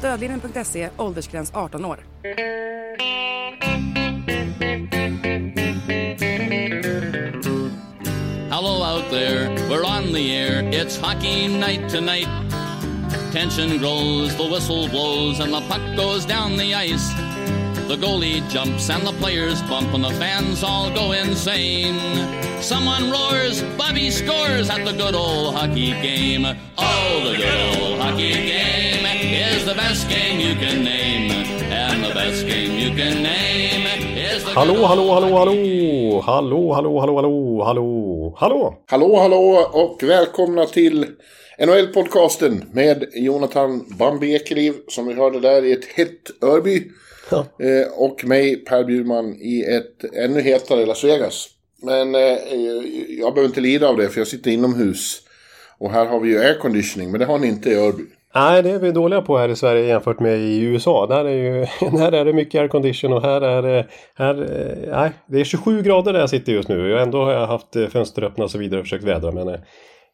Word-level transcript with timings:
Stödlinjen.se, 0.00 0.90
åldersgräns 0.96 1.50
18 1.54 1.84
år. 1.84 1.98
Hello 8.50 8.82
out 8.82 9.10
there, 9.10 9.50
we're 9.68 9.84
on 9.84 10.12
the 10.12 10.32
air. 10.32 10.62
It's 10.72 10.96
hockey 11.00 11.48
night 11.48 11.90
tonight. 11.90 12.28
Tension 13.32 13.78
grows, 13.78 14.34
the 14.36 14.48
whistle 14.48 14.88
blows, 14.88 15.40
and 15.40 15.52
the 15.52 15.60
puck 15.68 15.96
goes 15.96 16.26
down 16.26 16.56
the 16.56 16.74
ice. 16.74 17.14
The 17.88 17.96
goalie 17.96 18.40
jumps 18.48 18.88
and 18.90 19.06
the 19.06 19.12
players 19.12 19.62
bump, 19.68 19.92
and 19.94 20.04
the 20.04 20.14
fans 20.18 20.62
all 20.62 20.90
go 20.94 21.12
insane. 21.12 21.98
Someone 22.62 23.10
roars, 23.10 23.62
Bobby 23.76 24.10
scores 24.10 24.70
at 24.70 24.84
the 24.86 24.92
good 24.92 25.14
old 25.14 25.54
hockey 25.54 25.92
game. 26.02 26.46
Oh, 26.78 27.30
the 27.30 27.36
good 27.36 27.82
old 27.82 28.00
hockey 28.00 28.32
game 28.32 28.90
is 29.60 29.64
the 29.64 29.74
best 29.90 30.08
game 30.08 30.38
you 30.40 30.54
can 30.54 30.84
name. 30.84 31.30
And 31.72 32.04
the 32.04 32.14
best 32.14 32.46
game 32.46 32.72
you 32.82 32.90
can 32.96 33.22
name 33.22 33.84
is 34.16 34.44
the 34.44 34.50
Hallå, 34.50 34.86
hallå, 34.86 35.14
hallå, 35.14 35.38
hallå! 35.38 36.20
Hallå, 36.20 36.72
hallå, 36.72 37.00
hallå, 37.00 37.16
hallå, 37.16 37.64
hallå, 37.64 38.34
hallå! 38.36 38.82
Hallå, 38.86 39.16
hallå 39.16 39.70
och 39.72 40.02
välkomna 40.02 40.66
till 40.66 41.06
NHL-podcasten 41.58 42.64
med 42.72 43.04
Jonathan 43.14 43.84
Bambi 43.98 44.34
Ekeliv 44.34 44.74
som 44.88 45.06
vi 45.06 45.14
hörde 45.14 45.40
där 45.40 45.64
i 45.64 45.72
ett 45.72 45.84
hett 45.84 46.42
Örby. 46.42 46.82
Ja. 47.30 47.38
Eh, 47.38 47.92
och 47.96 48.24
mig, 48.24 48.56
Per 48.56 48.84
Bjurman, 48.84 49.34
i 49.34 49.62
ett 49.62 50.04
ännu 50.14 50.40
hetare 50.40 50.86
Las 50.86 51.04
Vegas. 51.04 51.48
Men 51.82 52.14
eh, 52.14 52.20
jag 53.18 53.34
behöver 53.34 53.48
inte 53.48 53.60
lida 53.60 53.88
av 53.88 53.96
det 53.96 54.08
för 54.08 54.20
jag 54.20 54.28
sitter 54.28 54.50
inomhus. 54.50 55.22
Och 55.78 55.90
här 55.90 56.06
har 56.06 56.20
vi 56.20 56.28
ju 56.28 56.38
airconditioning, 56.38 57.10
men 57.10 57.20
det 57.20 57.26
har 57.26 57.38
ni 57.38 57.46
inte 57.46 57.70
i 57.70 57.74
Örby. 57.74 58.04
Nej, 58.34 58.62
det 58.62 58.70
är 58.70 58.78
vi 58.78 58.92
dåliga 58.92 59.20
på 59.22 59.38
här 59.38 59.48
i 59.48 59.56
Sverige 59.56 59.86
jämfört 59.86 60.20
med 60.20 60.38
i 60.38 60.60
USA. 60.60 61.06
Där 61.06 61.24
är, 61.24 61.30
ju, 61.30 61.66
där 61.98 62.12
är 62.12 62.24
det 62.24 62.32
mycket 62.32 62.60
aircondition 62.60 63.12
och 63.12 63.22
här 63.22 63.40
är 63.40 63.62
det... 63.62 63.86
Här, 64.14 64.34
eh, 64.34 64.98
nej, 65.00 65.10
det 65.26 65.40
är 65.40 65.44
27 65.44 65.82
grader 65.82 66.12
där 66.12 66.20
jag 66.20 66.30
sitter 66.30 66.52
just 66.52 66.68
nu. 66.68 66.94
Och 66.94 67.00
ändå 67.00 67.24
har 67.24 67.32
jag 67.32 67.46
haft 67.46 67.76
eh, 67.76 67.86
fönster 67.86 68.22
öppna 68.24 68.44
och 68.44 68.50
så 68.50 68.58
vidare 68.58 68.80
och 68.80 68.86
försökt 68.86 69.04
vädra. 69.04 69.32
Men 69.32 69.48
eh, 69.48 69.60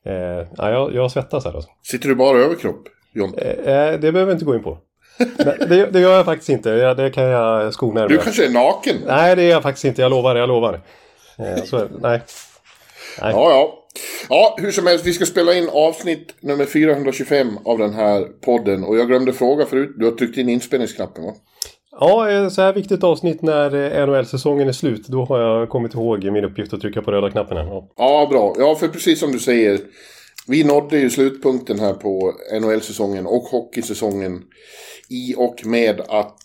eh, 0.06 0.46
ja, 0.56 0.70
jag, 0.70 0.94
jag 0.94 1.10
svettas 1.10 1.44
här 1.44 1.52
alltså. 1.52 1.70
Sitter 1.82 2.08
du 2.08 2.14
bara 2.14 2.38
överkropp, 2.38 2.82
Jonte? 3.12 3.50
Eh, 3.50 4.00
det 4.00 4.12
behöver 4.12 4.24
vi 4.24 4.32
inte 4.32 4.44
gå 4.44 4.54
in 4.54 4.62
på. 4.62 4.78
Det, 5.68 5.86
det 5.92 6.00
gör 6.00 6.16
jag 6.16 6.24
faktiskt 6.24 6.48
inte. 6.48 6.70
Ja, 6.70 6.94
Det 6.94 7.10
kan 7.10 7.24
jag 7.24 7.74
skona 7.74 8.08
Du 8.08 8.18
kanske 8.18 8.46
är 8.46 8.50
naken? 8.50 8.96
Nej, 9.06 9.36
det 9.36 9.42
är 9.42 9.50
jag 9.50 9.62
faktiskt 9.62 9.84
inte. 9.84 10.02
Jag 10.02 10.10
lovar, 10.10 10.36
jag 10.36 10.48
lovar. 10.48 10.80
Eh, 11.38 11.64
så, 11.64 11.88
nej. 12.00 12.20
Ja, 13.20 13.30
ja. 13.30 13.85
Ja, 14.28 14.56
hur 14.60 14.70
som 14.70 14.86
helst, 14.86 15.06
vi 15.06 15.12
ska 15.12 15.26
spela 15.26 15.54
in 15.54 15.68
avsnitt 15.72 16.34
nummer 16.40 16.64
425 16.64 17.58
av 17.64 17.78
den 17.78 17.94
här 17.94 18.22
podden. 18.44 18.84
Och 18.84 18.96
jag 18.98 19.06
glömde 19.06 19.32
fråga 19.32 19.66
förut, 19.66 19.94
du 19.98 20.04
har 20.04 20.12
tryckt 20.12 20.38
in 20.38 20.48
inspelningsknappen 20.48 21.24
va? 21.24 21.32
Ja, 22.00 22.30
eh, 22.30 22.48
så 22.48 22.62
här 22.62 22.72
viktigt 22.72 23.04
avsnitt 23.04 23.42
när 23.42 23.98
eh, 24.00 24.06
NHL-säsongen 24.06 24.68
är 24.68 24.72
slut. 24.72 25.06
Då 25.08 25.24
har 25.24 25.40
jag 25.40 25.68
kommit 25.68 25.94
ihåg 25.94 26.24
min 26.24 26.44
uppgift 26.44 26.72
att 26.72 26.80
trycka 26.80 27.02
på 27.02 27.10
röda 27.12 27.30
knappen. 27.30 27.56
här. 27.56 27.64
Ja. 27.64 27.88
Ja, 27.96 28.28
bra. 28.30 28.54
Ja, 28.58 28.74
för 28.74 28.88
precis 28.88 29.20
som 29.20 29.32
du 29.32 29.38
säger. 29.38 29.80
Vi 30.48 30.64
nådde 30.64 30.98
ju 30.98 31.10
slutpunkten 31.10 31.78
här 31.80 31.92
på 31.92 32.32
NHL-säsongen 32.60 33.26
och 33.26 33.42
hockeysäsongen. 33.42 34.42
I 35.08 35.34
och 35.36 35.66
med 35.66 36.00
att, 36.00 36.38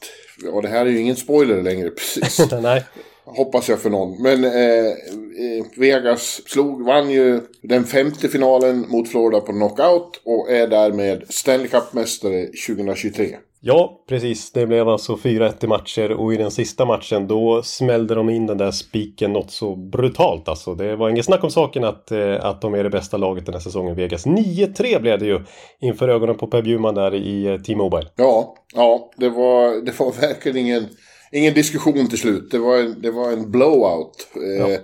ja 0.54 0.62
det 0.62 0.68
här 0.68 0.86
är 0.86 0.90
ju 0.90 1.00
ingen 1.00 1.16
spoiler 1.16 1.62
längre 1.62 1.90
precis. 2.16 2.52
nej. 2.62 2.84
Hoppas 3.26 3.70
jag 3.70 3.80
för 3.80 3.90
någon. 3.90 4.22
Men 4.22 4.44
eh, 4.44 4.88
eh, 4.88 5.66
Vegas 5.78 6.42
slog, 6.46 6.86
vann 6.86 7.12
ju 7.12 7.42
den 7.62 7.84
femte 7.84 8.30
finalen 8.30 8.86
mot 8.90 9.10
Florida 9.10 9.40
på 9.40 9.52
knockout. 9.52 10.22
Och 10.26 10.52
är 10.52 10.68
därmed 10.68 11.24
Stanley 11.30 11.68
Cup-mästare 11.68 12.46
2023. 12.68 13.36
Ja, 13.64 14.04
precis. 14.10 14.52
Det 14.52 14.68
blev 14.68 14.90
alltså 14.90 15.16
4-1 15.16 15.64
i 15.64 15.68
matcher 15.68 16.12
och 16.12 16.34
i 16.34 16.38
den 16.38 16.52
sista 16.52 16.86
matchen 16.86 17.28
då 17.28 17.62
smällde 17.64 18.16
de 18.16 18.30
in 18.30 18.48
den 18.48 18.58
där 18.58 18.72
spiken 18.72 19.34
något 19.34 19.52
så 19.52 19.76
brutalt 19.76 20.48
alltså. 20.48 20.76
Det 20.76 20.96
var 20.96 21.10
ingen 21.10 21.24
snack 21.24 21.44
om 21.44 21.50
saken 21.50 21.84
att, 21.84 22.12
eh, 22.12 22.46
att 22.46 22.62
de 22.62 22.74
är 22.74 22.84
det 22.84 22.90
bästa 22.90 23.18
laget 23.18 23.46
den 23.46 23.54
här 23.54 23.62
säsongen, 23.62 23.96
Vegas. 23.96 24.26
9-3 24.26 25.00
blev 25.02 25.20
det 25.20 25.26
ju 25.26 25.40
inför 25.80 26.10
ögonen 26.10 26.38
på 26.38 26.48
Per 26.48 26.62
Bjurman 26.62 26.96
där 26.96 27.16
i 27.16 27.46
eh, 27.46 27.58
T-Mobile. 27.58 28.08
Ja, 28.16 28.56
ja 28.74 29.12
det, 29.18 29.30
var, 29.30 29.86
det 29.86 30.00
var 30.00 30.12
verkligen 30.22 30.58
ingen, 30.58 30.84
ingen 31.32 31.54
diskussion 31.54 32.08
till 32.10 32.18
slut. 32.18 32.52
Det 32.52 32.60
var 32.60 32.78
en, 32.78 33.02
det 33.02 33.12
var 33.12 33.32
en 33.32 33.52
blowout. 33.52 34.28
Eh, 34.36 34.72
Ja. 34.72 34.78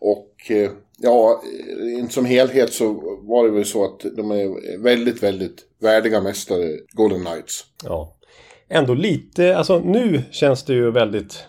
Och 0.00 0.50
eh, 0.50 0.70
ja, 0.98 1.42
eh, 2.00 2.08
som 2.08 2.24
helhet 2.24 2.72
så 2.72 3.18
var 3.22 3.44
det 3.44 3.50
väl 3.50 3.64
så 3.64 3.84
att 3.84 4.00
de 4.16 4.30
är 4.30 4.78
väldigt, 4.82 5.22
väldigt 5.22 5.64
värdiga 5.80 6.20
mästare, 6.20 6.78
Golden 6.92 7.24
Knights. 7.24 7.64
Ja. 7.84 8.16
Ändå 8.68 8.94
lite, 8.94 9.56
alltså 9.56 9.78
nu 9.78 10.22
känns 10.30 10.64
det 10.64 10.72
ju 10.74 10.90
väldigt 10.90 11.44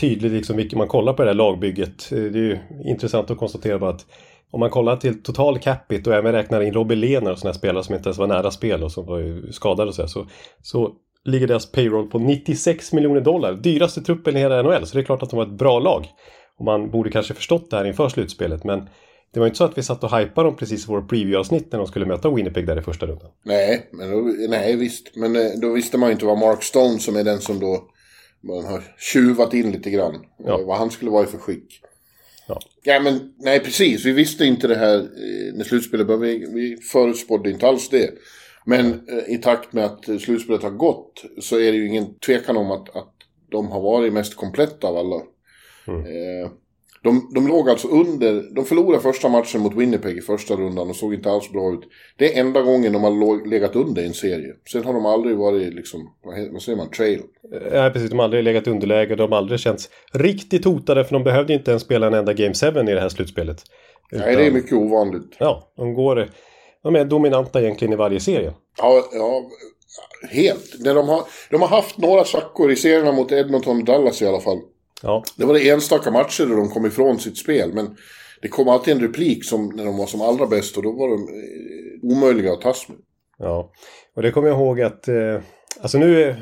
tydligt 0.00 0.32
liksom 0.32 0.56
vilket 0.56 0.78
man 0.78 0.88
kollar 0.88 1.12
på 1.12 1.22
det 1.22 1.28
här 1.28 1.34
lagbygget. 1.34 2.12
Eh, 2.12 2.18
Det 2.18 2.38
är 2.38 2.42
ju 2.42 2.58
intressant 2.84 3.30
att 3.30 3.38
konstatera 3.38 3.78
bara 3.78 3.90
att 3.90 4.06
om 4.50 4.60
man 4.60 4.70
kollar 4.70 4.96
till 4.96 5.22
total 5.22 5.58
capita 5.58 6.10
och 6.10 6.16
även 6.16 6.32
räknar 6.32 6.60
in 6.60 6.74
Robin 6.74 7.00
Lehner 7.00 7.32
och 7.32 7.38
sådana 7.38 7.54
spelare 7.54 7.84
som 7.84 7.94
inte 7.94 8.08
ens 8.08 8.18
var 8.18 8.26
nära 8.26 8.50
spel 8.50 8.82
och 8.82 8.92
som 8.92 9.06
var 9.06 9.52
skadade 9.52 9.88
och 9.88 9.94
så, 9.94 10.02
här, 10.02 10.08
så, 10.08 10.26
så 10.62 10.92
ligger 11.30 11.46
deras 11.46 11.72
payroll 11.72 12.06
på 12.10 12.18
96 12.18 12.92
miljoner 12.92 13.20
dollar. 13.20 13.54
Dyraste 13.54 14.00
truppen 14.02 14.36
i 14.36 14.40
hela 14.40 14.62
NHL, 14.62 14.86
så 14.86 14.94
det 14.94 15.00
är 15.00 15.04
klart 15.04 15.22
att 15.22 15.30
de 15.30 15.36
var 15.36 15.46
ett 15.46 15.58
bra 15.58 15.78
lag. 15.78 16.06
Och 16.58 16.64
man 16.64 16.90
borde 16.90 17.10
kanske 17.10 17.34
förstått 17.34 17.70
det 17.70 17.76
här 17.76 17.84
inför 17.84 18.08
slutspelet, 18.08 18.64
men 18.64 18.88
det 19.34 19.40
var 19.40 19.46
inte 19.46 19.58
så 19.58 19.64
att 19.64 19.78
vi 19.78 19.82
satt 19.82 20.04
och 20.04 20.18
hypade 20.18 20.48
dem 20.48 20.56
precis 20.56 20.84
i 20.84 20.86
vår 20.88 21.02
preview-avsnitt 21.02 21.72
när 21.72 21.78
de 21.78 21.86
skulle 21.88 22.06
möta 22.06 22.30
Winnipeg 22.30 22.66
där 22.66 22.78
i 22.78 22.82
första 22.82 23.06
rundan. 23.06 23.28
Nej, 23.44 23.88
men 23.92 24.10
då, 24.10 24.34
nej 24.48 24.76
visst. 24.76 25.16
Men 25.16 25.36
eh, 25.36 25.42
då 25.62 25.72
visste 25.72 25.98
man 25.98 26.08
ju 26.08 26.12
inte 26.12 26.26
vad 26.26 26.38
Mark 26.38 26.62
Stone 26.62 26.98
som 26.98 27.16
är 27.16 27.24
den 27.24 27.40
som 27.40 27.60
då 27.60 27.84
man 28.42 28.64
har 28.64 28.82
tjuvat 28.98 29.54
in 29.54 29.72
lite 29.72 29.90
grann. 29.90 30.14
Ja. 30.44 30.60
eh, 30.60 30.66
Vad 30.66 30.78
han 30.78 30.90
skulle 30.90 31.10
vara 31.10 31.24
i 31.24 31.26
för 31.26 31.38
skick. 31.38 31.80
Ja. 32.48 32.60
Ja 32.82 33.00
men 33.00 33.32
nej 33.38 33.60
precis, 33.60 34.04
vi 34.04 34.12
visste 34.12 34.44
inte 34.44 34.68
det 34.68 34.74
här 34.76 34.94
eh, 34.98 35.54
när 35.54 35.64
slutspelet 35.64 36.06
började. 36.06 36.26
Vi, 36.26 36.46
vi 36.54 36.76
förutspådde 36.76 37.50
inte 37.50 37.68
alls 37.68 37.88
det. 37.88 38.10
Men 38.64 38.86
eh, 38.86 39.34
i 39.34 39.38
takt 39.38 39.72
med 39.72 39.84
att 39.84 40.04
slutspelet 40.04 40.62
har 40.62 40.70
gått 40.70 41.24
så 41.40 41.56
är 41.56 41.72
det 41.72 41.78
ju 41.78 41.88
ingen 41.88 42.18
tvekan 42.18 42.56
om 42.56 42.70
att, 42.70 42.96
att 42.96 43.14
de 43.50 43.68
har 43.68 43.80
varit 43.80 44.12
mest 44.12 44.36
kompletta 44.36 44.88
av 44.88 44.96
alla. 44.96 45.16
Eh, 45.86 46.50
de, 47.02 47.30
de 47.34 47.48
låg 47.48 47.70
alltså 47.70 47.88
under, 47.88 48.54
de 48.54 48.64
förlorade 48.64 49.02
första 49.02 49.28
matchen 49.28 49.60
mot 49.60 49.76
Winnipeg 49.76 50.16
i 50.16 50.20
första 50.20 50.54
rundan 50.54 50.90
och 50.90 50.96
såg 50.96 51.14
inte 51.14 51.30
alls 51.30 51.52
bra 51.52 51.72
ut. 51.72 51.80
Det 52.16 52.36
är 52.36 52.40
enda 52.40 52.62
gången 52.62 52.92
de 52.92 53.02
har 53.02 53.10
låg, 53.10 53.46
legat 53.46 53.76
under 53.76 54.02
i 54.02 54.06
en 54.06 54.14
serie. 54.14 54.54
Sen 54.72 54.84
har 54.84 54.92
de 54.92 55.06
aldrig 55.06 55.36
varit 55.36 55.74
liksom, 55.74 56.00
vad, 56.52 56.62
säger 56.62 56.76
man, 56.76 56.90
trail. 56.90 57.20
Ja, 57.72 57.90
precis. 57.92 58.10
De 58.10 58.18
har 58.18 58.24
aldrig 58.24 58.44
legat 58.44 58.66
underläge. 58.66 59.14
De 59.14 59.32
har 59.32 59.38
aldrig 59.38 59.60
känts 59.60 59.90
riktigt 60.12 60.64
hotade 60.64 61.04
för 61.04 61.12
de 61.12 61.24
behövde 61.24 61.52
inte 61.52 61.70
ens 61.70 61.82
spela 61.82 62.06
en 62.06 62.14
enda 62.14 62.32
Game 62.32 62.54
7 62.54 62.66
i 62.66 62.94
det 62.94 63.00
här 63.00 63.08
slutspelet. 63.08 63.62
Nej, 64.12 64.36
det 64.36 64.46
är 64.46 64.50
mycket 64.50 64.72
ovanligt. 64.72 65.36
Ja, 65.38 65.72
de 65.76 65.94
går... 65.94 66.28
De 66.82 66.96
är 66.96 67.04
dominanta 67.04 67.60
egentligen 67.60 67.92
i 67.92 67.96
varje 67.96 68.20
serie. 68.20 68.52
Ja, 68.78 69.04
ja 69.12 69.42
helt. 70.30 70.84
De, 70.84 71.08
har, 71.08 71.22
de 71.50 71.60
har 71.60 71.68
haft 71.68 71.98
några 71.98 72.24
svackor 72.24 72.70
i 72.70 72.76
serierna 72.76 73.12
mot 73.12 73.32
Edmonton 73.32 73.78
och 73.78 73.84
Dallas 73.84 74.22
i 74.22 74.26
alla 74.26 74.40
fall. 74.40 74.58
Ja, 75.02 75.22
Det 75.36 75.44
var 75.44 75.54
det 75.54 75.68
enstaka 75.68 76.10
matcher 76.10 76.46
där 76.46 76.56
de 76.56 76.68
kom 76.68 76.86
ifrån 76.86 77.18
sitt 77.18 77.38
spel. 77.38 77.72
Men 77.74 77.96
det 78.42 78.48
kom 78.48 78.68
alltid 78.68 78.94
en 78.94 79.00
replik 79.00 79.44
som, 79.44 79.66
när 79.68 79.84
de 79.84 79.96
var 79.96 80.06
som 80.06 80.20
allra 80.20 80.46
bäst 80.46 80.76
och 80.76 80.82
då 80.82 80.92
var 80.92 81.08
de 81.08 81.14
eh, 81.28 82.16
omöjliga 82.16 82.52
att 82.52 82.60
tas 82.60 82.88
med. 82.88 82.98
ja. 83.38 83.70
Och 84.16 84.22
det 84.22 84.30
kommer 84.30 84.48
jag 84.48 84.56
ihåg 84.56 84.80
att... 84.80 85.08
Eh, 85.08 85.40
alltså 85.80 85.98
nu... 85.98 86.36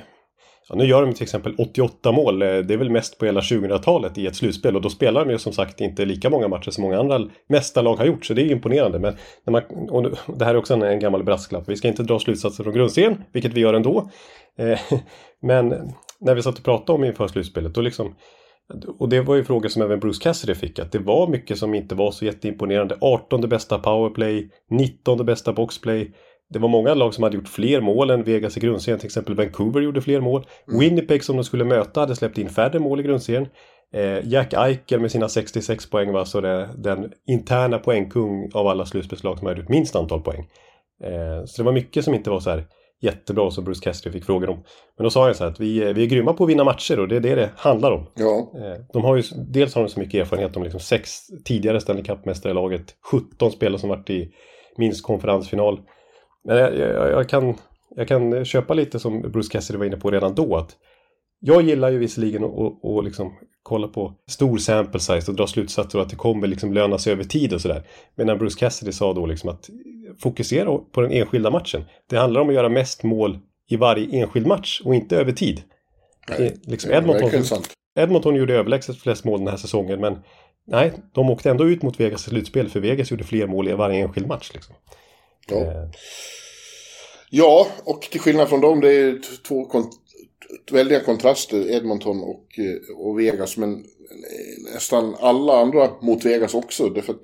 Ja, 0.68 0.76
nu 0.76 0.84
gör 0.84 1.02
de 1.02 1.14
till 1.14 1.22
exempel 1.22 1.54
88 1.58 2.12
mål. 2.12 2.42
Eh, 2.42 2.48
det 2.48 2.74
är 2.74 2.78
väl 2.78 2.90
mest 2.90 3.18
på 3.18 3.26
hela 3.26 3.40
2000-talet 3.40 4.18
i 4.18 4.26
ett 4.26 4.36
slutspel. 4.36 4.76
Och 4.76 4.82
då 4.82 4.90
spelar 4.90 5.24
de 5.24 5.30
ju 5.30 5.38
som 5.38 5.52
sagt 5.52 5.80
inte 5.80 6.04
lika 6.04 6.30
många 6.30 6.48
matcher 6.48 6.70
som 6.70 6.82
många 6.82 6.98
andra 6.98 7.28
mästarlag 7.48 7.96
har 7.96 8.04
gjort. 8.04 8.24
Så 8.24 8.34
det 8.34 8.42
är 8.42 8.50
imponerande. 8.52 8.98
Men 8.98 9.16
när 9.44 9.52
man, 9.52 9.88
och 9.90 10.10
det 10.38 10.44
här 10.44 10.54
är 10.54 10.58
också 10.58 10.74
en, 10.74 10.82
en 10.82 11.00
gammal 11.00 11.24
brasklapp. 11.24 11.68
Vi 11.68 11.76
ska 11.76 11.88
inte 11.88 12.02
dra 12.02 12.18
slutsatser 12.18 12.64
från 12.64 12.74
grundserien, 12.74 13.24
vilket 13.32 13.52
vi 13.52 13.60
gör 13.60 13.74
ändå. 13.74 14.10
Eh, 14.58 14.78
men 15.42 15.68
när 16.20 16.34
vi 16.34 16.42
satt 16.42 16.58
och 16.58 16.64
pratade 16.64 16.92
om 16.92 17.04
inför 17.04 17.28
slutspelet, 17.28 17.74
då 17.74 17.80
liksom... 17.80 18.14
Och 18.98 19.08
det 19.08 19.20
var 19.20 19.34
ju 19.34 19.44
frågor 19.44 19.68
som 19.68 19.82
även 19.82 20.00
Bruce 20.00 20.22
Cassidy 20.22 20.54
fick. 20.54 20.78
Att 20.78 20.92
det 20.92 20.98
var 20.98 21.28
mycket 21.28 21.58
som 21.58 21.74
inte 21.74 21.94
var 21.94 22.10
så 22.10 22.24
jätteimponerande. 22.24 22.98
18 23.00 23.40
bästa 23.40 23.78
powerplay, 23.78 24.50
19 24.70 25.26
bästa 25.26 25.52
boxplay 25.52 26.12
det 26.50 26.58
var 26.58 26.68
många 26.68 26.94
lag 26.94 27.14
som 27.14 27.24
hade 27.24 27.36
gjort 27.36 27.48
fler 27.48 27.80
mål 27.80 28.10
än 28.10 28.24
Vegas 28.24 28.56
i 28.56 28.60
grundserien. 28.60 28.98
Till 28.98 29.06
exempel 29.06 29.34
Vancouver 29.34 29.80
gjorde 29.80 30.00
fler 30.00 30.20
mål. 30.20 30.46
Winnipeg 30.80 31.24
som 31.24 31.36
de 31.36 31.44
skulle 31.44 31.64
möta 31.64 32.00
hade 32.00 32.16
släppt 32.16 32.38
in 32.38 32.48
färre 32.48 32.78
mål 32.78 33.00
i 33.00 33.02
grundserien. 33.02 33.46
Eh, 33.94 34.28
Jack 34.28 34.52
Eichel 34.54 35.00
med 35.00 35.10
sina 35.10 35.28
66 35.28 35.90
poäng 35.90 36.12
var 36.12 36.24
så 36.24 36.40
det, 36.40 36.68
den 36.76 37.12
interna 37.28 37.78
poängkung 37.78 38.50
av 38.54 38.66
alla 38.66 38.86
slutspelslag 38.86 39.38
som 39.38 39.46
hade 39.46 39.60
gjort 39.60 39.68
minst 39.68 39.96
antal 39.96 40.20
poäng. 40.20 40.40
Eh, 41.04 41.44
så 41.46 41.62
det 41.62 41.66
var 41.66 41.72
mycket 41.72 42.04
som 42.04 42.14
inte 42.14 42.30
var 42.30 42.40
så 42.40 42.50
här 42.50 42.64
jättebra 43.02 43.50
som 43.50 43.64
Bruce 43.64 43.80
Cassidy 43.84 44.12
fick 44.12 44.24
frågor 44.24 44.48
om. 44.50 44.56
Men 44.96 45.04
då 45.04 45.10
sa 45.10 45.24
han 45.24 45.34
så 45.34 45.44
här 45.44 45.50
att 45.50 45.60
vi, 45.60 45.82
är- 45.82 45.94
vi 45.94 46.02
är 46.02 46.06
grymma 46.06 46.32
på 46.32 46.44
att 46.44 46.50
vinna 46.50 46.64
matcher 46.64 47.00
och 47.00 47.08
det 47.08 47.16
är 47.16 47.20
det 47.20 47.34
det 47.34 47.50
handlar 47.56 47.92
om. 47.92 48.06
Ja, 48.14 48.52
Eh, 48.54 48.80
De 48.92 49.04
har 49.04 49.16
ju, 49.16 49.22
dels 49.52 49.74
har 49.74 49.82
de 49.82 49.88
så 49.88 50.00
mycket 50.00 50.20
erfarenhet 50.20 50.56
om 50.56 50.62
liksom 50.62 50.80
sex 50.80 51.10
tidigare 51.44 51.80
Stanley 51.80 52.04
Cup-mästare 52.04 52.50
i 52.50 52.54
laget. 52.54 52.82
17 53.12 53.50
spelare 53.50 53.78
som 53.80 53.88
varit 53.88 54.10
i 54.10 54.28
minst 54.76 55.02
konferensfinal. 55.02 55.80
Men 56.48 56.56
jag, 56.56 56.78
jag, 56.78 57.10
jag, 57.10 57.28
kan, 57.28 57.54
jag 57.96 58.08
kan 58.08 58.44
köpa 58.44 58.74
lite 58.74 58.98
som 58.98 59.20
Bruce 59.20 59.52
Cassidy 59.52 59.78
var 59.78 59.86
inne 59.86 59.96
på 59.96 60.10
redan 60.10 60.34
då. 60.34 60.56
att 60.56 60.76
Jag 61.40 61.62
gillar 61.62 61.90
ju 61.90 61.98
visserligen 61.98 62.44
att 62.44 63.04
liksom 63.04 63.34
kolla 63.62 63.88
på 63.88 64.14
stor 64.28 64.58
sample 64.58 65.00
size 65.00 65.30
och 65.30 65.36
dra 65.36 65.46
slutsatser 65.46 65.98
och 65.98 66.04
att 66.04 66.10
det 66.10 66.16
kommer 66.16 66.46
liksom 66.46 66.72
löna 66.72 66.98
sig 66.98 67.12
över 67.12 67.24
tid 67.24 67.52
och 67.52 67.60
sådär. 67.60 67.82
Medan 68.14 68.38
Bruce 68.38 68.58
Cassidy 68.58 68.92
sa 68.92 69.12
då 69.12 69.26
liksom 69.26 69.50
att 69.50 69.70
fokusera 70.22 70.78
på 70.78 71.00
den 71.00 71.12
enskilda 71.12 71.50
matchen. 71.50 71.84
Det 72.10 72.16
handlar 72.16 72.40
om 72.40 72.48
att 72.48 72.54
göra 72.54 72.68
mest 72.68 73.02
mål 73.02 73.38
i 73.68 73.76
varje 73.76 74.20
enskild 74.20 74.46
match 74.46 74.80
och 74.84 74.94
inte 74.94 75.16
över 75.16 75.32
tid. 75.32 75.62
nej, 76.38 76.56
liksom 76.62 76.92
Edmonton. 76.92 77.42
Edmonton 77.98 78.34
gjorde 78.34 78.54
överlägset 78.54 78.98
flest 78.98 79.24
mål 79.24 79.38
den 79.38 79.48
här 79.48 79.56
säsongen 79.56 80.00
men 80.00 80.18
nej, 80.66 80.92
de 81.12 81.30
åkte 81.30 81.50
ändå 81.50 81.68
ut 81.68 81.82
mot 81.82 82.00
Vegas 82.00 82.26
i 82.26 82.30
slutspel 82.30 82.68
för 82.68 82.80
Vegas 82.80 83.10
gjorde 83.10 83.24
fler 83.24 83.46
mål 83.46 83.68
i 83.68 83.72
varje 83.72 84.02
enskild 84.02 84.26
match. 84.26 84.50
Liksom. 84.54 84.74
Ja. 85.54 85.56
Eh, 85.60 85.88
Ja, 87.30 87.66
och 87.84 88.00
till 88.02 88.20
skillnad 88.20 88.48
från 88.48 88.60
dem, 88.60 88.80
det 88.80 88.92
är 88.92 89.18
två 89.48 89.64
kon- 89.64 89.90
t- 89.90 90.74
väldiga 90.74 91.00
kontraster, 91.00 91.70
Edmonton 91.70 92.22
och, 92.22 92.58
eh, 92.58 92.96
och 92.96 93.18
Vegas. 93.18 93.56
Men 93.56 93.72
eh, 93.74 94.72
nästan 94.74 95.14
alla 95.20 95.60
andra 95.60 95.90
mot 96.02 96.24
Vegas 96.24 96.54
också. 96.54 96.88
Därför 96.88 97.12
att 97.12 97.20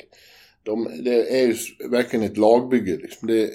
de, 0.62 0.88
det 1.04 1.40
är 1.40 1.46
ju 1.46 1.54
verkligen 1.90 2.24
ett 2.24 2.36
lagbygge. 2.38 2.96
Liksom. 3.02 3.28
Det, 3.28 3.50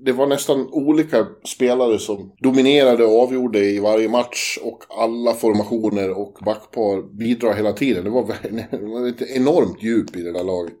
det 0.00 0.12
var 0.12 0.26
nästan 0.26 0.68
olika 0.72 1.26
spelare 1.44 1.98
som 1.98 2.32
dominerade 2.38 3.04
och 3.04 3.20
avgjorde 3.22 3.64
i 3.64 3.78
varje 3.78 4.08
match. 4.08 4.58
Och 4.62 4.82
alla 4.88 5.34
formationer 5.34 6.10
och 6.10 6.38
backpar 6.44 7.16
bidrar 7.16 7.54
hela 7.54 7.72
tiden. 7.72 8.04
Det 8.04 8.10
var, 8.10 8.22
ver- 8.24 8.66
det 8.70 8.86
var 8.86 9.08
ett 9.08 9.22
enormt 9.22 9.82
djup 9.82 10.16
i 10.16 10.22
det 10.22 10.32
där 10.32 10.44
laget. 10.44 10.74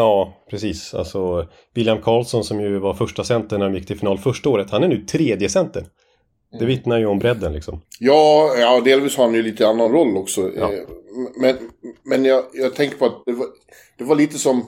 Ja, 0.00 0.44
precis. 0.50 0.94
Alltså 0.94 1.48
William 1.74 2.02
Karlsson 2.02 2.44
som 2.44 2.60
ju 2.60 2.78
var 2.78 2.94
första 2.94 3.24
center 3.24 3.58
när 3.58 3.64
de 3.64 3.74
gick 3.74 3.86
till 3.86 3.98
final 3.98 4.18
första 4.18 4.48
året. 4.48 4.70
Han 4.70 4.82
är 4.82 4.88
nu 4.88 5.04
tredje 5.04 5.48
center. 5.48 5.86
Det 6.58 6.64
vittnar 6.66 6.98
ju 6.98 7.06
om 7.06 7.18
bredden 7.18 7.52
liksom. 7.52 7.80
Ja, 7.98 8.54
ja, 8.58 8.80
delvis 8.80 9.16
har 9.16 9.24
han 9.24 9.34
ju 9.34 9.42
lite 9.42 9.68
annan 9.68 9.92
roll 9.92 10.16
också. 10.16 10.50
Ja. 10.56 10.72
Eh, 10.72 10.80
Men, 11.40 11.56
men 12.04 12.24
jag, 12.24 12.44
jag 12.52 12.74
tänker 12.74 12.96
på 12.96 13.06
att 13.06 13.22
det 13.26 13.32
var, 13.32 13.46
det 13.98 14.04
var 14.04 14.16
lite 14.16 14.38
som 14.38 14.66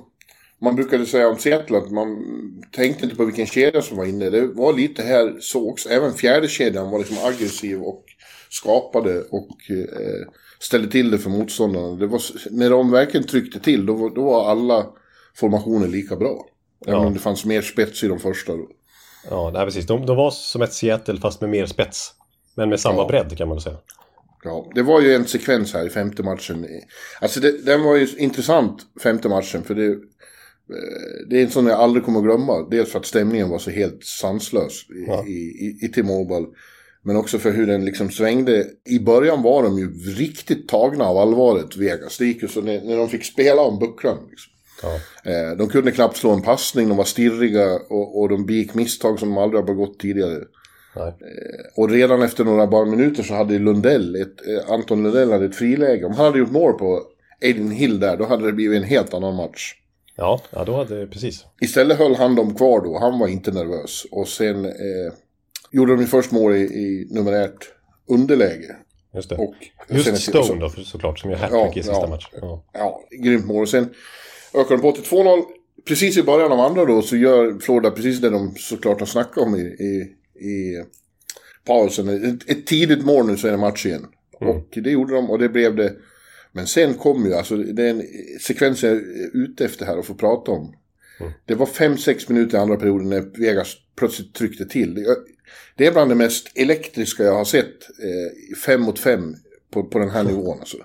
man 0.60 0.76
brukade 0.76 1.06
säga 1.06 1.28
om 1.28 1.38
Seattle, 1.38 1.78
att 1.78 1.90
man 1.90 2.22
tänkte 2.72 3.04
inte 3.04 3.16
på 3.16 3.24
vilken 3.24 3.46
kedja 3.46 3.82
som 3.82 3.96
var 3.96 4.04
inne. 4.04 4.30
Det 4.30 4.46
var 4.46 4.72
lite 4.72 5.02
här 5.02 5.36
så 5.40 5.70
också. 5.70 5.88
Även 5.88 6.12
fjärde 6.12 6.48
kedjan 6.48 6.90
var 6.90 6.98
liksom 6.98 7.16
aggressiv 7.24 7.82
och 7.82 8.04
skapade 8.50 9.20
och 9.20 9.70
eh, 9.70 10.26
ställde 10.60 10.88
till 10.90 11.10
det 11.10 11.18
för 11.18 11.30
motståndarna. 11.30 11.96
Det 11.96 12.06
var, 12.06 12.20
när 12.50 12.70
de 12.70 12.90
verkligen 12.90 13.26
tryckte 13.26 13.60
till, 13.60 13.86
då 13.86 13.94
var, 13.94 14.10
då 14.10 14.24
var 14.24 14.50
alla 14.50 14.86
formationer 15.34 15.88
lika 15.88 16.16
bra. 16.16 16.46
Även 16.86 17.00
Ja. 17.00 17.06
om 17.06 17.14
det 17.14 17.20
fanns 17.20 17.44
mer 17.44 17.62
spets 17.62 18.04
i 18.04 18.08
de 18.08 18.18
första. 18.18 18.52
Då. 18.56 18.68
Ja, 19.30 19.50
nej, 19.54 19.64
precis. 19.64 19.86
De, 19.86 20.06
de 20.06 20.16
var 20.16 20.30
som 20.30 20.62
ett 20.62 20.72
Seattle 20.72 21.20
fast 21.20 21.40
med 21.40 21.50
mer 21.50 21.66
spets. 21.66 22.12
Men 22.56 22.68
med 22.68 22.80
samma 22.80 23.02
Ja. 23.02 23.08
bredd 23.08 23.38
kan 23.38 23.48
man 23.48 23.60
säga. 23.60 23.76
Ja, 24.44 24.70
det 24.74 24.82
var 24.82 25.00
ju 25.00 25.14
en 25.14 25.26
sekvens 25.26 25.74
här 25.74 25.86
i 25.86 25.90
femte 25.90 26.22
matchen. 26.22 26.66
Alltså 27.20 27.40
det, 27.40 27.64
den 27.66 27.82
var 27.82 27.96
ju 27.96 28.08
intressant, 28.18 28.82
femte 29.02 29.28
matchen, 29.28 29.62
för 29.64 29.74
det, 29.74 29.86
eh, 29.86 29.96
det 31.30 31.38
är 31.38 31.42
en 31.44 31.50
sån 31.50 31.66
jag 31.66 31.80
aldrig 31.80 32.04
kommer 32.04 32.18
att 32.18 32.24
glömma. 32.24 32.68
Dels 32.70 32.92
för 32.92 32.98
att 32.98 33.06
stämningen 33.06 33.48
var 33.48 33.58
så 33.58 33.70
helt 33.70 34.04
sanslös 34.04 34.72
i, 34.90 35.04
Ja. 35.06 35.24
i, 35.26 35.30
i, 35.30 35.78
i 35.82 35.88
T-Mobile. 35.88 36.46
Men 37.04 37.16
också 37.16 37.38
för 37.38 37.50
hur 37.52 37.66
den 37.66 37.84
liksom 37.84 38.10
svängde. 38.10 38.66
I 38.90 38.98
början 38.98 39.42
var 39.42 39.62
de 39.62 39.78
ju 39.78 39.92
riktigt 40.14 40.68
tagna 40.68 41.04
av 41.04 41.16
allvaret, 41.18 41.76
Vegas. 41.76 42.18
Det 42.18 42.24
gick 42.26 42.42
ju 42.42 42.48
så 42.48 42.60
när, 42.60 42.80
när 42.84 42.96
de 42.96 43.08
fick 43.08 43.24
spela 43.24 43.62
om 43.62 43.78
bucklan. 43.78 44.18
Liksom. 44.30 44.51
Ja. 44.82 44.94
Eh, 45.30 45.56
de 45.56 45.68
kunde 45.68 45.90
knappt 45.92 46.16
slå 46.16 46.30
en 46.30 46.42
passning, 46.42 46.88
de 46.88 46.96
var 46.96 47.04
stirriga 47.04 47.74
och, 47.90 48.20
och 48.20 48.28
de 48.28 48.46
begick 48.46 48.74
misstag 48.74 49.18
som 49.18 49.28
de 49.28 49.38
aldrig 49.38 49.60
har 49.60 49.66
begått 49.66 49.98
tidigare. 49.98 50.38
Nej. 50.96 51.12
Och 51.76 51.90
redan 51.90 52.22
efter 52.22 52.44
några 52.44 52.66
bara 52.66 52.84
minuter 52.84 53.22
så 53.22 53.34
hade 53.34 53.58
Lundell, 53.58 54.16
ett, 54.16 54.46
eh, 54.48 54.72
Anton 54.72 55.02
Lundell 55.02 55.32
hade 55.32 55.44
ett 55.44 55.56
friläge. 55.56 56.04
Om 56.06 56.12
han 56.12 56.24
hade 56.26 56.38
gjort 56.38 56.50
mål 56.50 56.72
på 56.72 57.02
Aiden 57.42 57.70
Hill 57.70 58.00
där, 58.00 58.16
då 58.16 58.24
hade 58.26 58.46
det 58.46 58.52
blivit 58.52 58.76
en 58.82 58.88
helt 58.88 59.14
annan 59.14 59.34
match. 59.36 59.74
Ja, 60.16 60.40
ja, 60.50 60.64
då 60.64 60.76
hade 60.76 61.06
precis. 61.06 61.44
Istället 61.60 61.98
höll 61.98 62.14
han 62.14 62.34
dem 62.34 62.54
kvar 62.54 62.80
då, 62.80 62.98
han 62.98 63.18
var 63.18 63.28
inte 63.28 63.50
nervös. 63.50 64.06
Och 64.10 64.28
sen 64.28 64.64
eh, 64.64 64.72
gjorde 65.70 65.92
de 65.92 66.00
ju 66.00 66.06
först 66.06 66.32
mål 66.32 66.54
i, 66.54 66.60
i 66.60 67.06
numerärt 67.10 67.70
underläge. 68.08 68.76
Just 69.14 69.28
det. 69.28 69.36
Och 69.36 69.54
Just 69.88 70.16
Stone 70.22 70.60
då 70.60 70.68
för- 70.68 70.82
såklart 70.82 71.18
som 71.18 71.30
gör 71.30 71.38
hattrick 71.38 71.60
Ja, 71.62 71.70
i 71.70 71.82
sista 71.82 71.92
ja. 71.92 72.06
matchen. 72.08 72.38
Ja. 72.40 72.64
Ja, 72.72 73.00
grymt 73.22 73.46
mål. 73.46 73.62
Och 73.62 73.68
sen 73.68 73.94
ökar 74.54 74.76
de 74.76 74.80
på 74.80 74.92
till 74.92 75.04
2-0. 75.04 75.42
Precis 75.84 76.16
i 76.16 76.22
början 76.22 76.52
av 76.52 76.60
andra 76.60 76.84
då 76.84 77.02
så 77.02 77.16
gör 77.16 77.58
Florida 77.60 77.90
precis 77.90 78.20
det 78.20 78.30
de 78.30 78.54
såklart 78.56 79.00
har 79.00 79.06
snackat 79.06 79.38
om 79.38 79.56
i, 79.56 79.60
i, 79.60 80.14
i 80.48 80.84
pausen. 81.64 82.08
Ett, 82.08 82.50
ett 82.50 82.66
tidigt 82.66 83.04
mål 83.04 83.26
nu 83.26 83.36
så 83.36 83.46
är 83.46 83.50
det 83.50 83.58
match 83.58 83.86
igen. 83.86 84.06
Och 84.32 84.68
det 84.70 84.90
gjorde 84.90 85.14
de 85.14 85.30
och 85.30 85.38
det 85.38 85.48
blev 85.48 85.76
det. 85.76 85.92
Men 86.52 86.66
sen 86.66 86.94
kom 86.94 87.26
ju, 87.26 87.34
alltså 87.34 87.56
det 87.56 87.82
är 87.82 87.90
en 87.90 88.02
sekvens 88.40 88.82
jag 88.82 88.92
är 88.92 89.02
ute 89.32 89.64
efter 89.64 89.86
här 89.86 89.98
att 89.98 90.06
få 90.06 90.14
prata 90.14 90.50
om. 90.50 90.74
Det 91.46 91.54
var 91.54 91.66
5-6 91.66 92.32
minuter 92.32 92.58
i 92.58 92.60
andra 92.60 92.76
perioden 92.76 93.08
när 93.08 93.40
Vegas 93.40 93.76
plötsligt 93.96 94.34
tryckte 94.34 94.64
till. 94.64 95.06
Det, 95.76 95.86
är 95.86 95.92
bland 95.92 96.10
det 96.10 96.14
mest 96.14 96.52
elektriska 96.54 97.22
jag 97.22 97.34
har 97.34 97.44
sett. 97.44 97.82
Eh, 97.82 98.56
fem 98.56 98.80
mot 98.80 98.98
fem 98.98 99.34
på, 99.70 99.84
på 99.84 99.98
den 99.98 100.10
här 100.10 100.24
nivån. 100.24 100.58
Alltså. 100.58 100.76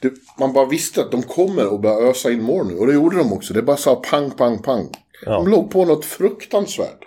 Det, 0.00 0.12
man 0.38 0.52
bara 0.52 0.66
visste 0.66 1.00
att 1.00 1.10
de 1.10 1.22
kommer 1.22 1.74
att 1.74 1.80
börja 1.80 2.10
ösa 2.10 2.30
in 2.30 2.42
mål 2.42 2.66
nu. 2.66 2.74
Och 2.74 2.86
det 2.86 2.94
gjorde 2.94 3.16
de 3.16 3.32
också. 3.32 3.54
Det 3.54 3.62
bara 3.62 3.76
sa 3.76 3.94
pang, 3.94 4.30
pang, 4.30 4.62
pang. 4.62 4.88
Ja. 5.26 5.32
De 5.32 5.48
låg 5.48 5.70
på 5.70 5.84
något 5.84 6.04
fruktansvärt. 6.04 7.06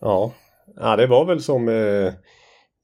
Ja. 0.00 0.32
ja, 0.76 0.96
det 0.96 1.06
var 1.06 1.24
väl 1.24 1.42
som 1.42 1.68
eh, 1.68 2.12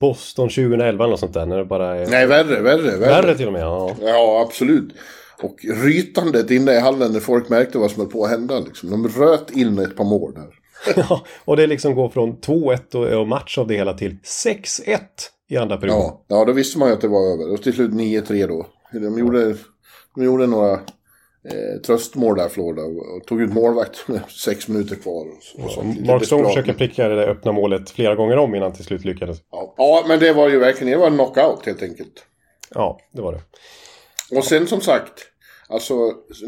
Boston 0.01 0.49
2011 0.49 1.05
eller 1.05 1.11
något 1.11 1.21
sånt 1.21 1.35
där. 1.35 1.47
När 1.47 1.57
det 1.57 1.65
bara 1.65 1.97
är... 1.97 2.07
Nej, 2.07 2.27
värre, 2.27 2.61
värre, 2.61 2.83
värre. 2.83 2.99
Värre 2.99 3.35
till 3.35 3.47
och 3.47 3.53
med, 3.53 3.63
ja. 3.63 3.95
Ja, 4.03 4.45
absolut. 4.47 4.95
Och 5.43 5.57
rytandet 5.85 6.51
inne 6.51 6.73
i 6.73 6.81
hallen 6.81 7.13
när 7.13 7.21
folk 7.21 7.49
märkte 7.49 7.79
vad 7.79 7.91
som 7.91 8.01
höll 8.01 8.11
på 8.13 8.25
att 8.25 8.31
hända. 8.31 8.59
Liksom. 8.59 8.91
De 8.91 9.09
röt 9.09 9.51
in 9.51 9.79
ett 9.79 9.97
par 9.97 10.05
mål 10.05 10.35
där. 10.35 10.55
Ja, 11.09 11.25
och 11.45 11.57
det 11.57 11.67
liksom 11.67 11.95
går 11.95 12.09
från 12.09 12.37
2-1 12.37 12.95
och, 12.95 13.21
och 13.21 13.29
match 13.29 13.59
av 13.59 13.67
det 13.67 13.75
hela 13.75 13.95
till 13.95 14.17
6-1 14.45 14.99
i 15.49 15.57
andra 15.57 15.77
perioden. 15.77 16.01
Ja, 16.01 16.25
ja, 16.29 16.45
då 16.45 16.53
visste 16.53 16.79
man 16.79 16.89
ju 16.89 16.95
att 16.95 17.01
det 17.01 17.09
var 17.09 17.33
över. 17.33 17.53
Och 17.53 17.63
till 17.63 17.73
slut 17.75 17.91
9-3 17.91 18.47
då. 18.47 18.67
De 18.93 19.19
gjorde, 19.19 19.57
de 20.15 20.25
gjorde 20.25 20.47
några 20.47 20.73
eh, 20.73 21.81
tröstmål 21.87 22.37
där, 22.37 22.49
Florida. 22.49 22.83
Och, 22.83 23.17
och 23.17 23.27
tog 23.27 23.41
ut 23.41 23.53
målvakt 23.53 24.09
med 24.09 24.21
sex 24.29 24.69
minuter 24.69 24.97
kvar. 24.97 25.27
Och, 25.27 25.65
och 25.65 25.71
sånt. 25.71 25.97
Lite 25.97 26.13
Mark 26.13 26.25
Stone 26.25 26.49
försöker 26.49 26.73
pricka 26.73 27.09
det 27.09 27.17
där 27.17 27.29
öppna 27.29 27.53
målet 27.53 27.91
flera 27.91 28.15
gånger 28.15 28.37
om 28.37 28.55
innan 28.55 28.73
till 28.73 28.85
slut 28.85 29.05
lyckades. 29.05 29.39
Ja. 29.51 29.75
ja, 29.77 30.05
men 30.09 30.21
det 30.21 30.33
var 30.33 30.49
ju 30.49 30.59
verkligen 30.59 30.93
det 30.93 30.99
var 30.99 31.07
en 31.07 31.15
knockout 31.15 31.67
helt 31.67 31.83
enkelt. 31.83 32.25
Ja, 32.75 33.01
det 33.13 33.23
var 33.23 33.33
det. 33.33 33.41
Och 34.37 34.45
sen 34.45 34.67
som 34.67 34.81
sagt, 34.81 35.27
alltså 35.69 35.95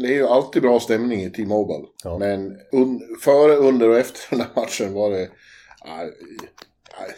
det 0.01 0.07
är 0.07 0.13
ju 0.13 0.27
alltid 0.27 0.61
bra 0.61 0.79
stämning 0.79 1.21
i 1.21 1.29
T-Mobile. 1.29 1.87
Ja. 2.03 2.17
Men 2.17 2.57
un, 2.71 3.01
före, 3.21 3.55
under 3.55 3.89
och 3.89 3.97
efter 3.97 4.19
den 4.29 4.39
här 4.39 4.61
matchen 4.61 4.93
var 4.93 5.11
det... 5.11 5.29
aj, 5.81 6.05
aj, 6.97 7.09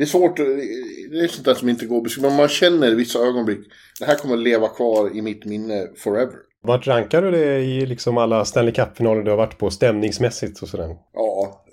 det 0.00 0.04
är 0.04 0.06
svårt, 0.06 0.36
det 0.36 1.18
är 1.18 1.28
sånt 1.28 1.44
där 1.44 1.54
som 1.54 1.68
inte 1.68 1.86
går 1.86 1.96
att 1.96 2.04
beskriva. 2.04 2.28
Men 2.28 2.36
man 2.36 2.48
känner 2.48 2.94
vissa 2.94 3.18
ögonblick, 3.18 3.58
det 3.98 4.04
här 4.04 4.14
kommer 4.14 4.34
att 4.34 4.42
leva 4.42 4.68
kvar 4.68 5.16
i 5.16 5.22
mitt 5.22 5.44
minne 5.44 5.88
forever. 5.96 6.34
Vart 6.62 6.86
rankar 6.86 7.22
du 7.22 7.30
det 7.30 7.58
i 7.58 7.86
liksom 7.86 8.18
alla 8.18 8.44
Stanley 8.44 8.72
Cup-finaler 8.72 9.22
du 9.22 9.30
har 9.30 9.36
varit 9.36 9.58
på 9.58 9.70
stämningsmässigt 9.70 10.62
och 10.62 10.68
sådär? 10.68 10.96
Ja, 11.12 11.64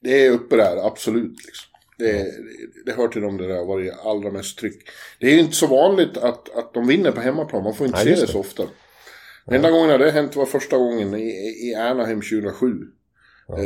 det 0.00 0.26
är 0.26 0.30
uppe 0.30 0.56
där, 0.56 0.86
absolut. 0.86 1.36
Liksom. 1.46 1.70
Det, 1.98 2.26
det 2.86 2.92
hör 2.92 3.08
till 3.08 3.22
dem 3.22 3.36
där 3.36 3.48
det 3.48 3.54
har 3.54 3.66
varit 3.66 3.92
allra 4.04 4.30
mest 4.30 4.58
tryck. 4.58 4.82
Det 5.20 5.26
är 5.26 5.34
ju 5.34 5.40
inte 5.40 5.56
så 5.56 5.66
vanligt 5.66 6.16
att, 6.16 6.56
att 6.56 6.74
de 6.74 6.86
vinner 6.86 7.12
på 7.12 7.20
hemmaplan, 7.20 7.62
man 7.62 7.74
får 7.74 7.86
inte 7.86 8.04
Nej, 8.04 8.14
se 8.14 8.20
det 8.20 8.26
det. 8.26 8.32
så 8.32 8.40
ofta. 8.40 8.62
Den 9.46 9.54
enda 9.54 9.70
gången 9.70 10.00
det 10.00 10.10
hänt 10.10 10.36
var 10.36 10.46
första 10.46 10.76
gången 10.76 11.14
i, 11.14 11.28
i 11.68 11.74
Anaheim 11.74 12.20
2007. 12.20 12.66
Eh, 13.48 13.56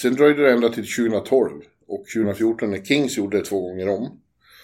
sen 0.00 0.14
dröjde 0.14 0.42
det 0.42 0.52
ända 0.52 0.68
till 0.68 0.86
2012. 0.86 1.50
Och 1.86 2.04
2014 2.16 2.70
när 2.70 2.78
Kings 2.84 3.18
gjorde 3.18 3.38
det 3.38 3.44
två 3.44 3.60
gånger 3.60 3.88
om. 3.88 4.20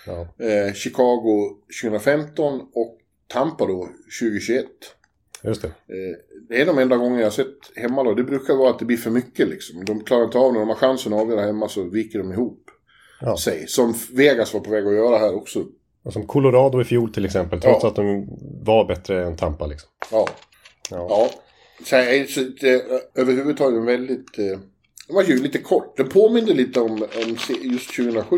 Ja. 0.07 0.45
Eh, 0.47 0.73
Chicago 0.75 1.57
2015 1.83 2.61
och 2.75 2.99
Tampa 3.29 3.67
då 3.67 3.89
2021. 4.21 4.67
Just 5.45 5.63
det. 5.63 5.69
Eh, 5.69 6.17
det 6.49 6.61
är 6.61 6.67
de 6.67 6.79
enda 6.79 6.97
gångerna 6.97 7.19
jag 7.19 7.27
har 7.27 7.31
sett 7.31 7.57
hemmalag. 7.77 8.17
Det 8.17 8.25
brukar 8.25 8.55
vara 8.55 8.71
att 8.71 8.79
det 8.79 8.85
blir 8.85 8.97
för 8.97 9.11
mycket 9.11 9.49
liksom. 9.49 9.85
De 9.85 10.05
klarar 10.05 10.25
inte 10.25 10.39
av 10.39 10.53
när 10.53 10.61
de 10.61 10.69
har 10.69 10.77
chansen 10.77 11.13
att 11.13 11.21
avgöra 11.21 11.41
hemma 11.47 11.69
så 11.69 11.85
viker 11.85 12.19
de 12.19 12.33
ihop 12.33 12.65
Ja. 13.21 13.37
sig. 13.37 13.67
Som 13.69 13.95
Vegas 14.13 14.55
var 14.55 14.61
på 14.61 14.71
väg 14.71 14.87
att 14.87 14.95
göra 14.95 15.19
här 15.19 15.35
också. 15.35 15.65
Och 16.05 16.13
som 16.13 16.27
Colorado 16.27 16.81
i 16.81 16.85
fjol 16.85 17.13
till 17.13 17.25
exempel, 17.25 17.61
trots 17.61 17.83
Ja. 17.83 17.89
att 17.89 17.97
de 17.97 18.27
var 18.65 18.85
bättre 18.85 19.27
än 19.27 19.37
Tampa 19.37 19.67
liksom. 19.67 19.91
Ja. 20.13 20.29
Ja. 20.91 21.07
Ja. 21.09 21.31
Så 22.29 22.41
det, 22.61 22.85
överhuvudtaget 23.15 23.79
en 23.79 23.85
väldigt... 23.87 24.39
Eh, 24.39 24.59
den 25.11 25.17
var 25.17 25.23
ju 25.23 25.43
lite 25.43 25.59
kort. 25.59 25.97
Den 25.97 26.09
påminner 26.09 26.55
lite 26.55 26.81
om, 26.81 26.93
om 26.93 27.37
just 27.63 27.97
2007. 27.97 28.37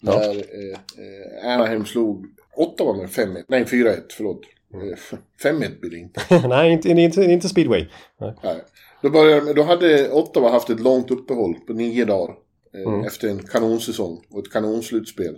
Ja. 0.00 0.18
När 0.18 0.30
eh, 0.30 1.44
eh, 1.44 1.54
Anaheim 1.54 1.86
slog 1.86 2.26
Ottawa 2.56 2.96
med 2.96 3.06
5-1. 3.06 3.44
Nej, 3.48 3.64
4-1, 3.64 4.00
förlåt. 4.10 4.40
Eh, 4.74 5.50
5-1 5.50 5.80
blir 5.80 5.90
det 5.90 5.96
inte. 5.96 6.20
Nej, 6.48 6.72
inte, 6.72 6.88
inte, 6.88 7.24
inte 7.24 7.48
speedway. 7.48 7.86
Nej. 8.20 8.34
Nej. 8.42 8.56
Då, 9.02 9.10
började, 9.10 9.52
då 9.52 9.62
hade 9.62 10.10
Ottawa 10.10 10.50
haft 10.50 10.70
ett 10.70 10.80
långt 10.80 11.10
uppehåll 11.10 11.54
på 11.66 11.72
nio 11.72 12.04
dagar. 12.04 12.30
Eh, 12.30 12.36
Mm. 12.86 13.04
Efter 13.04 13.28
en 13.28 13.38
kanonsäsong 13.38 14.24
och 14.30 14.46
ett 14.46 14.52
kanonslutspel. 14.52 15.36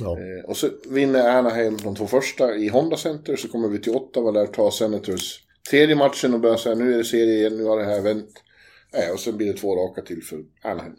Ja. 0.00 0.18
Eh, 0.18 0.50
och 0.50 0.56
så 0.56 0.68
vinner 0.90 1.38
Anaheim 1.38 1.76
de 1.76 1.94
två 1.94 2.06
första 2.06 2.54
i 2.54 2.68
Honda 2.68 2.96
Center. 2.96 3.36
Så 3.36 3.48
kommer 3.48 3.68
vi 3.68 3.78
till 3.78 3.92
Ottawa 3.92 4.32
där 4.32 4.46
tar 4.46 4.70
Senators 4.70 5.38
tredje 5.70 5.96
matchen 5.96 6.34
och 6.34 6.40
börjar 6.40 6.56
säga 6.56 6.74
nu 6.74 6.94
är 6.94 6.98
det 6.98 7.04
serie 7.04 7.34
igen, 7.38 7.56
nu 7.56 7.64
har 7.64 7.78
det 7.78 7.84
här 7.84 8.00
vänt. 8.00 8.42
Eh, 8.94 9.12
och 9.12 9.20
sen 9.20 9.36
blir 9.36 9.46
det 9.52 9.58
två 9.58 9.76
raka 9.76 10.02
till 10.02 10.22
för 10.22 10.38
Anaheim. 10.62 10.92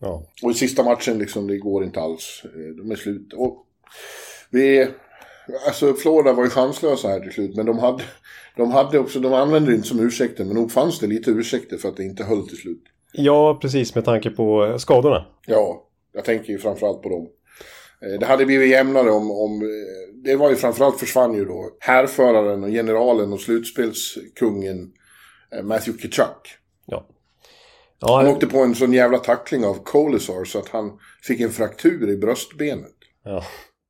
Ja. 0.00 0.26
Och 0.42 0.50
i 0.50 0.54
sista 0.54 0.82
matchen 0.84 1.18
liksom, 1.18 1.46
det 1.46 1.58
går 1.58 1.84
inte 1.84 2.00
alls. 2.00 2.42
Eh, 2.44 2.50
De 2.84 2.90
är 2.90 2.96
slut. 2.96 3.32
Och 3.32 3.66
vi... 4.50 4.88
Alltså 5.66 5.94
Florida 5.94 6.32
var 6.32 6.44
ju 6.44 6.50
chanslösa 6.50 7.08
här 7.08 7.20
till 7.20 7.32
slut, 7.32 7.56
men 7.56 7.66
de 7.66 7.78
hade... 7.78 8.02
De 8.56 8.70
hade 8.70 8.98
också, 8.98 9.20
de 9.20 9.32
använde 9.32 9.70
det 9.70 9.74
inte 9.76 9.88
som 9.88 10.00
ursäkter, 10.00 10.44
men 10.44 10.54
nog 10.54 10.72
fanns 10.72 10.98
det 10.98 11.06
lite 11.06 11.30
ursäkter 11.30 11.76
för 11.76 11.88
att 11.88 11.96
det 11.96 12.04
inte 12.04 12.24
höll 12.24 12.48
till 12.48 12.56
slut. 12.58 12.82
ja, 13.12 13.58
precis 13.62 13.94
med 13.94 14.04
tanke 14.04 14.30
på 14.30 14.76
skadorna. 14.78 15.26
Ja, 15.46 15.88
jag 16.12 16.24
tänker 16.24 16.52
ju 16.52 16.58
framförallt 16.58 17.02
på 17.02 17.08
dem. 17.08 17.28
Eh, 18.02 18.18
Det 18.20 18.26
hade 18.26 18.46
blivit 18.46 18.70
jämnare 18.70 19.10
om, 19.10 19.30
om... 19.30 19.62
eh, 19.62 20.14
Det 20.24 20.36
var 20.36 20.50
ju 20.50 20.56
framförallt 20.56 20.98
försvann 21.00 21.34
ju 21.34 21.44
då 21.44 21.70
härföraren 21.80 22.64
och 22.64 22.70
generalen 22.70 23.32
och 23.32 23.40
slutspelskungen 23.40 24.92
eh, 25.56 25.62
Matthew 25.62 26.02
Kitchuk. 26.02 26.56
Ja. 26.86 27.06
Han 28.08 28.26
Ja, 28.26 28.32
åkte 28.32 28.46
på 28.46 28.58
en 28.58 28.74
sån 28.74 28.92
jävla 28.92 29.18
tackling 29.18 29.64
av 29.64 29.74
Colisar 29.84 30.44
så 30.44 30.58
att 30.58 30.68
han 30.68 30.92
fick 31.22 31.40
en 31.40 31.50
fraktur 31.50 32.10
i 32.10 32.16
bröstbenet. 32.16 32.92
ja. 33.24 33.42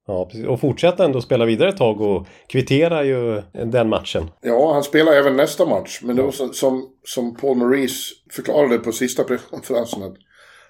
ja 0.06 0.24
precis. 0.26 0.46
Och 0.46 0.60
fortsätta 0.60 1.04
ändå 1.04 1.20
spela 1.20 1.44
vidare 1.44 1.68
ett 1.68 1.76
tag 1.76 2.00
och 2.00 2.26
kvittera 2.48 3.04
ju 3.04 3.42
den 3.52 3.88
matchen. 3.88 4.30
Ja, 4.40 4.72
han 4.72 4.82
spelar 4.84 5.12
även 5.12 5.36
nästa 5.36 5.66
match. 5.66 6.00
Men 6.02 6.16
det 6.16 6.22
var 6.22 6.52
som, 6.52 6.88
som 7.04 7.36
Paul 7.36 7.56
Maurice 7.56 8.14
förklarade 8.32 8.78
på 8.78 8.92
sista 8.92 9.24
presskonferensen 9.24 10.02
att 10.02 10.14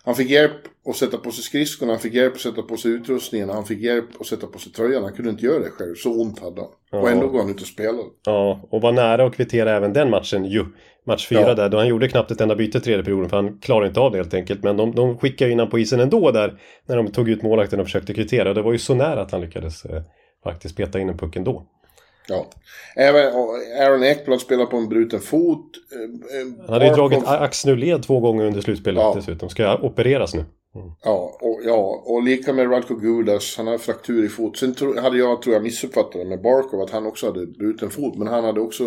han 0.05 0.15
fick 0.15 0.31
hjälp 0.31 0.53
att 0.89 0.97
sätta 0.97 1.19
på 1.19 1.31
sig 1.31 1.45
skridskorna, 1.45 1.93
han 1.93 2.01
fick 2.01 2.15
hjälp 2.15 2.35
att 2.35 2.41
sätta 2.41 2.63
på 2.63 2.77
sig 2.77 2.91
utrustningen, 2.91 3.49
han 3.49 3.65
fick 3.65 3.81
hjälp 3.81 4.05
att 4.21 4.27
sätta 4.27 4.47
på 4.47 4.59
sig 4.59 4.73
tröjan. 4.73 5.03
Han 5.03 5.13
kunde 5.13 5.31
inte 5.31 5.45
göra 5.47 5.59
det 5.59 5.71
själv, 5.71 5.95
så 5.95 6.21
ont 6.23 6.39
hade 6.41 6.61
han. 6.61 6.71
Och 7.01 7.09
Ja. 7.09 7.11
ändå 7.13 7.29
går 7.29 7.39
han 7.39 7.51
ut 7.51 7.61
och 7.61 7.67
spelar. 7.67 8.05
Ja, 8.27 8.69
och 8.71 8.81
var 8.83 8.93
nära 8.93 9.27
att 9.27 9.35
kvittera 9.37 9.77
även 9.77 9.93
den 9.93 10.11
matchen 10.11 10.45
ju. 10.45 10.65
Match 11.07 11.29
fyra 11.29 11.41
Ja. 11.41 11.55
där, 11.55 11.69
då 11.69 11.77
han 11.79 11.89
gjorde 11.89 12.09
knappt 12.09 12.31
ett 12.31 12.41
enda 12.41 12.55
byte 12.57 12.81
tredje 12.81 13.05
perioden 13.05 13.29
för 13.31 13.37
han 13.37 13.59
klarade 13.59 13.87
inte 13.89 14.01
av 14.01 14.11
det 14.13 14.17
helt 14.19 14.35
enkelt. 14.35 14.63
Men 14.63 14.77
de, 14.77 14.95
de 14.95 15.19
skickade 15.19 15.51
in 15.51 15.59
honom 15.59 15.71
på 15.71 15.79
isen 15.79 16.01
ändå 16.01 16.31
där 16.31 16.59
när 16.87 16.97
de 16.97 17.13
tog 17.13 17.29
ut 17.29 17.43
målvakten 17.43 17.81
och 17.81 17.87
försökte 17.87 18.15
kvittera. 18.15 18.55
Det 18.55 18.63
var 18.63 18.73
ju 18.73 18.79
så 18.79 18.95
nära 18.95 19.21
att 19.23 19.31
han 19.33 19.41
lyckades 19.41 19.85
eh, 19.85 20.03
faktiskt 20.45 20.77
peta 20.77 20.99
in 21.01 21.09
en 21.09 21.19
puck 21.19 21.37
ändå. 21.37 21.67
Ja. 22.29 22.47
Även 22.97 23.27
Aaron 23.81 24.05
Ekblad 24.05 24.41
spelar 24.41 24.67
på 24.67 24.77
en 24.77 24.89
bruten 24.89 25.21
fot. 25.21 25.71
Eh, 25.93 26.41
eh, 26.41 26.47
Han 26.61 26.73
hade 26.73 26.87
ju 26.87 26.93
dragit 26.95 27.27
axelnurled 27.27 28.03
två 28.03 28.21
gånger 28.21 28.45
under 28.45 28.61
slutspelet 28.61 29.01
Ja. 29.03 29.13
dessutom. 29.17 29.49
Ska 29.49 29.77
opereras 29.77 30.35
nu. 30.35 30.45
Ja 31.05 31.39
och, 31.41 31.61
ja, 31.65 32.03
och 32.07 32.23
lika 32.23 32.53
med 32.53 32.73
Radko 32.73 32.95
Gudas, 32.95 33.55
han 33.57 33.67
har 33.67 33.79
fraktur 33.79 34.25
i 34.25 34.29
fot. 34.29 34.57
Sen 34.59 34.75
tro, 34.75 35.01
hade 35.01 35.19
jag, 35.19 35.43
tror 35.43 35.55
jag, 35.55 35.63
missuppfattat 35.63 36.13
det 36.13 36.25
med 36.25 36.43
Barkov, 36.43 36.81
att 36.81 36.91
han 36.91 37.07
också 37.07 37.27
hade 37.27 37.47
bruten 37.47 37.91
fot. 37.91 38.17
Men 38.17 38.27
han 38.27 38.45
hade 38.45 38.61
också 38.61 38.85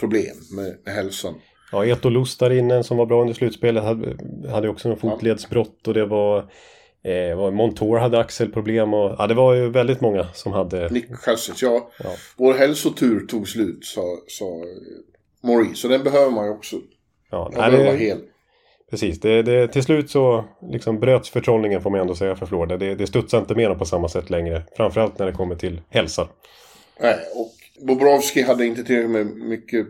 problem 0.00 0.36
med, 0.56 0.76
med 0.84 0.94
hälsan. 0.94 1.34
Ja, 1.72 1.86
Eto 1.86 2.08
Lustarinen 2.08 2.84
som 2.84 2.96
var 2.96 3.06
bra 3.06 3.20
under 3.20 3.34
slutspelet 3.34 3.84
hade, 3.84 4.16
hade 4.50 4.68
också 4.68 4.88
en 4.88 4.96
fotledsbrott 4.96 5.88
och 5.88 5.94
det 5.94 6.06
var... 6.06 6.44
Eh, 7.04 7.50
Montour 7.50 7.98
hade 7.98 8.18
axelproblem 8.18 8.94
och 8.94 9.14
ja, 9.18 9.26
det 9.26 9.34
var 9.34 9.54
ju 9.54 9.70
väldigt 9.70 10.00
många 10.00 10.26
som 10.32 10.52
hade... 10.52 10.88
Nick 10.88 11.08
Cousins, 11.24 11.62
ja, 11.62 11.90
Ja. 12.04 12.10
vår 12.36 12.54
hälsotur 12.54 13.26
tog 13.26 13.48
slut, 13.48 13.84
sa, 13.84 14.02
sa 14.28 14.44
eh, 14.44 15.48
Maurice. 15.48 15.74
Så 15.76 15.88
den 15.88 16.04
behöver 16.04 16.30
man 16.30 16.44
ju 16.46 16.50
också. 16.50 16.76
Ja, 17.30 17.50
nej, 17.52 17.70
behöver 17.70 17.86
vara 17.86 17.96
hel. 17.96 18.18
precis, 18.90 19.20
det, 19.20 19.42
det, 19.42 19.68
till 19.68 19.82
slut 19.82 20.10
så 20.10 20.44
liksom 20.70 21.00
bröts 21.00 21.30
förtrollningen 21.30 21.82
får 21.82 21.90
man 21.90 22.00
ändå 22.00 22.14
säga 22.14 22.36
för 22.36 22.46
Florida. 22.46 22.76
Det, 22.76 22.94
det 22.94 23.06
studsar 23.06 23.38
inte 23.38 23.54
mer 23.54 23.74
på 23.74 23.84
samma 23.84 24.08
sätt 24.08 24.30
längre. 24.30 24.62
Framförallt 24.76 25.18
när 25.18 25.26
det 25.26 25.32
kommer 25.32 25.54
till 25.54 25.80
hälsa. 25.90 26.28
Nej, 27.00 27.16
och 27.34 27.86
Bobrovski 27.86 28.42
hade 28.42 28.66
inte 28.66 28.84
tillräckligt 28.84 29.10
med 29.10 29.26
mycket 29.26 29.86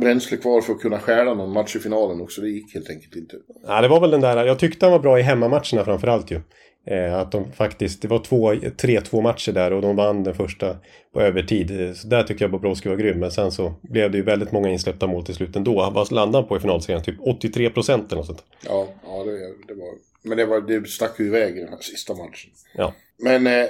bränsle 0.00 0.36
kvar 0.36 0.60
för 0.60 0.72
att 0.72 0.80
kunna 0.80 0.98
stjäla 0.98 1.34
någon 1.34 1.52
match 1.52 1.76
i 1.76 1.78
finalen 1.78 2.20
också. 2.20 2.40
Det 2.40 2.48
gick 2.48 2.74
helt 2.74 2.90
enkelt 2.90 3.16
inte. 3.16 3.36
Ja, 3.66 3.80
det 3.80 3.88
var 3.88 4.00
väl 4.00 4.10
den 4.10 4.20
där, 4.20 4.44
jag 4.46 4.58
tyckte 4.58 4.86
han 4.86 4.92
var 4.92 4.98
bra 4.98 5.18
i 5.18 5.22
hemmamatcherna 5.22 5.84
framförallt 5.84 6.30
ju. 6.30 6.40
Eh, 6.86 7.14
att 7.14 7.32
de 7.32 7.52
faktiskt, 7.52 8.02
det 8.02 8.08
var 8.08 8.18
två, 8.18 8.52
3-2 8.52 9.22
matcher 9.22 9.52
där 9.52 9.72
och 9.72 9.82
de 9.82 9.96
vann 9.96 10.24
den 10.24 10.34
första 10.34 10.76
på 11.14 11.20
övertid. 11.20 11.80
Eh, 11.80 11.92
Så 11.92 12.08
där 12.08 12.22
tycker 12.22 12.44
jag 12.44 12.50
Bobrovski 12.50 12.88
var 12.88 12.96
grym. 12.96 13.18
Men 13.18 13.30
sen 13.30 13.50
så 13.50 13.74
blev 13.82 14.10
det 14.10 14.18
ju 14.18 14.24
väldigt 14.24 14.52
många 14.52 14.68
insläppta 14.68 15.06
mål 15.06 15.24
till 15.24 15.34
slut 15.34 15.56
ändå. 15.56 15.82
Han 15.82 15.94
var 15.94 16.14
landade 16.14 16.46
på 16.48 16.56
i 16.56 16.60
finalserien, 16.60 17.02
typ 17.02 17.16
83 17.20 17.70
procent 17.70 18.06
eller 18.12 18.16
något 18.16 18.26
sånt. 18.26 18.44
Ja, 18.64 18.88
ja 19.04 19.24
det, 19.24 19.74
det 19.74 19.80
var... 19.80 20.07
Men 20.22 20.38
det, 20.38 20.46
var, 20.46 20.60
det 20.60 20.88
stack 20.88 21.20
ju 21.20 21.26
iväg 21.26 21.56
i 21.56 21.60
den 21.60 21.68
här 21.68 21.78
sista 21.80 22.14
matchen. 22.14 22.50
Ja. 22.74 22.94
Men 23.18 23.46
eh, 23.46 23.66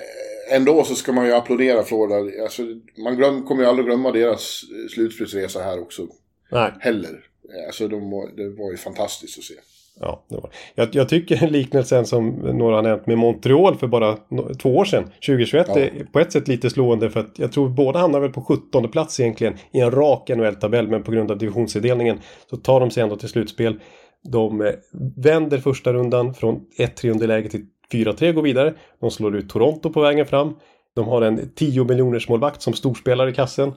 ändå 0.51 0.85
så 0.85 0.95
ska 0.95 1.13
man 1.13 1.27
ju 1.27 1.33
applådera 1.33 1.83
Florida. 1.83 2.43
Alltså, 2.43 2.63
man 3.05 3.17
glöm, 3.17 3.47
kommer 3.47 3.63
ju 3.63 3.69
aldrig 3.69 3.87
glömma 3.87 4.13
deras 4.13 4.63
eh, 4.63 4.89
slutspelsresa 4.95 5.63
här 5.63 5.81
också. 5.81 6.07
Nej, 6.53 6.73
Heller. 6.81 7.09
Eh, 7.55 7.67
Alltså 7.67 7.89
de 7.89 8.11
det 8.37 8.49
var 8.49 8.71
ju 8.71 8.77
fantastiskt 8.77 9.39
att 9.39 9.45
se. 9.45 9.55
ja, 10.01 10.25
det 10.29 10.35
var. 10.37 10.51
Jag, 10.75 10.89
jag 10.93 11.09
tycker 11.09 11.49
liknelsen 11.51 12.07
som 12.07 12.29
några 12.31 12.77
har 12.77 12.83
nämnt 12.83 13.07
med 13.07 13.19
Montreal 13.19 13.77
för 13.77 13.87
bara 13.87 14.19
no, 14.29 14.55
två 14.55 14.77
år 14.77 14.85
sedan, 14.85 15.05
2021, 15.27 15.67
Ja. 15.69 15.79
är 15.79 16.07
på 16.13 16.19
ett 16.21 16.33
sätt 16.33 16.49
lite 16.49 16.71
slående 16.71 17.11
för 17.11 17.21
att 17.21 17.39
jag 17.39 17.53
tror 17.53 17.69
båda 17.69 17.99
hamnar 17.99 18.21
väl 18.21 18.33
på 18.33 18.43
17 18.43 18.89
plats 18.91 19.21
egentligen 19.21 19.55
i 19.73 19.81
en 19.81 19.91
rak 19.91 20.29
NHL-tabell 20.29 20.89
men 20.89 21.03
på 21.03 21.11
grund 21.11 21.31
av 21.31 21.39
divisionsindelningen 21.39 22.19
så 22.51 22.57
tar 22.57 22.81
de 22.81 22.91
sig 22.91 23.03
ändå 23.03 23.17
till 23.17 23.29
slutspel. 23.29 23.81
De 24.25 24.61
eh, 24.61 24.73
vänder 25.17 25.59
första 25.59 25.93
rundan 25.93 26.35
från 26.35 26.61
1-3 26.79 27.11
underläge 27.11 27.49
till 27.49 27.67
4-3 27.93 28.33
går 28.33 28.43
vidare. 28.43 28.75
De 29.01 29.11
slår 29.11 29.37
ut 29.37 29.51
Toronto 29.51 29.93
på 29.93 30.01
vägen 30.01 30.27
fram. 30.27 30.55
De 30.95 31.09
har 31.09 31.23
en 31.23 31.51
10 31.55 31.85
miljoners 31.85 32.29
målvakt 32.29 32.63
som 32.63 32.73
storspelare 32.73 33.31
i 33.31 33.35
kassen. 33.35 33.73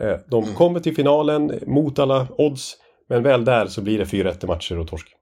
Eh, 0.00 0.16
De 0.26 0.44
kommer 0.44 0.80
till 0.80 0.94
finalen 0.94 1.60
mot 1.66 1.98
alla 1.98 2.28
odds. 2.38 2.76
Men 3.08 3.22
väl 3.22 3.44
där 3.44 3.66
så 3.66 3.82
blir 3.82 3.98
det 3.98 4.04
4-1 4.04 4.46
matcher 4.46 4.78
och 4.78 4.88
torsk. 4.88 5.16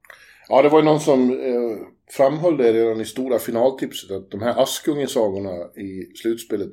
Ja, 0.48 0.62
det 0.62 0.68
var 0.68 0.78
ju 0.78 0.84
någon 0.84 1.00
som 1.00 1.30
eh, 1.30 1.86
framhöll 2.10 2.56
det 2.56 2.72
redan 2.72 3.00
i 3.00 3.04
stora 3.04 3.38
finaltipset. 3.38 4.10
Att 4.10 4.30
de 4.30 4.42
här 4.42 4.62
Askungesagorna 4.62 5.50
i 5.76 6.16
slutspelet. 6.22 6.70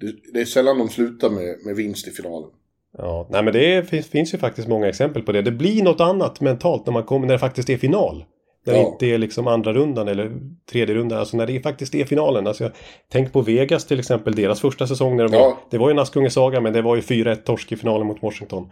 Det, 0.00 0.32
det 0.32 0.40
är 0.40 0.44
sällan 0.44 0.78
de 0.78 0.88
slutar 0.88 1.30
med, 1.30 1.56
med 1.64 1.76
vinst 1.76 2.08
i 2.08 2.10
finalen. 2.10 2.50
Ja, 2.98 3.26
nej 3.30 3.42
men 3.42 3.52
det 3.52 3.88
finns, 3.88 4.08
finns 4.08 4.34
ju 4.34 4.38
faktiskt 4.38 4.68
många 4.68 4.88
exempel 4.88 5.22
på 5.22 5.32
det. 5.32 5.42
Det 5.42 5.50
blir 5.50 5.82
något 5.82 6.00
annat 6.00 6.40
mentalt 6.40 6.86
när 6.86 6.92
man 6.92 7.02
kommer 7.02 7.26
när 7.26 7.34
det 7.34 7.38
faktiskt 7.38 7.70
är 7.70 7.76
final. 7.76 8.24
När 8.66 8.72
det 8.74 8.80
Ja. 8.80 8.86
inte 8.88 9.06
är 9.06 9.18
liksom 9.18 9.46
andra 9.46 9.72
rundan 9.72 10.08
eller 10.08 10.32
tredje 10.70 10.94
rundan. 10.94 11.18
Alltså 11.18 11.36
när 11.36 11.46
det 11.46 11.60
faktiskt 11.60 11.94
är 11.94 12.04
finalen. 12.04 12.46
Alltså 12.46 12.64
jag, 12.64 12.72
tänk 13.12 13.32
på 13.32 13.40
Vegas 13.40 13.86
till 13.86 13.98
exempel. 13.98 14.34
Deras 14.34 14.60
första 14.60 14.86
säsong 14.86 15.16
när 15.16 15.24
det 15.28 15.32
var. 15.36 15.44
Ja. 15.44 15.58
Det 15.70 15.78
var 15.78 15.88
ju 15.88 15.92
en 15.92 15.98
Askungesaga 15.98 16.60
men 16.60 16.72
det 16.72 16.82
var 16.82 16.96
ju 16.96 17.02
4-1 17.02 17.34
torsk 17.34 17.72
i 17.72 17.76
finalen 17.76 18.06
mot 18.06 18.22
Washington. 18.22 18.70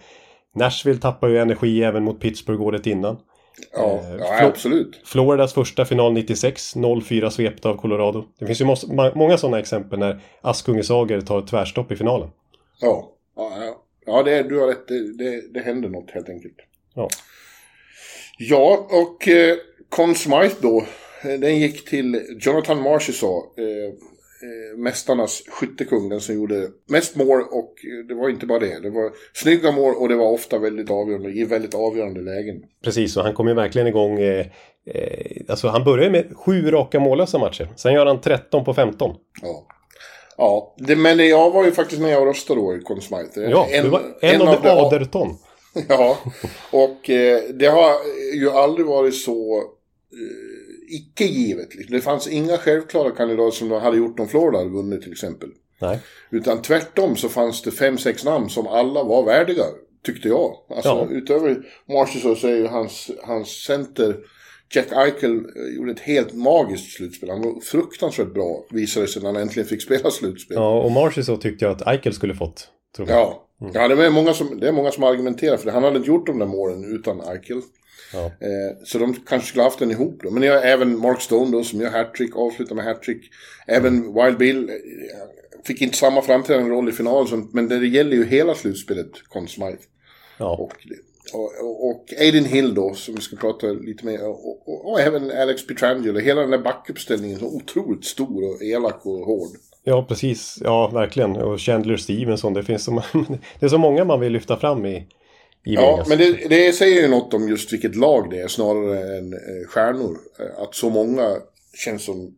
Nashville 0.54 1.00
tappar 1.00 1.28
ju 1.28 1.38
energi 1.38 1.83
även 1.83 2.04
mot 2.04 2.21
Pittsburgh 2.21 2.62
året 2.62 2.87
innan. 2.87 3.16
Ja, 3.76 3.85
Eh, 3.85 4.16
ja 4.18 4.47
absolut. 4.47 5.00
Floridas 5.04 5.54
första 5.54 5.85
final 5.85 6.12
96, 6.12 6.76
0-4 6.76 7.30
svepta 7.30 7.68
av 7.68 7.76
Colorado. 7.76 8.25
Det 8.38 8.47
finns 8.47 8.61
ju 8.61 8.64
många 9.14 9.37
sådana 9.38 9.59
exempel 9.59 9.99
när 9.99 10.21
Askungesagor 10.40 11.21
tar 11.21 11.38
ett 11.38 11.47
tvärstopp 11.47 11.92
i 11.92 11.97
finalen. 11.97 12.28
Ja, 12.80 13.09
ja, 13.37 13.50
ja. 13.66 13.83
Ja 14.06 14.22
det, 14.22 14.42
du 14.42 14.58
har 14.60 14.66
rätt. 14.68 14.88
Det, 14.88 15.12
det, 15.18 15.52
det 15.54 15.60
händer 15.60 15.88
något 15.88 16.10
helt 16.10 16.28
enkelt. 16.28 16.56
Ja. 16.94 17.08
Ja, 18.38 18.88
och 18.90 19.28
eh, 19.28 19.56
Conn 19.88 20.14
Smythe 20.14 20.56
då. 20.60 20.84
eh, 21.25 21.40
Den 21.40 21.58
gick 21.58 21.84
till 21.88 22.22
Jonathan 22.40 22.82
Marchessault. 22.82 23.58
Eh, 23.58 23.64
eh, 23.66 24.78
mästarnas 24.78 25.42
skyttekung. 25.48 26.08
Den 26.08 26.20
som 26.20 26.34
gjorde 26.34 26.68
mest 26.88 27.16
mål 27.16 27.40
och 27.50 27.75
eh, 27.84 28.06
det 28.08 28.14
var 28.14 28.28
inte 28.28 28.46
bara 28.46 28.58
det. 28.58 28.80
Det 28.80 28.90
var 28.90 29.10
snygga 29.34 29.72
mål 29.72 29.94
och 29.94 30.08
det 30.08 30.14
var 30.16 30.30
ofta 30.32 30.58
väldigt 30.58 30.90
avgörande. 30.90 31.30
I 31.30 31.44
väldigt 31.44 31.75
avgörande 31.75 32.20
lägen. 32.20 32.62
Precis, 32.84 33.16
och 33.16 33.22
han 33.22 33.34
kom 33.34 33.48
ju 33.48 33.54
verkligen 33.54 33.86
igång. 33.88 34.18
Eh, 34.18 34.46
eh, 34.86 35.36
alltså 35.48 35.68
han 35.68 35.84
började 35.84 36.10
med 36.10 36.36
sju 36.36 36.70
raka 36.70 37.00
mållösa 37.00 37.38
matcher. 37.38 37.68
Sen 37.76 37.94
gör 37.94 38.06
han 38.06 38.20
13 38.20 38.64
på 38.64 38.75
15. 38.75 39.16
Ja. 39.42 39.66
Ja, 40.38 40.74
det, 40.78 40.96
men 40.96 41.28
jag 41.28 41.50
var 41.50 41.64
ju 41.64 41.72
faktiskt 41.72 42.00
med 42.02 42.18
och 42.18 42.26
röstade 42.26 42.60
då 42.60 42.76
i 42.76 42.80
Conn 42.80 43.00
Smythe. 43.00 43.40
Ja, 43.40 43.68
du 43.82 43.88
var 43.88 44.02
en, 44.20 44.42
av, 44.42 44.62
de 44.62 44.68
aderton. 44.68 45.36
Ja, 45.88 46.18
och 46.70 47.10
eh, 47.10 47.42
det 47.54 47.66
har 47.66 47.92
ju 48.34 48.50
aldrig 48.50 48.86
varit 48.86 49.14
så 49.14 49.58
eh, 49.58 50.96
icke 50.96 51.24
givet. 51.24 51.74
Liksom. 51.74 51.96
Det 51.96 52.02
fanns 52.02 52.28
inga 52.28 52.56
självklara 52.56 53.10
kandidater 53.10 53.56
som 53.56 53.70
hade 53.70 53.96
gjort 53.96 54.20
om 54.20 54.28
Florida 54.28 54.58
hade 54.58 54.70
vunnit 54.70 55.02
till 55.02 55.12
exempel. 55.12 55.48
Nej. 55.80 55.98
Utan 56.30 56.62
tvärtom 56.62 57.16
så 57.16 57.28
fanns 57.28 57.62
det 57.62 57.70
fem, 57.70 57.98
sex 57.98 58.24
namn 58.24 58.48
som 58.50 58.66
alla 58.66 59.02
var 59.02 59.22
värdiga, 59.24 59.64
tyckte 60.06 60.28
jag. 60.28 60.56
Alltså 60.70 60.88
Ja. 60.88 61.06
utöver 61.10 61.56
Marchessault 61.88 62.38
så 62.38 62.46
är 62.48 62.56
ju 62.56 62.66
hans, 62.66 63.10
hans 63.22 63.48
center 63.48 64.16
Jack 64.75 64.92
Eichel 64.92 65.37
eh, 65.37 65.76
gjorde 65.76 65.92
ett 65.92 66.00
helt 66.00 66.35
magiskt 66.35 66.92
slutspel. 66.92 67.30
Han 67.30 67.42
var 67.42 67.61
fruktansvärt 67.61 68.35
bra, 68.35 68.64
visade 68.70 69.08
sig 69.08 69.23
när 69.23 69.32
han 69.32 69.42
äntligen 69.42 69.68
fick 69.68 69.82
spela 69.82 70.11
slutspel. 70.11 70.54
Ja, 70.54 70.82
och 70.82 70.92
Marcy 70.92 71.23
så 71.23 71.37
tyckte 71.37 71.64
jag 71.64 71.73
att 71.73 71.87
Eichel 71.87 72.12
skulle 72.12 72.35
fått. 72.35 72.68
Tror 72.96 73.08
jag. 73.08 73.18
Ja, 73.18 73.49
ja 73.75 73.88
det, 73.88 74.06
är 74.06 74.11
många 74.11 74.35
som, 74.35 74.61
det 74.61 74.68
är 74.68 74.73
många 74.73 74.90
som 74.90 75.04
argumenterar 75.04 75.56
för 75.56 75.66
det. 75.66 75.73
Han 75.73 75.85
hade 75.85 75.96
inte 75.96 76.08
gjort 76.08 76.26
de 76.26 76.38
där 76.38 76.46
målen 76.46 76.85
utan 76.85 77.20
Eichel. 77.20 77.62
Ja. 78.12 78.25
Eh, 78.25 78.76
så 78.85 78.99
de 78.99 79.14
kanske 79.14 79.49
skulle 79.49 79.62
haft 79.62 79.78
den 79.78 79.90
ihop 79.90 80.20
då. 80.23 80.30
Men 80.30 80.42
jag 80.42 80.54
har 80.54 80.62
även 80.62 80.99
Mark 80.99 81.20
Stone 81.20 81.50
då 81.50 81.64
som 81.64 81.80
gör 81.80 81.90
hattrick, 81.90 82.37
avslutar 82.37 82.75
med 82.75 82.85
hattrick. 82.85 83.30
Även 83.66 84.14
Wild 84.14 84.38
Bill 84.38 84.68
eh, 84.68 84.75
fick 85.64 85.82
inte 85.82 85.96
samma 85.96 86.23
framträdande 86.23 86.70
roll 86.70 86.88
i 86.88 86.92
finalen, 86.92 87.49
men 87.52 87.68
det 87.68 87.87
gäller 87.87 88.16
ju 88.16 88.25
hela 88.25 88.54
slutspelet, 88.54 89.11
Conn 89.28 89.49
Smythe. 89.49 89.82
Ja. 90.38 90.56
Och, 90.56 90.73
och, 91.35 91.88
och 91.90 92.04
Aiden 92.21 92.45
Hill 92.45 92.75
då, 92.75 92.95
som 92.95 93.14
vi 93.14 93.21
ska 93.21 93.37
prata 93.37 93.66
lite 93.66 94.06
mer 94.06 94.28
och, 94.28 94.68
och, 94.68 94.90
och 94.90 95.00
även 95.00 95.30
Alex 95.30 95.66
Pietrangelo. 95.66 96.18
Hela 96.18 96.40
den 96.40 96.50
där 96.50 96.59
backuppställningen 96.59 97.38
så 97.38 97.47
otroligt 97.47 98.04
stor 98.04 98.45
och 98.54 98.62
elak 98.62 99.06
och 99.06 99.18
hård. 99.26 99.49
ja, 99.85 100.04
precis. 100.09 100.59
Ja, 100.64 100.88
verkligen. 100.88 101.37
Och 101.37 101.61
Chandler 101.61 101.97
Stevenson. 101.97 102.52
Det 102.54 102.62
finns 102.62 102.85
så, 102.85 102.90
det 103.61 103.66
är 103.66 103.71
så 103.71 103.78
många 103.78 104.04
man 104.04 104.21
vill 104.21 104.33
lyfta 104.33 104.56
fram 104.56 104.87
i, 104.87 104.97
i 104.97 105.06
Ja, 105.75 105.90
Vegas. 105.92 106.09
men 106.09 106.18
det, 106.18 106.49
det 106.49 106.73
säger 106.73 107.02
ju 107.02 107.09
något 107.09 107.35
om 107.35 107.49
just 107.49 107.73
vilket 107.73 107.97
lag 107.97 108.30
det 108.30 108.40
är 108.40 108.49
snarare 108.49 109.18
än 109.18 109.33
eh, 109.33 109.68
stjärnor. 109.68 110.18
Eh, 110.40 110.62
Att 110.62 110.75
så 110.75 110.90
många 110.90 111.37
känns 111.85 112.04
som 112.04 112.35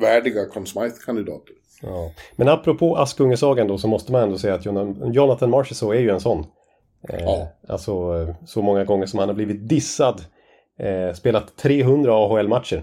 värdiga 0.00 0.44
Conn 0.46 0.66
Smythe-kandidater. 0.66 1.52
Ja. 1.82 2.12
Men 2.36 2.48
apropå 2.48 2.96
Askungesagan 2.96 3.68
då 3.68 3.78
så 3.78 3.88
måste 3.88 4.12
man 4.12 4.22
ändå 4.22 4.38
säga 4.38 4.54
att 4.54 4.64
Jonathan 5.14 5.50
Marchessault 5.50 5.94
är 5.94 6.00
ju 6.00 6.10
en 6.10 6.20
sån. 6.20 6.44
Ja. 7.12 7.48
Alltså 7.68 7.90
eh, 7.92 8.34
så 8.46 8.62
många 8.62 8.84
gånger 8.84 9.06
som 9.06 9.18
han 9.18 9.28
har 9.28 9.34
blivit 9.34 9.68
dissad. 9.68 10.20
Eh, 10.78 11.12
spelat 11.14 11.56
300 11.56 12.12
AHL-matcher. 12.12 12.82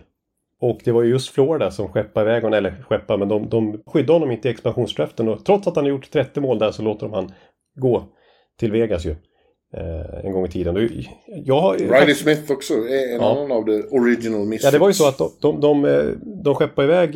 Och 0.62 0.80
det 0.86 0.92
var 0.92 1.03
ju 1.03 1.10
just 1.10 1.30
Florida 1.30 1.72
som 1.72 1.88
skeppade 1.88 2.30
iväg 2.30 2.44
honom, 2.44 2.58
eller 2.58 2.84
skeppade, 2.89 3.20
men 3.20 3.27
de, 3.27 3.50
de 3.50 3.82
skyddade 3.86 4.13
honom 4.13 4.32
inte 4.32 4.48
i 4.48 4.51
expansionsdraften. 4.51 5.27
Och 5.30 5.46
trots 5.46 5.68
att 5.68 5.75
han 5.75 5.86
har 5.86 5.89
gjort 5.89 6.12
30 6.12 6.39
mål 6.42 6.60
där 6.60 6.72
så 6.72 6.82
låter 6.82 7.06
de 7.06 7.13
han 7.13 7.32
gå 7.75 8.03
till 8.60 8.72
Vegas 8.72 9.06
ju. 9.06 9.15
Eh, 9.77 10.25
en 10.25 10.32
gång 10.32 10.46
i 10.46 10.50
tiden. 10.50 10.89
Jag 11.27 11.62
har, 11.62 11.74
Riley 11.77 12.13
Smith 12.15 12.51
också 12.51 12.74
är 12.74 13.13
en 13.15 13.22
Ja. 13.22 13.32
annan 13.32 13.51
av 13.51 13.63
the 13.65 13.84
original 13.98 14.46
misfits. 14.46 14.63
Ja, 14.65 14.72
det 14.72 14.77
var 14.80 14.88
ju 14.88 14.94
så 14.94 15.08
att 15.08 15.18
de, 15.18 15.30
de, 15.42 15.62
de, 15.62 15.86
eh, 15.86 16.06
de 16.44 16.56
skeppade 16.56 16.88
iväg, 16.88 17.15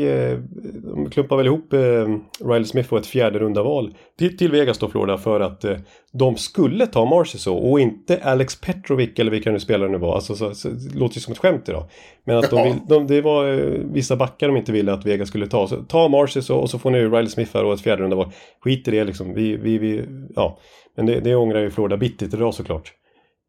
de 1.07 1.13
klumpade 1.13 1.37
väl 1.37 1.47
ihop 1.47 1.73
eh, 1.73 2.49
Riley 2.49 2.65
Smith 2.65 2.93
och 2.93 2.99
ett 2.99 3.07
fjärde 3.07 3.39
runda 3.39 3.63
val 3.63 3.93
till, 4.17 4.37
till 4.37 4.51
Vegas 4.51 4.77
då, 4.77 4.89
Florida, 4.89 5.17
för 5.17 5.39
att 5.39 5.65
eh, 5.65 5.77
de 6.11 6.37
skulle 6.37 6.87
ta 6.87 7.05
Marchessault 7.05 7.63
och 7.63 7.79
inte 7.79 8.19
Alex 8.23 8.61
Petrovic 8.61 9.09
eller 9.19 9.31
vilka 9.31 9.51
nu 9.51 9.59
spelare 9.59 9.89
nu 9.89 9.97
var. 9.97 10.15
Alltså, 10.15 10.35
så, 10.35 10.55
så, 10.55 10.69
det 10.69 10.99
låter 10.99 11.15
ju 11.15 11.21
som 11.21 11.31
ett 11.31 11.37
skämt 11.37 11.69
idag. 11.69 11.83
Men 12.23 12.37
att 12.37 12.49
de 12.49 12.63
vill, 12.63 12.73
de, 12.87 13.07
det 13.07 13.21
var 13.21 13.53
eh, 13.53 13.59
vissa 13.91 14.15
backar 14.15 14.47
de 14.47 14.57
inte 14.57 14.71
ville 14.71 14.93
att 14.93 15.05
Vegas 15.05 15.29
skulle 15.29 15.47
ta. 15.47 15.67
Så, 15.67 15.75
ta 15.75 16.07
Marchessault 16.07 16.63
och 16.63 16.69
så 16.69 16.79
får 16.79 16.91
ni 16.91 16.99
Riley 16.99 17.27
Smith 17.27 17.51
här 17.53 17.65
och 17.65 17.73
ett 17.73 17.81
fjärde 17.81 18.03
runda 18.03 18.15
val. 18.15 18.31
Skit 18.63 18.87
i 18.87 18.91
det 18.91 19.03
liksom. 19.03 19.33
Vi, 19.33 19.57
vi, 19.57 19.77
vi, 19.77 20.03
ja. 20.35 20.57
Men 20.95 21.05
det, 21.05 21.19
det 21.19 21.35
ångrar 21.35 21.59
ju 21.59 21.69
Florida 21.69 21.97
bittert 21.97 22.33
idag 22.33 22.53
såklart. 22.53 22.93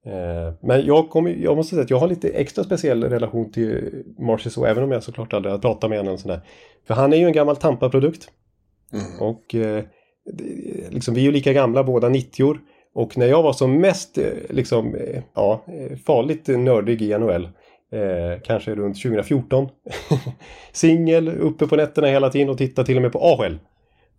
Eh, 0.08 0.54
Men 0.62 0.86
jag, 0.86 1.10
kommer, 1.10 1.30
jag 1.30 1.56
måste 1.56 1.70
säga 1.74 1.82
att 1.84 1.90
jag 1.90 1.98
har 1.98 2.08
lite 2.08 2.28
extra 2.28 2.64
speciell 2.64 3.04
relation 3.04 3.52
till 3.52 3.90
Marchessault 4.18 4.68
även 4.68 4.84
om 4.84 4.92
jag 4.92 5.02
såklart 5.02 5.32
aldrig 5.32 5.52
har 5.52 5.58
pratat 5.58 5.90
med 5.90 5.98
honom. 5.98 6.18
Sådär. 6.18 6.40
För 6.86 6.94
han 6.94 7.12
är 7.12 7.16
ju 7.16 7.24
en 7.24 7.32
gammal 7.32 7.56
Tampa-produkt. 7.56 8.28
Mm. 8.92 9.04
Och 9.20 9.54
eh, 9.54 9.84
liksom, 10.90 11.14
vi 11.14 11.20
är 11.20 11.24
ju 11.24 11.32
lika 11.32 11.52
gamla 11.52 11.84
båda 11.84 12.08
90 12.08 12.54
Och 12.94 13.18
när 13.18 13.26
jag 13.26 13.42
var 13.42 13.52
som 13.52 13.80
mest 13.80 14.18
eh, 14.18 14.24
liksom, 14.50 14.96
ja, 15.34 15.64
farligt 16.06 16.46
nördig 16.48 17.02
i 17.02 17.18
NHL 17.18 17.44
eh, 17.92 18.40
kanske 18.44 18.74
runt 18.74 19.02
2014 19.02 19.68
Singel, 20.72 21.28
uppe 21.28 21.66
på 21.66 21.76
nätterna 21.76 22.06
hela 22.08 22.30
tiden 22.30 22.48
och 22.48 22.58
tittade 22.58 22.86
till 22.86 22.96
och 22.96 23.02
med 23.02 23.12
på 23.12 23.18
AHL. 23.18 23.58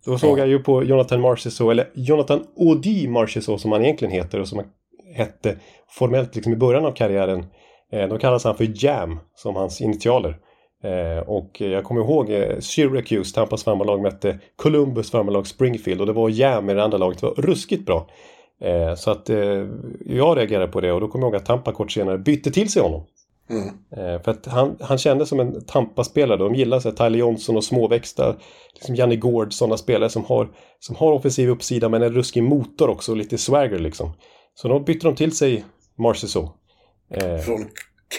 Då 0.04 0.18
såg 0.18 0.38
Ja. 0.38 0.42
jag 0.42 0.48
ju 0.48 0.58
på 0.58 0.84
Jonathan 0.84 1.20
Marchessault, 1.20 1.70
eller 1.72 1.90
Jonathan 1.94 2.44
Audi 2.58 3.08
Marchessault 3.08 3.60
som 3.60 3.72
han 3.72 3.84
egentligen 3.84 4.14
heter 4.14 4.40
och 4.40 4.48
som 4.48 4.58
han 4.58 4.68
hette 5.14 5.56
formellt 5.88 6.34
liksom 6.34 6.52
i 6.52 6.56
början 6.56 6.84
av 6.84 6.92
karriären. 6.92 7.46
Eh, 7.92 8.08
då 8.08 8.18
kallas 8.18 8.44
han 8.44 8.56
för 8.56 8.84
Jam 8.84 9.18
som 9.34 9.56
hans 9.56 9.80
initialer. 9.80 10.36
Eh, 10.84 11.28
och 11.28 11.60
jag 11.60 11.84
kommer 11.84 12.00
ihåg 12.00 12.30
eh, 12.30 12.58
Syracuse, 12.58 13.34
Tampas 13.34 13.64
farmarlag 13.64 14.02
mötte 14.02 14.38
Columbus 14.56 15.10
farmarlag 15.10 15.46
Springfield 15.46 16.00
och 16.00 16.06
det 16.06 16.12
var 16.12 16.28
Jam 16.28 16.70
i 16.70 16.74
det 16.74 16.84
andra 16.84 16.98
laget. 16.98 17.20
Det 17.20 17.26
var 17.26 17.34
ruskigt 17.34 17.86
bra. 17.86 18.06
Så 18.96 19.10
att 19.10 19.28
jag 20.06 20.36
reagerade 20.38 20.66
på 20.66 20.80
det 20.80 20.92
och 20.92 21.00
då 21.00 21.08
kommer 21.08 21.24
jag 21.24 21.32
ihåg 21.32 21.36
att 21.36 21.46
Tampa 21.46 21.72
kort 21.72 21.92
senare 21.92 22.18
bytte 22.18 22.50
till 22.50 22.70
sig 22.70 22.82
honom. 22.82 23.06
Mm. 23.50 24.22
För 24.22 24.30
att 24.30 24.46
han, 24.46 24.76
han 24.80 24.98
kändes 24.98 25.28
som 25.28 25.40
en 25.40 25.64
Tampa-spelare. 25.64 26.38
De 26.38 26.54
gillar 26.54 26.80
här, 26.84 26.90
Tyler 26.90 27.18
Johnson 27.18 27.56
och 27.56 27.64
småväxta. 27.64 28.36
Liksom 28.74 28.94
Janne 28.94 29.16
Gård, 29.16 29.52
sådana 29.52 29.76
spelare 29.76 30.10
som 30.10 30.24
har, 30.24 30.48
som 30.80 30.96
har 30.96 31.12
offensiv 31.12 31.48
uppsida 31.48 31.88
men 31.88 32.02
en 32.02 32.12
ruskig 32.12 32.42
motor 32.42 32.88
också. 32.88 33.12
och 33.12 33.18
Lite 33.18 33.38
swagger 33.38 33.78
liksom. 33.78 34.12
Så 34.54 34.68
då 34.68 34.80
bytte 34.80 35.06
de 35.06 35.16
till 35.16 35.36
sig 35.36 35.64
Marchessault. 35.96 36.50
Eh, 37.10 37.38
Från 37.38 37.68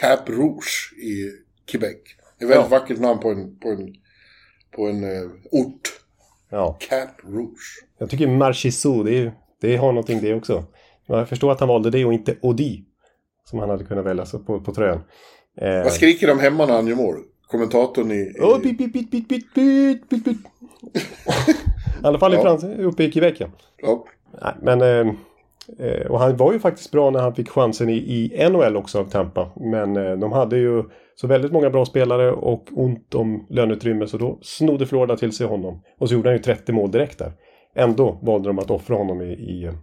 Cap 0.01 0.29
Rouge 0.29 0.93
i 1.03 1.31
Quebec. 1.71 1.95
Ett 2.39 2.47
väldigt 2.49 2.55
Ja. 2.57 2.67
vackert 2.79 2.99
namn 2.99 3.19
på 3.19 3.29
en, 3.31 3.55
på 3.59 3.69
en, 3.69 3.93
på 4.75 4.87
en 4.87 5.03
eh, 5.03 5.29
ort. 5.51 5.89
ja. 6.49 6.77
Cap 6.89 7.09
Rouge. 7.23 7.85
Jag 7.97 8.09
tycker 8.09 8.27
Marchessault, 8.27 9.05
det, 9.05 9.31
det 9.61 9.75
har 9.77 9.87
någonting 9.91 10.21
det 10.21 10.33
också. 10.35 10.63
Men 11.07 11.17
Jag 11.17 11.29
förstår 11.29 11.51
att 11.51 11.59
han 11.59 11.69
valde 11.69 11.89
det 11.89 12.05
och 12.05 12.13
inte 12.13 12.35
Odi. 12.41 12.85
Som 13.43 13.59
han 13.59 13.69
hade 13.69 13.83
kunnat 13.83 14.05
välja 14.05 14.25
på, 14.45 14.59
på 14.61 14.73
tröjan. 14.73 15.01
Eh, 15.61 15.83
Vad 15.83 15.93
skriker 15.93 16.27
de 16.27 16.39
hemma 16.39 16.65
när 16.65 16.73
han 16.73 16.87
gör 16.87 16.95
mål? 16.95 17.15
Kommentatorn 17.47 18.11
i... 18.11 18.15
i... 18.15 18.33
Åh, 18.39 18.59
bit, 18.61 18.77
bit, 18.77 18.93
bit, 18.93 19.11
bit, 19.11 19.27
bit, 19.29 19.53
bit, 19.53 20.09
bit, 20.09 20.23
bit. 20.25 20.37
I 22.03 22.05
alla 22.05 22.19
fall 22.19 22.33
i 22.33 22.35
Ja. 22.35 22.41
Frans, 22.41 22.63
uppe 22.63 23.03
i 23.03 23.11
Quebec 23.11 23.39
ja. 23.39 24.05
Nej, 24.41 24.53
men... 24.61 24.81
Eh, 25.07 25.13
Eh, 25.79 26.11
och 26.11 26.19
han 26.19 26.37
var 26.37 26.53
ju 26.53 26.59
faktiskt 26.59 26.91
bra 26.91 27.09
när 27.09 27.19
han 27.19 27.35
fick 27.35 27.49
chansen 27.49 27.89
i, 27.89 27.95
i 27.95 28.49
NHL 28.49 28.77
också 28.77 28.99
av 28.99 29.09
Tampa. 29.09 29.51
Men 29.55 29.97
eh, 29.97 30.17
de 30.17 30.31
hade 30.31 30.57
ju 30.57 30.83
så 31.15 31.27
väldigt 31.27 31.51
många 31.51 31.69
bra 31.69 31.85
spelare 31.85 32.31
och 32.31 32.69
ont 32.71 33.15
om 33.15 33.47
löneutrymme 33.49 34.07
så 34.07 34.17
då 34.17 34.39
snodde 34.41 34.85
Florida 34.85 35.17
till 35.17 35.31
sig 35.31 35.47
honom. 35.47 35.83
Och 35.99 36.09
så 36.09 36.15
gjorde 36.15 36.29
han 36.29 36.37
ju 36.37 36.43
30 36.43 36.71
mål 36.71 36.91
direkt 36.91 37.19
där. 37.19 37.33
Ändå 37.75 38.19
valde 38.21 38.49
de 38.49 38.59
att 38.59 38.71
offra 38.71 38.95
honom 38.95 39.21
i, 39.21 39.33
i, 39.33 39.65
eh, 39.65 39.73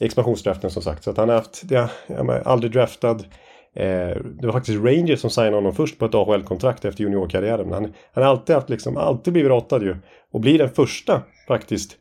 expansionsdraften 0.00 0.70
som 0.70 0.82
sagt. 0.82 1.04
Så 1.04 1.10
att 1.10 1.16
han 1.16 1.28
har 1.28 1.36
haft, 1.36 1.62
ja, 1.70 1.88
jag 2.06 2.42
aldrig 2.44 2.72
draftad. 2.72 3.18
Eh, 3.74 4.16
det 4.40 4.46
var 4.46 4.52
faktiskt 4.52 4.84
Rangers 4.84 5.20
som 5.20 5.30
signade 5.30 5.56
honom 5.56 5.74
först 5.74 5.98
på 5.98 6.04
ett 6.04 6.14
AHL-kontrakt 6.14 6.84
efter 6.84 7.04
juniorkarriären. 7.04 7.68
Men 7.68 7.74
han, 7.74 7.92
han 8.12 8.24
har 8.24 8.30
alltid 8.30 8.54
haft 8.54 8.70
liksom, 8.70 8.96
alltid 8.96 9.32
blivit 9.32 9.50
ratad 9.50 9.82
ju. 9.82 9.96
Och 10.32 10.40
blir 10.40 10.58
den 10.58 10.68
första 10.68 11.22
faktiskt 11.48 11.96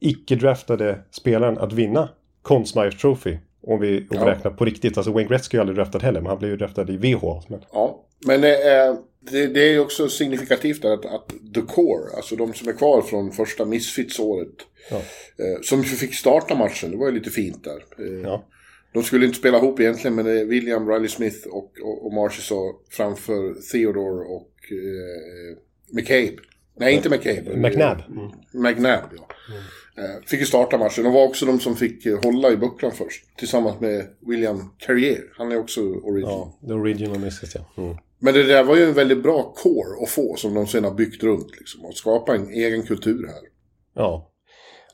icke-draftade 0.00 0.98
spelaren 1.10 1.58
att 1.58 1.72
vinna 1.72 2.08
Conn 2.42 2.66
Smythe 2.66 2.98
Trophy. 2.98 3.36
Om 3.62 3.80
vi, 3.80 3.98
om 4.00 4.06
Ja. 4.10 4.26
räknar 4.26 4.50
på 4.50 4.64
riktigt. 4.64 4.96
Alltså 4.96 5.12
Wayne 5.12 5.28
Gretzky 5.28 5.56
är 5.56 5.60
aldrig 5.60 5.76
draftad 5.78 5.98
heller, 5.98 6.20
men 6.20 6.28
han 6.30 6.38
blev 6.38 6.50
ju 6.50 6.56
draftad 6.56 6.90
i 6.90 6.96
VH. 6.96 7.22
Men, 7.48 7.60
Ja, 7.72 8.06
men 8.26 8.44
eh, 8.44 8.96
det, 9.30 9.46
det 9.46 9.60
är 9.60 9.70
ju 9.72 9.78
också 9.80 10.08
signifikativt 10.08 10.84
att, 10.84 11.04
att 11.06 11.28
The 11.54 11.60
Core, 11.60 12.16
alltså 12.16 12.36
de 12.36 12.54
som 12.54 12.68
är 12.68 12.72
kvar 12.72 13.02
från 13.02 13.32
första 13.32 13.64
Misfits-året, 13.64 14.48
Ja. 14.90 14.96
eh, 14.96 15.60
som 15.62 15.82
fick 15.84 16.14
starta 16.14 16.54
matchen, 16.54 16.90
det 16.90 16.96
var 16.96 17.06
ju 17.06 17.12
lite 17.14 17.30
fint 17.30 17.64
där. 17.64 17.84
Eh, 18.06 18.20
ja. 18.22 18.44
De 18.94 19.02
skulle 19.02 19.26
inte 19.26 19.38
spela 19.38 19.58
ihop 19.58 19.80
egentligen, 19.80 20.14
men 20.14 20.24
det 20.24 20.40
är 20.40 20.44
William 20.44 20.88
Riley 20.90 21.08
Smith 21.08 21.46
och, 21.46 21.72
och, 21.82 22.06
och 22.06 22.12
Marchessault 22.12 22.76
framför 22.90 23.54
Theodore 23.72 24.24
och 24.24 24.52
eh, 24.70 25.56
McCabe. 25.94 26.42
Nej, 26.76 26.94
inte 26.94 27.08
McCabe. 27.10 27.56
McNabb. 27.56 28.02
Mm. 28.08 28.30
McNabb, 28.52 29.04
ja. 29.16 29.26
Eh, 29.54 29.62
fick 30.26 30.40
ju 30.40 30.46
starta 30.46 30.78
matchen. 30.78 31.04
De 31.04 31.12
var 31.12 31.24
också 31.24 31.46
de 31.46 31.60
som 31.60 31.76
fick 31.76 32.06
eh, 32.06 32.18
hålla 32.24 32.50
i 32.50 32.56
bucklan 32.56 32.92
först. 32.92 33.24
Tillsammans 33.36 33.80
med 33.80 34.06
William 34.26 34.70
Carrier. 34.78 35.22
Han 35.38 35.52
är 35.52 35.58
också 35.58 35.80
original. 35.80 36.48
Ja, 36.60 36.68
the 36.68 36.74
original 36.74 37.18
misses 37.18 37.54
ja. 37.54 37.82
Mm. 37.82 37.96
Men 38.18 38.34
det 38.34 38.42
där 38.42 38.64
var 38.64 38.76
ju 38.76 38.84
en 38.84 38.94
väldigt 38.94 39.22
bra 39.22 39.52
core 39.56 40.02
att 40.02 40.08
få 40.08 40.36
som 40.36 40.54
de 40.54 40.66
sen 40.66 40.84
har 40.84 40.94
byggt 40.94 41.22
runt. 41.22 41.50
Liksom, 41.58 41.84
och 41.84 41.94
skapa 41.94 42.34
en 42.34 42.50
egen 42.50 42.82
kultur 42.82 43.26
här. 43.26 43.40
Ja. 43.94 44.28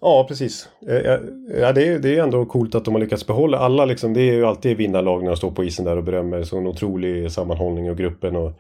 Ja, 0.01 0.25
precis. 0.29 0.69
Eh, 0.89 0.97
Ja, 0.97 1.19
ja, 1.59 1.73
det, 1.73 1.89
är, 1.89 1.99
det 1.99 2.17
är 2.19 2.23
ändå 2.23 2.47
coolt 2.47 2.75
att 2.75 2.85
de 2.85 2.95
har 2.95 3.01
lyckats 3.01 3.27
behålla 3.27 3.59
alla. 3.59 3.85
Liksom, 3.85 4.15
det 4.15 4.21
är 4.21 4.35
ju 4.35 4.45
alltid 4.45 4.77
vinnarlag 4.77 5.23
när 5.23 5.31
de 5.31 5.37
står 5.37 5.51
på 5.51 5.65
isen 5.65 5.85
där 5.85 5.97
och 5.97 6.05
berömmer. 6.05 6.43
Så 6.43 6.59
en 6.59 6.67
otrolig 6.67 7.33
sammanhållning 7.33 7.91
och 7.91 7.97
gruppen. 7.97 8.37
Och 8.37 8.53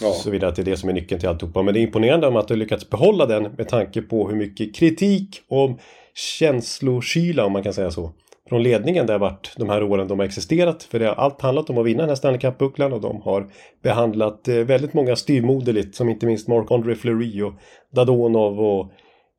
Ja. 0.00 0.12
Såvida 0.12 0.48
att 0.48 0.56
det 0.56 0.62
är 0.62 0.64
det 0.64 0.76
som 0.76 0.88
är 0.88 0.92
nyckeln 0.92 1.20
till 1.20 1.28
alltihopa. 1.28 1.62
Men 1.62 1.74
det 1.74 1.80
är 1.80 1.82
imponerande 1.82 2.26
om 2.26 2.36
att 2.36 2.48
du 2.48 2.56
lyckats 2.56 2.90
behålla 2.90 3.26
den 3.26 3.42
med 3.42 3.68
tanke 3.68 4.02
på 4.02 4.28
hur 4.28 4.36
mycket 4.36 4.74
kritik 4.74 5.40
och 5.48 5.70
känslokyla 6.14 7.44
om 7.44 7.52
man 7.52 7.62
kan 7.62 7.74
säga 7.74 7.90
så. 7.90 8.12
Från 8.48 8.62
ledningen 8.62 9.06
det 9.06 9.12
har 9.12 9.20
varit 9.20 9.52
de 9.56 9.68
här 9.68 9.82
åren 9.82 10.08
de 10.08 10.18
har 10.18 10.26
existerat. 10.26 10.82
För 10.82 10.98
det 10.98 11.06
har 11.06 11.14
allt 11.14 11.42
handlat 11.42 11.70
om 11.70 11.78
att 11.78 11.86
vinna 11.86 12.00
den 12.00 12.08
här 12.08 12.16
Stanley 12.16 12.40
Cup-bucklan 12.40 12.92
och 12.92 13.00
de 13.00 13.22
har 13.22 13.50
behandlat 13.82 14.48
eh, 14.48 14.54
väldigt 14.54 14.94
många 14.94 15.16
styrmoderligt 15.16 15.94
som 15.94 16.08
inte 16.08 16.26
minst 16.26 16.48
Mark-André 16.48 16.94
Fleury 16.94 17.42
och 17.42 17.52
Dadonov 17.92 18.60
och 18.60 18.92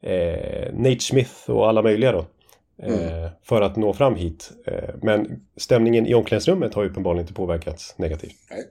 eh, 0.10 0.74
Nate 0.74 1.00
Smith 1.00 1.50
och 1.50 1.70
alla 1.70 1.82
möjliga 1.82 2.12
då. 2.12 2.26
Mm. 2.84 3.24
Eh, 3.24 3.30
för 3.44 3.62
att 3.62 3.76
nå 3.76 3.94
fram 3.94 4.16
hit. 4.16 4.52
Eh, 4.68 4.90
men 5.02 5.42
stämningen 5.58 6.08
i 6.08 6.14
omklädningsrummet 6.14 6.74
har 6.74 6.86
uppenbarligen 6.86 7.24
inte 7.24 7.34
påverkats 7.34 7.98
negativt. 7.98 8.36
Nej. 8.52 8.66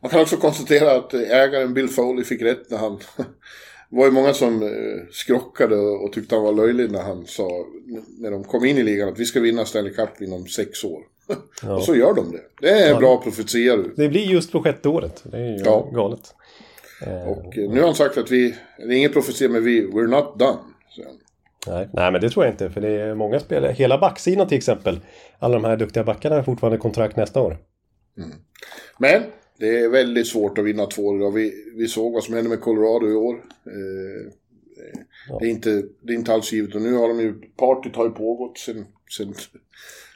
Man 0.00 0.10
kan 0.10 0.20
också 0.20 0.36
konstatera 0.36 0.92
att 0.96 1.14
ägaren 1.14 1.74
Bill 1.74 1.88
Foley 1.88 2.24
fick 2.24 2.42
rätt 2.42 2.70
när 2.70 2.78
han... 2.78 2.98
Det 3.90 3.98
var 3.98 4.06
ju 4.06 4.12
många 4.12 4.34
som 4.34 4.62
eh, 4.62 4.68
skrockade 5.12 5.76
och 5.76 6.12
tyckte 6.12 6.34
han 6.34 6.44
var 6.44 6.52
löjlig 6.52 6.92
när 6.92 7.02
han 7.02 7.26
sa, 7.26 7.66
när 8.18 8.30
de 8.30 8.44
kom 8.44 8.64
in 8.64 8.78
i 8.78 8.82
ligan, 8.82 9.08
att 9.08 9.18
vi 9.18 9.24
ska 9.24 9.40
vinna 9.40 9.64
Stanley 9.64 9.94
Cup 9.94 10.20
inom 10.20 10.46
sex 10.46 10.84
år. 10.84 11.02
Ja. 11.62 11.74
och 11.74 11.82
så 11.82 11.96
gör 11.96 12.14
de 12.14 12.32
det. 12.32 12.40
Det 12.60 12.70
är 12.70 12.90
ja. 12.90 12.98
bra 12.98 13.22
profetia 13.22 13.76
du. 13.76 13.94
Det 13.96 14.08
blir 14.08 14.24
just 14.24 14.52
på 14.52 14.62
sjätte 14.62 14.88
året. 14.88 15.22
Det 15.24 15.36
är 15.36 15.58
ju 15.58 15.64
ja. 15.64 15.90
galet. 15.92 16.34
Och 17.26 17.56
nu 17.56 17.80
har 17.80 17.86
han 17.86 17.94
sagt 17.94 18.18
att 18.18 18.30
vi, 18.30 18.54
det 18.78 18.82
är 18.82 18.90
ingen 18.90 19.12
profetia 19.12 19.48
men 19.48 19.64
vi, 19.64 19.86
we're 19.86 20.06
not 20.06 20.38
done. 20.38 20.58
Nej, 21.66 21.88
nej, 21.92 22.12
men 22.12 22.20
det 22.20 22.30
tror 22.30 22.44
jag 22.44 22.54
inte. 22.54 22.70
För 22.70 22.80
det 22.80 22.88
är 22.88 23.14
många 23.14 23.40
spelare. 23.40 23.72
Hela 23.72 23.98
backsidan 23.98 24.48
till 24.48 24.58
exempel. 24.58 25.00
Alla 25.38 25.54
de 25.54 25.64
här 25.64 25.76
duktiga 25.76 26.04
backarna 26.04 26.36
har 26.36 26.42
fortfarande 26.42 26.78
kontrakt 26.78 27.16
nästa 27.16 27.40
år. 27.40 27.58
Mm. 28.18 28.30
Men 28.98 29.22
det 29.58 29.78
är 29.78 29.88
väldigt 29.88 30.26
svårt 30.26 30.58
att 30.58 30.64
vinna 30.64 30.86
två 30.86 31.02
år. 31.02 31.30
Vi, 31.30 31.52
vi 31.76 31.88
såg 31.88 32.12
vad 32.12 32.24
som 32.24 32.34
hände 32.34 32.50
med 32.50 32.60
Colorado 32.60 33.08
i 33.08 33.14
år. 33.14 33.34
Eh, 33.66 34.32
ja. 35.28 35.38
det, 35.40 35.46
är 35.46 35.50
inte, 35.50 35.82
det 36.02 36.12
är 36.12 36.16
inte 36.16 36.32
alls 36.32 36.52
givet. 36.52 36.74
Och 36.74 36.82
nu 36.82 36.94
har 36.94 37.08
de 37.08 37.20
ju... 37.20 37.34
Partyt 37.56 37.96
har 37.96 38.04
ju 38.04 38.10
pågått 38.10 38.58
sen, 38.58 38.86
sen, 39.16 39.34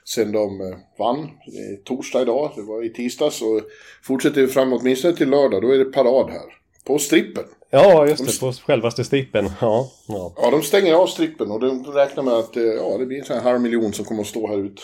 sen 0.05 0.33
de 0.33 0.61
eh, 0.61 0.77
vann. 0.98 1.18
Är 1.46 1.85
torsdag 1.85 2.22
idag. 2.22 2.53
Det 2.57 2.62
var 2.62 2.85
i 2.85 2.92
tisdags. 2.92 3.42
Och 3.42 3.61
fortsätter 4.03 4.40
vi 4.40 4.46
fram 4.46 4.72
åtminstone 4.72 5.16
till 5.16 5.31
lördag. 5.31 5.62
Då 5.62 5.70
är 5.70 5.79
det 5.79 5.85
parad 5.85 6.31
här. 6.31 6.59
På 6.85 6.98
strippen. 6.98 7.44
Ja, 7.70 8.07
just 8.07 8.27
det. 8.27 8.40
På 8.40 8.53
självaste 8.53 9.05
strippen. 9.05 9.51
Ja, 9.61 9.90
ja. 10.09 10.33
ja, 10.37 10.51
de 10.51 10.62
stänger 10.62 10.94
av 10.94 11.07
strippen 11.07 11.51
och 11.51 11.61
de 11.61 11.85
räknar 11.85 12.22
med 12.22 12.35
att 12.35 12.57
eh, 12.57 12.62
ja, 12.62 12.98
det 12.98 13.07
blir 13.07 13.18
en 13.18 13.24
sån 13.24 13.37
här 13.37 13.42
halv 13.42 13.61
miljon 13.61 13.92
som 13.92 14.05
kommer 14.05 14.20
att 14.20 14.27
stå 14.27 14.48
här 14.48 14.59
ute 14.59 14.83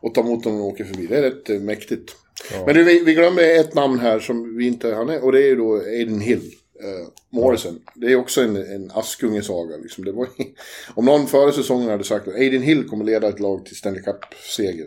och 0.00 0.14
ta 0.14 0.20
emot 0.20 0.44
dem 0.44 0.52
när 0.52 0.60
de 0.60 0.66
åker 0.66 0.84
förbi. 0.84 1.06
Det 1.06 1.18
är 1.18 1.22
rätt 1.22 1.50
eh, 1.50 1.60
mäktigt. 1.60 2.16
Ja. 2.52 2.62
Men 2.66 2.74
du, 2.74 2.84
vi, 2.84 3.04
vi 3.04 3.14
glömmer 3.14 3.60
ett 3.60 3.74
namn 3.74 3.98
här 3.98 4.18
som 4.18 4.56
vi 4.56 4.66
inte 4.66 4.94
har 4.94 5.04
med 5.04 5.20
och 5.20 5.32
det 5.32 5.42
är 5.42 5.46
ju 5.46 5.56
då 5.56 5.76
Aiden 5.76 6.20
Hill. 6.20 6.42
Uh, 6.84 7.08
Morrison. 7.30 7.80
Ja. 7.86 7.92
Det 7.94 8.12
är 8.12 8.16
också 8.16 8.40
en, 8.40 8.56
en 8.56 8.90
Askungesaga. 8.94 9.76
Liksom. 9.76 10.04
Det 10.04 10.12
var, 10.12 10.26
om 10.94 11.04
någon 11.04 11.26
före 11.26 11.52
säsongen 11.52 11.90
hade 11.90 12.04
sagt 12.04 12.28
att 12.28 12.34
Aiden 12.34 12.62
Hill 12.62 12.88
kommer 12.88 13.04
leda 13.04 13.28
ett 13.28 13.40
lag 13.40 13.66
till 13.66 13.76
Stanley 13.76 14.02
Cup-seger. 14.02 14.86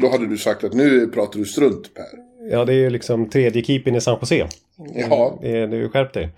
Då 0.00 0.08
hade 0.08 0.26
du 0.26 0.38
sagt 0.38 0.64
att 0.64 0.72
nu 0.72 1.06
pratar 1.06 1.38
du 1.38 1.44
strunt 1.44 1.94
Per. 1.94 2.04
Ja, 2.50 2.64
det 2.64 2.72
är 2.72 2.76
ju 2.76 2.90
liksom 2.90 3.30
tredje 3.30 3.64
keepern 3.64 3.94
i 3.94 4.00
San 4.00 4.18
Jose. 4.20 4.48
Ja. 4.94 5.38
Det 5.42 5.58
är, 5.58 5.66
det 5.66 5.76
är 5.76 5.88
skärp 5.88 6.12
dig. 6.12 6.30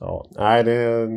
Ja, 0.00 0.26
nej, 0.30 0.64
det. 0.64 1.08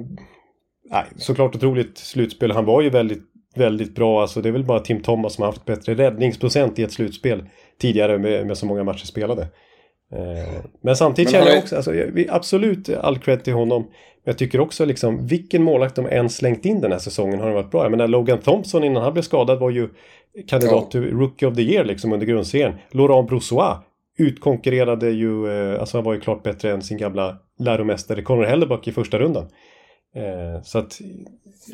Nej, 0.89 1.05
såklart 1.17 1.55
otroligt 1.55 1.97
slutspel. 1.97 2.51
Han 2.51 2.65
var 2.65 2.81
ju 2.81 2.89
väldigt, 2.89 3.23
väldigt 3.55 3.95
bra. 3.95 4.21
Alltså, 4.21 4.41
det 4.41 4.49
är 4.49 4.53
väl 4.53 4.63
bara 4.63 4.79
Tim 4.79 5.01
Thomas 5.01 5.33
som 5.33 5.41
har 5.41 5.51
haft 5.51 5.65
bättre 5.65 5.95
räddningsprocent 5.95 6.79
i 6.79 6.83
ett 6.83 6.91
slutspel 6.91 7.49
tidigare 7.83 8.17
med, 8.17 8.47
med 8.47 8.57
så 8.57 8.65
många 8.65 8.83
matcher 8.83 9.05
spelade. 9.05 9.41
Eh, 10.13 10.63
men 10.81 10.95
samtidigt 10.95 11.31
men 11.31 11.41
känner 11.41 11.55
jag 11.55 11.63
också, 11.63 11.75
alltså, 11.75 11.93
absolut 12.29 12.89
all 12.89 13.19
cred 13.19 13.43
till 13.43 13.53
honom. 13.53 13.81
Men 13.81 14.31
jag 14.31 14.37
tycker 14.37 14.59
också 14.59 14.85
liksom, 14.85 15.27
vilken 15.27 15.63
målvakt 15.63 15.95
de 15.95 16.05
än 16.05 16.29
slängt 16.29 16.65
in 16.65 16.81
den 16.81 16.91
här 16.91 16.99
säsongen 16.99 17.39
har 17.39 17.45
den 17.45 17.55
varit 17.55 17.71
bra. 17.71 17.83
Jag 17.83 17.91
menar 17.91 18.07
Logan 18.07 18.39
Thompson 18.39 18.83
innan 18.83 19.03
han 19.03 19.13
blev 19.13 19.23
skadad 19.23 19.59
var 19.59 19.69
ju 19.69 19.89
kandidat 20.47 20.83
ja. 20.83 20.89
till 20.91 21.01
Rookie 21.01 21.47
of 21.47 21.55
the 21.55 21.61
Year 21.61 21.85
liksom 21.85 22.13
under 22.13 22.25
grundserien. 22.25 22.73
Laurent 22.91 23.29
Brossois 23.29 23.77
utkonkurrerade 24.17 25.09
ju, 25.09 25.47
eh, 25.47 25.79
alltså 25.79 25.97
han 25.97 26.05
var 26.05 26.13
ju 26.13 26.19
klart 26.19 26.43
bättre 26.43 26.71
än 26.71 26.81
sin 26.81 26.97
gamla 26.97 27.37
läromästare 27.59 28.21
Conor 28.21 28.43
Hellebuck 28.43 28.87
i 28.87 28.91
första 28.91 29.19
rundan. 29.19 29.47
Eh, 30.15 30.61
så 30.63 30.79
att... 30.79 31.01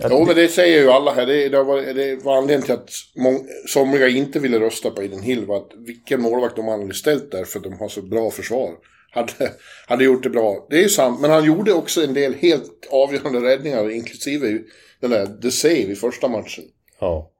Jo, 0.10 0.26
men 0.26 0.36
det 0.36 0.48
säger 0.48 0.82
ju 0.82 0.90
alla 0.90 1.14
här. 1.14 1.26
Det, 1.26 1.50
det, 1.50 1.64
var, 1.64 1.82
det 1.82 2.24
var 2.24 2.38
anledningen 2.38 2.62
till 2.62 2.74
att 2.74 2.90
mång, 3.16 3.48
somliga 3.68 4.08
inte 4.08 4.40
ville 4.40 4.60
rösta 4.60 4.92
på 4.92 5.04
Eden 5.04 5.22
Hill. 5.22 5.46
Var 5.46 5.58
att 5.58 5.72
vilken 5.78 6.22
målvakt 6.22 6.56
de 6.56 6.68
hade 6.68 6.94
ställt 6.94 7.32
där 7.32 7.44
för 7.44 7.60
att 7.60 7.64
de 7.64 7.74
har 7.80 7.90
så 7.90 8.02
bra 8.02 8.32
försvar. 8.32 8.72
Hade, 9.12 9.52
hade 9.88 10.04
gjort 10.04 10.24
det 10.24 10.30
bra. 10.30 10.68
Det 10.70 10.76
är 10.76 10.82
ju 10.82 10.90
sant, 10.90 11.22
men 11.22 11.32
han 11.32 11.46
gjorde 11.46 11.74
också 11.74 12.04
en 12.04 12.14
del 12.14 12.34
helt 12.34 12.88
avgörande 12.92 13.40
räddningar, 13.40 13.90
inklusive 13.90 14.60
den 15.00 15.12
där 15.12 15.42
The 15.42 15.52
Save 15.52 15.74
i 15.74 15.96
första 15.96 16.28
matchen. 16.28 16.64
Ja. 17.00 17.32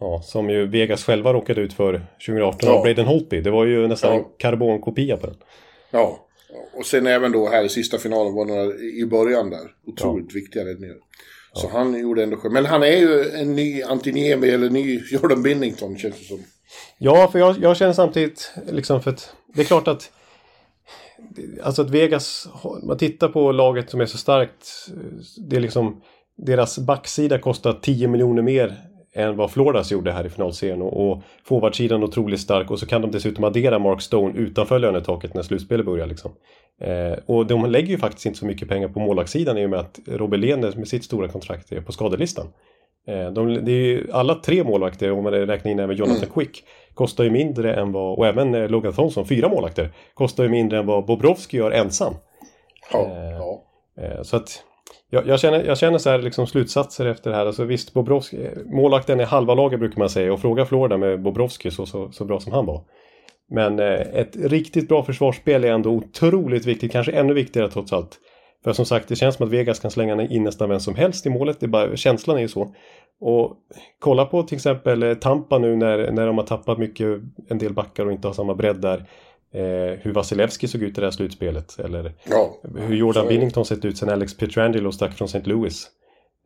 Ja, 0.00 0.22
som 0.24 0.50
ju 0.50 0.66
Vegas 0.66 1.04
själva 1.04 1.32
råkade 1.32 1.60
ut 1.60 1.72
för 1.72 1.92
2018 2.26 2.58
ja. 2.62 2.72
av 2.72 2.82
Braden 2.82 3.06
Holtby. 3.06 3.40
Det 3.40 3.50
var 3.50 3.64
ju 3.64 3.88
nästan 3.88 4.12
ja. 4.12 4.18
en 4.18 4.24
karbonkopia 4.38 5.16
på 5.16 5.26
den. 5.26 5.36
Ja, 5.90 6.26
och 6.74 6.86
sen 6.86 7.06
även 7.06 7.32
då 7.32 7.48
här 7.48 7.64
i 7.64 7.68
sista 7.68 7.98
finalen 7.98 8.34
var 8.34 8.44
några 8.44 8.74
i 8.74 9.06
början 9.06 9.50
där. 9.50 9.70
Otroligt 9.86 10.26
ja. 10.28 10.34
viktiga 10.40 10.64
räddningar. 10.64 10.96
Så 11.52 11.68
han 11.68 12.00
gjorde 12.00 12.22
ändå 12.22 12.50
Men 12.50 12.66
han 12.66 12.82
är 12.82 12.96
ju 12.96 13.30
en 13.30 13.56
ny 13.56 13.82
Antiniemi 13.82 14.50
eller 14.50 14.70
ny 14.70 15.00
Jordan 15.10 15.42
Binnington 15.42 15.98
känns 15.98 16.18
det 16.18 16.24
som. 16.24 16.38
Ja, 16.98 17.28
för 17.32 17.38
jag, 17.38 17.58
jag 17.58 17.76
känner 17.76 17.92
samtidigt 17.92 18.52
liksom 18.70 19.02
för 19.02 19.10
att 19.10 19.34
det 19.54 19.60
är 19.60 19.64
klart 19.64 19.88
att 19.88 20.10
Alltså 21.62 21.82
att 21.82 21.90
Vegas, 21.90 22.48
man 22.82 22.98
tittar 22.98 23.28
på 23.28 23.52
laget 23.52 23.90
som 23.90 24.00
är 24.00 24.06
så 24.06 24.18
starkt. 24.18 24.88
Det 25.48 25.56
är 25.56 25.60
liksom 25.60 26.02
deras 26.36 26.78
backsida 26.78 27.38
kostar 27.38 27.72
10 27.82 28.08
miljoner 28.08 28.42
mer 28.42 28.91
än 29.14 29.36
vad 29.36 29.50
Floridas 29.50 29.92
gjorde 29.92 30.12
här 30.12 30.26
i 30.26 30.30
finalserien. 30.30 30.82
Och, 30.82 31.10
och 31.10 31.22
forwardsidan 31.44 32.04
otroligt 32.04 32.40
stark 32.40 32.70
och 32.70 32.78
så 32.78 32.86
kan 32.86 33.02
de 33.02 33.10
dessutom 33.10 33.44
addera 33.44 33.78
Mark 33.78 34.02
Stone 34.02 34.38
utanför 34.38 34.78
lönetaket 34.78 35.34
när 35.34 35.42
slutspelet 35.42 35.86
börjar. 35.86 36.06
Liksom. 36.06 36.30
Eh, 36.80 37.18
och 37.26 37.46
de 37.46 37.70
lägger 37.70 37.88
ju 37.88 37.98
faktiskt 37.98 38.26
inte 38.26 38.38
så 38.38 38.46
mycket 38.46 38.68
pengar 38.68 38.88
på 38.88 39.00
målvaktssidan 39.00 39.58
i 39.58 39.66
och 39.66 39.70
med 39.70 39.80
att 39.80 40.00
Robert 40.06 40.40
Lehner 40.40 40.72
med 40.76 40.88
sitt 40.88 41.04
stora 41.04 41.28
kontrakt 41.28 41.72
är 41.72 41.80
på 41.80 41.92
skadelistan. 41.92 42.46
Eh, 43.06 43.30
de, 43.30 43.64
det 43.64 43.72
är 43.72 43.86
ju, 43.86 44.06
alla 44.12 44.34
tre 44.34 44.64
målvakter, 44.64 45.12
om 45.12 45.24
man 45.24 45.32
räknar 45.32 45.72
in 45.72 45.78
även 45.78 45.96
Jonathan 45.96 46.16
mm. 46.16 46.30
Quick, 46.34 46.64
kostar 46.94 47.24
ju 47.24 47.30
mindre 47.30 47.74
än 47.74 47.92
vad, 47.92 48.18
och 48.18 48.26
även 48.26 48.54
eh, 48.54 48.68
Logan 48.68 48.92
Thompson, 48.92 49.26
fyra 49.26 49.48
målvakter, 49.48 49.90
kostar 50.14 50.44
ju 50.44 50.50
mindre 50.50 50.78
än 50.78 50.86
vad 50.86 51.06
Bobrovski 51.06 51.56
gör 51.56 51.70
ensam. 51.70 52.14
Ja, 52.92 53.06
eh, 53.06 53.30
ja. 53.30 53.62
Eh, 53.98 54.22
så 54.22 54.36
att 54.36 54.64
jag, 55.10 55.26
jag, 55.26 55.40
känner, 55.40 55.64
jag 55.64 55.78
känner 55.78 55.98
så 55.98 56.10
här 56.10 56.18
liksom 56.18 56.46
slutsatser 56.46 57.06
efter 57.06 57.30
det 57.30 57.36
här. 57.36 57.46
Alltså 57.46 57.64
visst, 57.64 57.92
Bobrovski, 57.92 58.48
målvakten 58.66 59.20
är 59.20 59.24
halva 59.24 59.54
laget 59.54 59.80
brukar 59.80 59.98
man 59.98 60.10
säga. 60.10 60.32
Och 60.32 60.40
fråga 60.40 60.66
Florida 60.66 60.96
med 60.96 61.22
Bobrovski 61.22 61.70
så, 61.70 61.86
så, 61.86 62.12
så 62.12 62.24
bra 62.24 62.40
som 62.40 62.52
han 62.52 62.66
var. 62.66 62.84
Men 63.50 63.78
eh, 63.78 64.00
ett 64.00 64.36
riktigt 64.36 64.88
bra 64.88 65.02
försvarsspel 65.02 65.64
är 65.64 65.72
ändå 65.72 65.90
otroligt 65.90 66.66
viktigt. 66.66 66.92
Kanske 66.92 67.12
ännu 67.12 67.34
viktigare 67.34 67.70
trots 67.70 67.92
allt. 67.92 68.18
För 68.64 68.72
som 68.72 68.86
sagt, 68.86 69.08
det 69.08 69.16
känns 69.16 69.36
som 69.36 69.46
att 69.46 69.52
Vegas 69.52 69.80
kan 69.80 69.90
slänga 69.90 70.22
in 70.22 70.44
nästan 70.44 70.68
vem 70.68 70.80
som 70.80 70.94
helst 70.94 71.26
i 71.26 71.30
målet. 71.30 71.60
Det 71.60 71.66
är 71.66 71.68
bara, 71.68 71.96
känslan 71.96 72.36
är 72.36 72.40
ju 72.40 72.48
så. 72.48 72.74
Och 73.20 73.56
kolla 73.98 74.24
på 74.24 74.42
till 74.42 74.56
exempel 74.56 75.02
eh, 75.02 75.14
Tampa 75.14 75.58
nu 75.58 75.76
när, 75.76 76.10
när 76.10 76.26
de 76.26 76.38
har 76.38 76.44
tappat 76.44 76.78
mycket, 76.78 77.20
en 77.48 77.58
del 77.58 77.72
backar 77.72 78.06
och 78.06 78.12
inte 78.12 78.28
har 78.28 78.32
samma 78.32 78.54
bredd 78.54 78.80
där. 78.80 79.04
Eh, 79.54 79.98
hur 80.00 80.12
Vasilevski 80.12 80.68
såg 80.68 80.82
ut 80.82 80.98
i 80.98 81.00
det 81.00 81.06
här 81.06 81.10
slutspelet. 81.10 81.78
Eller 81.78 82.14
ja, 82.24 82.60
hur 82.74 82.96
Jordan 82.96 83.28
Binnington 83.28 83.64
sett 83.64 83.84
ut 83.84 83.98
sen 83.98 84.08
Alex 84.08 84.36
Pietrangelo 84.36 84.92
stack 84.92 85.12
från 85.14 85.26
St. 85.26 85.42
Louis. 85.44 85.90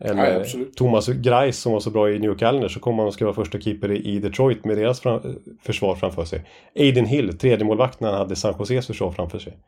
Eller 0.01 0.47
ja, 0.55 0.65
Thomas 0.77 1.09
Greis 1.09 1.59
som 1.59 1.73
var 1.73 1.81
så 1.81 1.91
bra 1.91 2.11
i 2.11 2.19
New 2.19 2.33
Islanders 2.33 2.75
så 2.75 2.81
kommer 2.81 2.99
han 2.99 3.09
att 3.09 3.15
ska 3.15 3.25
vara 3.25 3.35
första 3.35 3.61
keeper 3.61 3.93
i 4.07 4.19
Detroit 4.19 4.65
med 4.65 4.77
deras 4.77 5.01
fram 5.01 5.41
försvar 5.63 5.95
framför 5.95 6.25
sig. 6.25 6.45
Aiden 6.77 7.07
Hill, 7.07 7.39
tredje 7.39 7.65
målvakt 7.65 8.01
när 8.01 8.09
han 8.09 8.19
hade 8.19 8.37
San 8.37 8.55
Joses 8.59 8.87
försvar 8.87 9.13
framför 9.13 9.39
sig. 9.39 9.59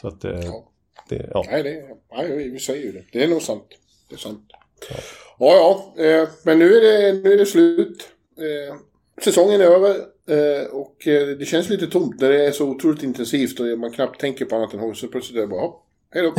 Så 0.00 0.08
att... 0.08 0.24
Eh, 0.24 0.40
ja. 0.44 0.72
Det, 1.08 1.30
ja. 1.34 1.44
Nej, 1.50 1.62
det, 1.62 1.82
nej, 2.16 2.50
vi 2.50 2.58
säger 2.58 2.82
ju 2.82 2.92
det. 2.92 3.04
Det 3.12 3.24
är 3.24 3.28
nog 3.28 3.42
sant. 3.42 3.64
Det 4.08 4.14
är 4.14 4.18
sant. 4.18 4.44
Ja, 4.90 4.96
ja, 5.38 5.94
ja 5.96 6.04
eh, 6.04 6.28
men 6.42 6.58
nu 6.58 6.76
är 6.76 6.80
det, 6.80 7.22
nu 7.22 7.32
är 7.32 7.38
det 7.38 7.46
slut. 7.46 8.08
Eh, 8.38 8.76
säsongen 9.22 9.60
är 9.60 9.64
över 9.64 9.90
eh, 10.28 10.66
och 10.66 11.08
eh, 11.08 11.26
det 11.38 11.44
känns 11.44 11.68
lite 11.68 11.86
tomt 11.86 12.20
när 12.20 12.30
det 12.30 12.46
är 12.46 12.52
så 12.52 12.68
otroligt 12.68 13.02
intensivt 13.02 13.60
och 13.60 13.78
man 13.78 13.92
knappt 13.92 14.20
tänker 14.20 14.44
på 14.44 14.56
annat 14.56 14.74
än 14.74 14.80
hockey. 14.80 15.00
Så 15.00 15.08
plötsligt 15.08 15.36
är 15.36 15.40
det 15.40 15.46
bara, 15.46 15.70
hej 16.14 16.22
då. 16.22 16.34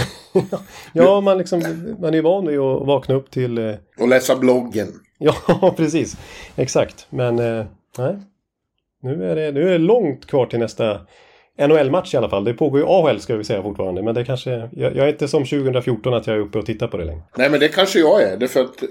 ja, 0.94 1.22
man, 1.22 1.38
liksom, 1.38 1.60
man 2.00 2.13
är 2.13 2.22
van 2.22 2.48
vid 2.48 2.60
att 2.60 2.88
vakna 2.88 3.16
upp 3.16 3.32
till... 3.32 3.58
Eh... 3.58 3.76
Och 4.00 4.08
läsa 4.08 4.36
bloggen. 4.36 4.88
ja, 5.18 5.74
precis. 5.78 6.18
Exakt. 6.56 7.08
Men 7.10 7.36
nej. 7.98 8.18
Nu 9.02 9.24
är, 9.24 9.36
det, 9.36 9.52
nu 9.52 9.68
är 9.68 9.72
det 9.72 9.78
långt 9.78 10.26
kvar 10.26 10.46
till 10.46 10.60
nästa 10.60 11.02
NHL-match 11.58 12.13
i 12.13 12.17
alla 12.17 12.30
fall. 12.30 12.43
Det 12.43 12.54
pågår 12.54 12.80
ju 12.80 12.86
AHL 12.86 13.20
ska 13.20 13.36
vi 13.36 13.43
säga 13.43 13.63
fortfarande. 13.63 14.04
Men 14.04 14.15
det 14.15 14.26
kanske... 14.26 14.52
Jag, 14.52 14.96
jag, 14.96 14.98
är 14.98 15.08
inte 15.08 15.28
som 15.28 15.46
2014 15.46 16.13
att 16.13 16.28
jag 16.28 16.36
är 16.36 16.39
uppe 16.39 16.58
och 16.58 16.65
tittar 16.65 16.88
på 16.88 16.98
det 16.98 17.06
längre. 17.06 17.22
Nej 17.38 17.50
men 17.50 17.60
det 17.60 17.67
kanske 17.67 18.00
jag 18.00 18.24
är. 18.24 18.38
Därför 18.38 18.62
att 18.62 18.84
eh, 18.84 18.89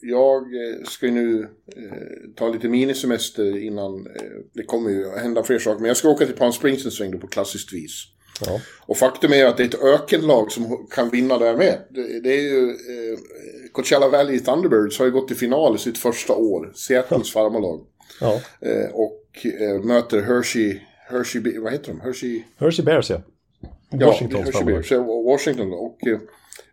jag 0.00 0.42
eh, 0.42 0.84
ska 0.84 1.06
ju 1.06 1.12
nu 1.12 1.42
eh, 1.76 2.34
ta 2.36 2.48
lite 2.48 2.68
minisemester 2.68 3.64
innan... 3.64 4.06
Eh, 4.06 4.22
det 4.54 4.62
kommer 4.62 4.90
ju 4.90 5.10
hända 5.22 5.42
fler 5.42 5.58
saker. 5.58 5.80
Men 5.80 5.88
jag 5.88 5.96
ska 5.96 6.08
åka 6.08 6.26
till 6.26 6.36
Palm 6.36 6.52
Springs 6.52 6.84
en 6.84 6.90
sväng 6.90 7.10
då 7.10 7.18
på 7.18 7.26
klassiskt 7.26 7.72
vis. 7.72 8.06
Ja. 8.46 8.60
Och 8.86 8.96
faktum 8.96 9.32
är 9.32 9.46
att 9.46 9.56
det 9.56 9.62
är 9.62 9.68
ett 9.68 9.82
ökenlag 9.82 10.52
som 10.52 10.86
kan 10.90 11.10
vinna 11.10 11.38
där 11.38 11.56
med. 11.56 11.78
Det, 11.90 12.20
det 12.20 12.32
är 12.32 12.42
ju... 12.42 12.70
Eh, 12.70 13.18
Coachella 13.72 14.08
Valley 14.08 14.40
Thunderbirds 14.40 14.98
har 14.98 15.06
ju 15.06 15.12
gått 15.12 15.28
till 15.28 15.36
final 15.36 15.74
i 15.74 15.78
sitt 15.78 15.98
första 15.98 16.34
år. 16.34 16.72
Seattles 16.74 17.32
farmarlag. 17.32 17.80
Ja. 18.20 18.40
Eh, 18.60 18.90
och 18.92 19.46
eh, 19.60 19.84
möter 19.84 20.22
Hershey... 20.22 20.80
Hershey... 21.10 21.58
Vad 21.58 21.72
heter 21.72 21.92
de? 21.92 22.00
Hershey... 22.00 22.42
Hershey 22.58 22.84
Bears 22.84 23.10
ja. 23.10 23.20
Washingtons 23.90 24.44
Hershey 24.44 24.52
farmor. 24.52 24.72
Bears, 24.72 24.90
ja, 24.90 25.02
Washington. 25.02 25.72
Och 25.72 26.06
eh, 26.06 26.18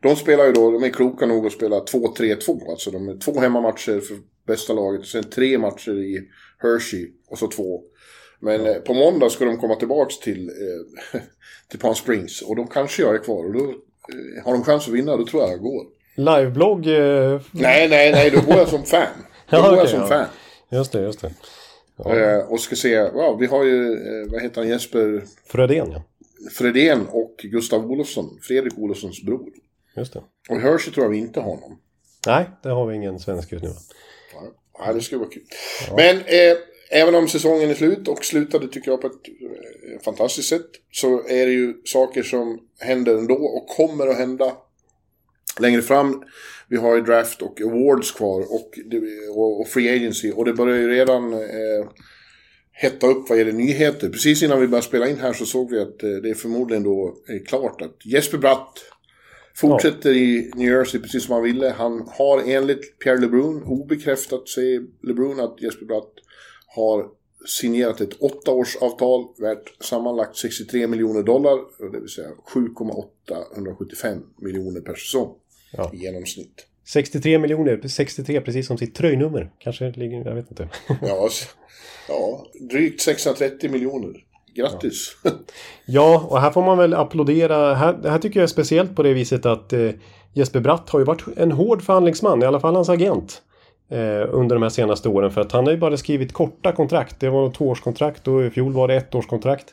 de 0.01 0.15
spelar 0.15 0.45
ju 0.45 0.51
då, 0.51 0.71
de 0.71 0.83
är 0.83 0.89
kloka 0.89 1.25
nog 1.25 1.45
att 1.45 1.53
spela 1.53 1.75
2-3-2. 1.79 2.69
Alltså 2.71 2.91
de 2.91 3.09
är 3.09 3.17
två 3.17 3.39
hemmamatcher 3.39 3.99
för 3.99 4.17
bästa 4.47 4.73
laget 4.73 5.01
och 5.01 5.07
sen 5.07 5.23
tre 5.23 5.57
matcher 5.57 5.91
i 5.91 6.27
Hershey 6.59 7.07
och 7.29 7.37
så 7.37 7.47
två. 7.47 7.81
Men 8.39 8.65
eh, 8.67 8.73
på 8.73 8.93
måndag 8.93 9.29
ska 9.29 9.45
de 9.45 9.57
komma 9.57 9.75
tillbaks 9.75 10.19
till, 10.19 10.49
eh, 11.13 11.21
till 11.69 11.79
Palm 11.79 11.95
Springs 11.95 12.41
och 12.41 12.55
då 12.55 12.63
kanske 12.65 13.01
jag 13.01 13.15
är 13.15 13.19
kvar 13.19 13.45
och 13.45 13.53
då 13.53 13.59
eh, 13.69 14.45
har 14.45 14.51
de 14.53 14.63
chans 14.63 14.87
att 14.87 14.93
vinna, 14.93 15.17
då 15.17 15.25
tror 15.25 15.43
jag 15.43 15.51
jag 15.51 15.59
går. 15.59 15.83
Liveblogg. 16.17 16.85
Nej, 17.51 17.89
nej, 17.89 18.11
nej, 18.11 18.31
då 18.31 18.41
går 18.41 18.57
jag 18.57 18.67
som 18.67 18.83
fan. 18.83 19.07
Då 19.49 19.57
Ja, 19.57 19.61
går 19.61 19.69
jag 19.69 19.77
okej, 19.77 19.91
som 19.91 19.99
ja. 20.01 20.07
fan. 20.07 20.25
just 20.71 20.91
det, 20.91 21.01
just 21.01 21.21
det. 21.21 21.31
Eh, 21.99 22.51
och 22.51 22.59
ska 22.59 22.75
se, 22.75 23.09
wow, 23.09 23.39
vi 23.39 23.45
har 23.45 23.63
ju, 23.63 23.93
eh, 23.93 24.31
vad 24.31 24.41
heter 24.41 24.61
han, 24.61 24.69
Jesper 24.69 25.23
Frödén 25.45 25.91
ja. 25.91 26.03
Fredén 26.51 27.07
och 27.11 27.35
Gustav 27.43 27.91
Olofsson, 27.91 28.39
Fredrik 28.41 28.77
Olofssons 28.77 29.23
bror. 29.23 29.49
Just 29.95 30.13
det. 30.13 30.23
Och 30.49 30.59
Hershey 30.59 30.93
tror 30.93 31.05
jag 31.05 31.11
vi 31.11 31.17
inte 31.17 31.39
har 31.39 31.49
honom. 31.49 31.79
Nej, 32.27 32.45
det 32.63 32.69
har 32.69 32.87
vi 32.87 32.95
ingen 32.95 33.19
svensk 33.19 33.51
just 33.51 33.63
nu. 33.63 33.69
va? 33.69 33.75
Ja, 34.79 34.93
det 34.93 35.01
skulle 35.01 35.19
vara 35.19 35.29
kul. 35.29 35.43
Men 35.95 36.17
eh, 36.17 36.57
även 36.91 37.15
om 37.15 37.27
säsongen 37.27 37.69
är 37.69 37.73
slut 37.73 38.07
och 38.07 38.25
slutade 38.25 38.67
tycker 38.67 38.91
jag 38.91 39.01
på 39.01 39.07
ett 39.07 39.13
eh, 39.13 40.01
fantastiskt 40.03 40.49
sätt. 40.49 40.69
Så 40.91 41.27
är 41.27 41.45
det 41.45 41.51
ju 41.51 41.73
saker 41.85 42.23
som 42.23 42.59
händer 42.79 43.17
ändå 43.17 43.35
och 43.35 43.67
kommer 43.67 44.07
att 44.07 44.17
hända 44.17 44.57
längre 45.59 45.81
fram. 45.81 46.23
Vi 46.67 46.77
har 46.77 46.95
ju 46.95 47.01
draft 47.01 47.41
och 47.41 47.61
awards 47.61 48.11
kvar 48.11 48.41
och, 48.41 48.79
och, 49.61 49.67
free 49.67 49.95
agency. 49.95 50.31
Och 50.31 50.45
det 50.45 50.53
börjar 50.53 50.77
ju 50.77 50.89
redan 50.89 51.33
eh, 51.33 51.89
hetta 52.71 53.07
upp 53.07 53.29
vad 53.29 53.37
gäller 53.37 53.51
nyheter. 53.51 54.09
Precis 54.09 54.43
innan 54.43 54.61
vi 54.61 54.67
började 54.67 54.87
spela 54.87 55.09
in 55.09 55.19
här 55.19 55.33
så 55.33 55.45
såg 55.45 55.71
vi 55.71 55.79
att 55.79 56.03
eh, 56.03 56.09
det 56.09 56.29
är 56.29 56.33
förmodligen 56.33 56.83
då 56.83 57.17
eh, 57.29 57.43
klart 57.47 57.81
att 57.81 58.05
Jesper 58.05 58.37
Bratt 58.37 58.79
fortsätter 59.55 60.11
i 60.11 60.51
New 60.55 60.71
Jersey 60.71 61.01
precis 61.01 61.23
som 61.23 61.33
han 61.33 61.43
ville. 61.43 61.69
Han 61.69 62.09
har 62.11 62.41
enligt 62.45 62.99
Pierre 62.99 63.21
LeBrun, 63.21 63.63
obekräftat 63.63 64.49
säger 64.49 64.81
LeBrun 65.03 65.39
att 65.39 65.61
Jesper 65.61 65.85
Bratt 65.85 66.11
har 66.75 67.09
signerat 67.47 68.01
ett 68.01 68.21
åttaårsavtal 68.21 69.25
värt 69.37 69.83
sammanlagt 69.83 70.37
63 70.37 70.87
miljoner 70.87 71.23
dollar. 71.23 71.59
Det 71.91 71.99
vill 71.99 72.09
säga 72.09 72.29
7,875 72.53 74.23
miljoner 74.37 74.81
per 74.81 74.95
säsong 74.95 75.35
Ja. 75.71 75.91
i 75.93 75.97
genomsnitt. 75.97 76.67
63 76.87 77.39
miljoner, 77.39 77.87
63 77.87 78.41
precis 78.41 78.67
som 78.67 78.77
sitt 78.77 78.95
tröjnummer. 78.95 79.49
Kanske 79.59 79.91
ligger, 79.91 80.25
jag 80.25 80.35
vet 80.35 80.49
inte. 80.51 80.69
Ja, 81.01 81.27
s- 81.27 81.47
ja 82.07 82.45
drygt 82.71 83.01
630 83.01 83.71
miljoner. 83.71 84.13
Grattis! 84.55 85.17
Ja, 85.85 86.27
och 86.29 86.41
här 86.41 86.51
får 86.51 86.63
man 86.63 86.77
väl 86.77 86.93
applådera. 86.93 87.73
Här, 87.73 88.09
här 88.09 88.19
tycker 88.19 88.39
jag 88.39 88.43
är 88.43 88.47
speciellt 88.47 88.95
på 88.95 89.03
det 89.03 89.13
viset 89.13 89.45
att 89.45 89.73
eh, 89.73 89.89
Jesper 90.33 90.59
Bratt 90.59 90.89
har 90.89 90.99
ju 90.99 91.05
varit 91.05 91.23
en 91.37 91.51
hård 91.51 91.81
förhandlingsman, 91.81 92.43
i 92.43 92.45
alla 92.45 92.59
fall 92.59 92.75
hans 92.75 92.89
agent. 92.89 93.41
Eh, 93.91 93.97
under 94.29 94.55
de 94.55 94.61
här 94.63 94.69
senaste 94.69 95.09
åren. 95.09 95.31
För 95.31 95.41
att 95.41 95.51
han 95.51 95.65
har 95.65 95.71
ju 95.71 95.77
bara 95.79 95.97
skrivit 95.97 96.33
korta 96.33 96.71
kontrakt. 96.71 97.19
Det 97.19 97.29
var 97.29 97.49
tvåårskontrakt 97.49 98.27
och 98.27 98.43
i 98.45 98.49
fjol 98.49 98.73
var 98.73 98.87
det 98.87 98.95
ett 98.95 99.15
årskontrakt. 99.15 99.65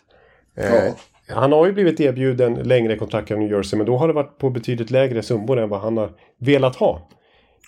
Eh, 0.57 0.75
Ja. 0.75 0.95
Han 1.33 1.53
har 1.53 1.67
ju 1.67 1.73
blivit 1.73 2.01
erbjuden 2.01 2.55
längre 2.55 2.97
kontrakt 2.97 3.31
av 3.31 3.39
New 3.39 3.51
Jersey 3.53 3.77
men 3.77 3.87
då 3.87 3.97
har 3.97 4.09
det 4.09 4.15
varit 4.15 4.39
på 4.39 4.51
betydligt 4.51 4.91
lägre 4.91 5.23
summor 5.23 5.59
än 5.59 5.69
vad 5.69 5.81
han 5.81 5.97
har 5.97 6.11
velat 6.39 6.77
ha. 6.77 7.09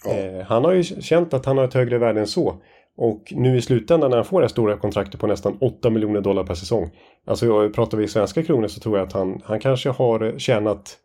Eh, 0.09 0.47
han 0.47 0.65
har 0.65 0.73
ju 0.73 0.83
känt 0.85 1.35
att 1.35 1.47
han 1.47 1.59
har 1.59 1.65
ett 1.65 1.75
högre 1.75 1.99
värde 1.99 2.21
än 2.21 2.27
så. 2.27 2.63
Och 2.97 3.33
nu 3.37 3.57
i 3.57 3.63
slutändan 3.63 4.11
när 4.11 4.17
han 4.17 4.25
får 4.27 4.41
det 4.41 4.45
här 4.45 4.49
stora 4.49 4.77
kontraktet 4.77 5.21
på 5.21 5.27
nästan 5.27 5.59
8 5.61 5.91
miljoner 5.91 6.21
dollar 6.21 6.45
per 6.45 6.55
säsong. 6.55 6.91
Alltså 7.27 7.47
jag- 7.47 7.75
pratar 7.75 7.99
vi 7.99 8.09
svenska 8.09 8.43
kronor 8.43 8.69
så 8.69 8.81
tror 8.81 8.99
jag 8.99 9.07
att 9.07 9.13
han, 9.13 9.41
han 9.45 9.61
kanske 9.61 9.89
har 9.89 10.39
tjänat 10.39 10.97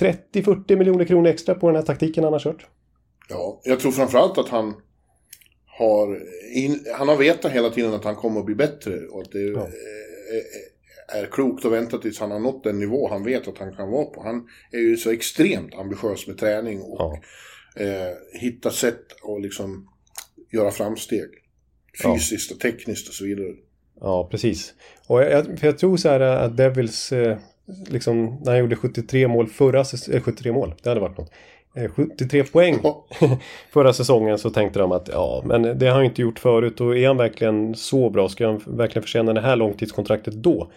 30-40 0.00 0.76
miljoner 0.76 1.04
kronor 1.04 1.26
extra 1.30 1.54
på 1.54 1.66
den 1.66 1.76
här 1.76 1.82
taktiken 1.82 2.24
han 2.24 2.32
har 2.32 2.40
kört. 2.40 2.66
Ja, 3.28 3.60
jag 3.64 3.80
tror 3.80 3.92
framförallt 3.92 4.38
att 4.38 4.48
han 4.48 4.74
har, 5.78 6.18
in, 6.54 6.84
han 6.98 7.08
har 7.08 7.16
vetat 7.16 7.52
hela 7.52 7.70
tiden 7.70 7.94
att 7.94 8.04
han 8.04 8.16
kommer 8.16 8.40
att 8.40 8.46
bli 8.46 8.54
bättre 8.54 8.92
och 9.12 9.20
att 9.20 9.32
det 9.32 9.38
Ja. 9.38 9.60
är, 9.60 10.71
är 11.14 11.26
klokt 11.26 11.64
att 11.64 11.72
vänta 11.72 11.98
tills 11.98 12.20
han 12.20 12.30
har 12.30 12.38
nått 12.38 12.64
den 12.64 12.78
nivå 12.78 13.08
han 13.08 13.24
vet 13.24 13.48
att 13.48 13.58
han 13.58 13.72
kan 13.76 13.90
vara 13.90 14.04
på. 14.04 14.22
Han 14.22 14.48
är 14.72 14.78
ju 14.78 14.96
så 14.96 15.10
extremt 15.10 15.74
ambitiös 15.74 16.26
med 16.26 16.38
träning 16.38 16.82
och 16.82 16.96
Ja. 16.98 17.20
eh, 17.82 18.40
hitta 18.40 18.70
sätt 18.70 19.02
att 19.22 19.42
liksom 19.42 19.88
göra 20.52 20.70
framsteg. 20.70 21.28
Ja. 22.02 22.14
Fysiskt 22.14 22.52
och 22.52 22.60
tekniskt 22.60 23.08
och 23.08 23.14
så 23.14 23.24
vidare. 23.24 23.48
Ja, 24.00 24.28
precis. 24.30 24.74
Och 25.06 25.22
jag, 25.22 25.58
för 25.58 25.66
jag 25.66 25.78
tror 25.78 25.96
så 25.96 26.08
här 26.08 26.20
att 26.20 26.56
Devils, 26.56 27.12
eh, 27.12 27.38
liksom, 27.90 28.24
när 28.44 28.50
han 28.52 28.58
gjorde 28.60 28.76
73 28.76 29.28
mål 29.28 29.46
förra 29.48 29.84
säsongen, 29.84 30.18
eh, 30.18 30.22
73 30.24 30.52
mål, 30.52 30.74
det 30.82 30.88
hade 30.88 31.00
varit 31.00 31.18
något. 31.18 31.30
Eh, 31.76 31.90
73 31.90 32.44
poäng 32.44 32.78
Ja. 32.82 33.06
förra 33.72 33.92
säsongen 33.92 34.38
så 34.38 34.50
tänkte 34.50 34.78
de 34.78 34.92
att 34.92 35.08
ja, 35.12 35.42
men 35.46 35.62
det 35.78 35.86
har 35.86 35.94
han 35.94 36.04
inte 36.04 36.22
gjort 36.22 36.38
förut 36.38 36.80
och 36.80 36.96
är 36.98 37.06
han 37.06 37.16
verkligen 37.16 37.74
så 37.74 38.10
bra, 38.10 38.28
ska 38.28 38.46
han 38.46 38.62
verkligen 38.66 39.02
förtjäna 39.02 39.32
det 39.32 39.40
här 39.40 39.56
långtidskontraktet 39.56 40.34
då? 40.34 40.72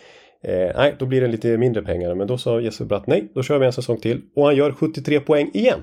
Eh, 0.47 0.71
nej, 0.75 0.95
då 0.99 1.05
blir 1.05 1.21
det 1.21 1.27
lite 1.27 1.57
mindre 1.57 1.83
pengar. 1.83 2.15
Men 2.15 2.27
då 2.27 2.37
sa 2.37 2.61
Jesper 2.61 2.85
Bratt 2.85 3.07
nej, 3.07 3.31
då 3.33 3.43
kör 3.43 3.59
vi 3.59 3.65
en 3.65 3.73
säsong 3.73 3.97
till. 3.97 4.21
Och 4.35 4.45
han 4.45 4.55
gör 4.55 4.71
73 4.71 5.19
poäng 5.19 5.51
igen. 5.53 5.79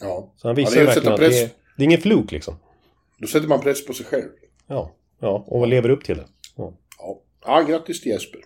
Ja. 0.00 0.32
Så 0.36 0.48
han 0.48 0.56
Ja, 0.56 0.64
visar 0.64 0.80
att 0.82 0.88
verkligen 0.88 1.12
att 1.12 1.20
det 1.20 1.42
är, 1.42 1.48
det 1.76 1.82
är 1.82 1.84
ingen 1.84 2.00
fluk 2.00 2.32
liksom. 2.32 2.54
Då 3.18 3.26
sätter 3.26 3.48
man 3.48 3.60
press 3.60 3.86
på 3.86 3.92
sig 3.92 4.06
själv. 4.06 4.28
Ja, 4.66 4.92
ja 5.20 5.44
och 5.46 5.68
lever 5.68 5.88
upp 5.88 6.04
till 6.04 6.16
det. 6.16 6.24
Ja. 6.56 6.72
Ja, 6.98 7.18
ja 7.46 7.62
grattis 7.62 8.00
till 8.00 8.12
Jesper. 8.12 8.40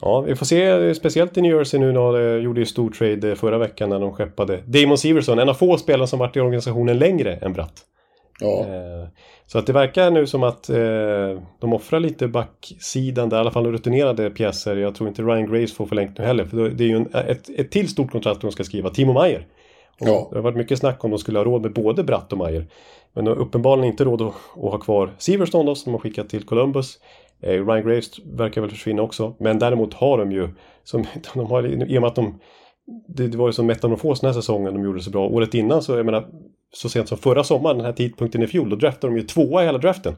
Ja, 0.00 0.20
vi 0.20 0.36
får 0.36 0.46
se, 0.46 0.94
speciellt 0.94 1.36
i 1.36 1.42
New 1.42 1.56
Jersey 1.56 1.80
nu 1.80 1.92
när 1.92 2.12
de 2.12 2.42
gjorde 2.42 2.60
ju 2.60 2.66
stor 2.66 2.90
trade 2.90 3.36
förra 3.36 3.58
veckan 3.58 3.90
när 3.90 4.00
de 4.00 4.12
skeppade 4.12 4.62
Damon 4.66 4.98
Severson, 4.98 5.38
en 5.38 5.48
av 5.48 5.54
få 5.54 5.78
spelare 5.78 6.06
som 6.06 6.18
varit 6.18 6.36
i 6.36 6.40
organisationen 6.40 6.98
längre 6.98 7.36
än 7.36 7.52
Bratt. 7.52 7.84
Ja. 8.40 8.60
Eh, 8.60 9.08
Så 9.46 9.58
att 9.58 9.66
det 9.66 9.72
verkar 9.72 10.10
nu 10.10 10.26
som 10.26 10.42
att 10.42 10.70
eh, 10.70 11.42
de 11.60 11.72
offrar 11.72 12.00
lite 12.00 12.28
backsidan 12.28 13.28
där, 13.28 13.36
i 13.36 13.40
alla 13.40 13.50
fall 13.50 13.66
rutinerade 13.72 14.30
pjäser. 14.30 14.76
Jag 14.76 14.94
tror 14.94 15.08
inte 15.08 15.22
Ryan 15.22 15.46
Graves 15.46 15.74
får 15.74 15.86
förlängt 15.86 16.18
nu 16.18 16.24
heller, 16.24 16.44
för 16.44 16.56
det 16.56 16.84
är 16.84 16.88
ju 16.88 16.96
en, 16.96 17.14
ett, 17.14 17.48
ett 17.56 17.70
till 17.70 17.88
stort 17.88 18.10
kontrakt 18.10 18.40
de 18.40 18.50
ska 18.52 18.64
skriva, 18.64 18.90
Timo 18.90 19.12
Meyer. 19.12 19.46
Och 20.00 20.08
Ja. 20.08 20.28
Det 20.30 20.36
har 20.36 20.42
varit 20.42 20.56
mycket 20.56 20.78
snack 20.78 21.04
om 21.04 21.10
de 21.10 21.18
skulle 21.18 21.38
ha 21.38 21.44
råd 21.44 21.62
med 21.62 21.72
både 21.72 22.04
Bratt 22.04 22.32
och 22.32 22.38
Meyer. 22.38 22.66
Men 23.12 23.24
de 23.24 23.30
har 23.30 23.38
uppenbarligen 23.38 23.90
inte 23.90 24.04
råd 24.04 24.22
att, 24.22 24.34
att 24.56 24.70
ha 24.70 24.78
kvar 24.78 25.10
Severson 25.18 25.66
då, 25.66 25.74
som 25.74 25.92
de 25.92 25.94
har 25.94 26.00
skickat 26.00 26.28
till 26.28 26.44
Columbus. 26.44 26.98
Eh, 27.42 27.66
Ryan 27.66 27.82
Graves 27.82 28.18
verkar 28.24 28.60
väl 28.60 28.70
försvinna 28.70 29.02
också. 29.02 29.34
Men 29.38 29.58
däremot 29.58 29.94
har 29.94 30.18
de 30.18 30.32
ju, 30.32 30.48
som, 30.84 31.04
de 31.34 31.46
har, 31.46 31.66
i 31.66 31.98
och 31.98 32.02
med 32.02 32.08
att 32.08 32.14
de 32.14 32.40
det, 33.08 33.28
det 33.28 33.38
var 33.38 33.46
ju 33.46 33.52
som 33.52 33.66
metamorfos 33.66 34.20
den 34.20 34.28
här 34.28 34.34
säsongen 34.34 34.74
de 34.74 34.84
gjorde 34.84 35.00
så 35.00 35.10
bra. 35.10 35.26
Året 35.28 35.54
innan 35.54 35.82
så, 35.82 35.96
jag 35.96 36.06
menar, 36.06 36.28
så 36.74 36.88
sent 36.88 37.08
som 37.08 37.18
förra 37.18 37.44
sommaren, 37.44 37.76
den 37.76 37.86
här 37.86 37.92
tidpunkten 37.92 38.42
i 38.42 38.46
fjol, 38.46 38.70
då 38.70 38.76
draftade 38.76 39.12
de 39.12 39.18
ju 39.20 39.26
tvåa 39.26 39.62
i 39.62 39.66
hela 39.66 39.78
draften. 39.78 40.16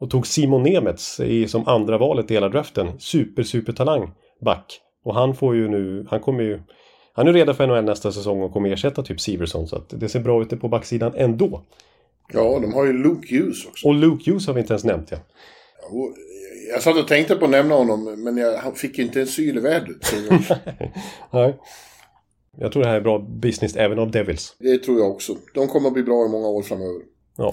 Och 0.00 0.10
tog 0.10 0.26
Simon 0.26 0.62
Nemets 0.62 1.20
i, 1.20 1.48
som 1.48 1.68
andra 1.68 1.98
valet 1.98 2.30
i 2.30 2.34
hela 2.34 2.48
draften. 2.48 2.88
Super, 2.98 3.42
super 3.42 3.72
talang 3.72 4.10
back. 4.44 4.80
Och 5.04 5.14
han 5.14 5.34
får 5.34 5.56
ju 5.56 5.68
nu, 5.68 6.06
han 6.10 6.20
kommer 6.20 6.42
ju, 6.42 6.60
han 7.12 7.28
är 7.28 7.32
redo 7.32 7.54
för 7.54 7.66
NHL 7.66 7.84
nästa 7.84 8.12
säsong 8.12 8.42
och 8.42 8.52
kommer 8.52 8.70
ersätta 8.72 9.02
typ 9.02 9.20
Severson. 9.20 9.66
Så 9.66 9.76
att 9.76 9.88
det 10.00 10.08
ser 10.08 10.20
bra 10.20 10.42
ut 10.42 10.60
på 10.60 10.68
backsidan 10.68 11.12
ändå. 11.16 11.62
ja, 12.32 12.58
de 12.62 12.74
har 12.74 12.84
ju 12.86 12.92
Luke 12.92 13.36
Hughes 13.36 13.66
också. 13.66 13.88
Och 13.88 13.94
Luke 13.94 14.30
Hughes 14.30 14.46
har 14.46 14.54
vi 14.54 14.60
inte 14.60 14.72
ens 14.72 14.84
nämnt 14.84 15.10
ja. 15.10 15.16
Och 15.90 16.14
Jag 16.72 16.82
satt 16.82 16.96
och 16.96 17.08
tänkte 17.08 17.36
på 17.36 17.44
att 17.44 17.50
nämna 17.50 17.74
honom, 17.74 18.24
men 18.24 18.36
jag 18.36 18.58
han 18.58 18.74
fick 18.74 18.98
inte 18.98 19.20
en 19.20 19.26
syl 19.26 19.58
i 19.58 19.60
jag- 19.62 20.58
Nej. 21.30 21.56
Jag 22.60 22.72
tror 22.72 22.82
det 22.82 22.88
här 22.88 22.96
är 22.96 23.00
bra 23.00 23.18
business 23.18 23.76
även 23.76 23.98
av 23.98 24.10
Devils. 24.10 24.56
det 24.58 24.78
tror 24.78 24.98
jag 24.98 25.10
också. 25.10 25.36
De 25.54 25.68
kommer 25.68 25.88
att 25.88 25.94
bli 25.94 26.02
bra 26.02 26.26
i 26.26 26.28
många 26.28 26.48
år 26.48 26.62
framöver. 26.62 27.02
Ja. 27.36 27.50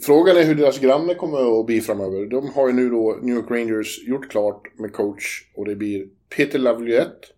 Frågan 0.00 0.36
är 0.36 0.44
hur 0.44 0.54
deras 0.54 0.78
granne 0.78 1.14
kommer 1.14 1.60
att 1.60 1.66
bli 1.66 1.80
framöver. 1.80 2.26
De 2.26 2.48
har 2.48 2.66
ju 2.66 2.72
nu 2.72 2.90
då 2.90 3.18
New 3.22 3.34
York 3.34 3.50
Rangers 3.50 4.08
gjort 4.08 4.30
klart 4.30 4.62
med 4.78 4.92
coach 4.92 5.42
och 5.54 5.64
det 5.64 5.76
blir 5.76 6.06
Peter 6.36 6.58
Laviolette. 6.58 7.28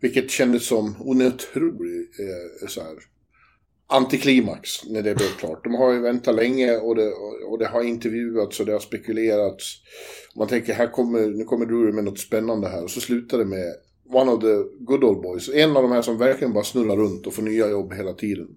Vilket 0.00 0.30
kändes 0.30 0.66
som 0.66 0.94
en 1.00 1.26
otrolig 1.26 2.00
eh, 2.00 2.68
så 2.68 2.80
här, 2.80 2.94
antiklimax 3.86 4.84
när 4.84 5.02
det 5.02 5.14
blev 5.14 5.28
klart. 5.38 5.64
De 5.64 5.74
har 5.74 5.92
ju 5.92 6.00
väntat 6.00 6.34
länge 6.34 6.76
och 6.76 6.96
det, 6.96 7.12
och 7.48 7.58
det 7.58 7.66
har 7.66 7.82
intervjuats 7.82 8.60
och 8.60 8.66
det 8.66 8.72
har 8.72 8.80
spekulerats. 8.80 9.76
Man 10.36 10.48
tänker 10.48 10.72
här 10.72 10.86
kommer, 10.86 11.26
nu 11.26 11.44
kommer 11.44 11.66
Drury 11.66 11.92
med 11.92 12.04
något 12.04 12.18
spännande 12.18 12.68
här. 12.68 12.84
Och 12.84 12.90
så 12.90 13.00
slutar 13.00 13.38
det 13.38 13.44
med 13.44 13.74
One 14.12 14.30
of 14.30 14.40
the 14.40 14.84
good 14.84 15.04
old 15.04 15.22
boys. 15.22 15.48
En 15.48 15.76
av 15.76 15.82
de 15.82 15.92
här 15.92 16.02
som 16.02 16.18
verkligen 16.18 16.52
bara 16.52 16.64
snurrar 16.64 16.96
runt 16.96 17.26
och 17.26 17.34
får 17.34 17.42
nya 17.42 17.68
jobb 17.68 17.94
hela 17.94 18.12
tiden. 18.12 18.48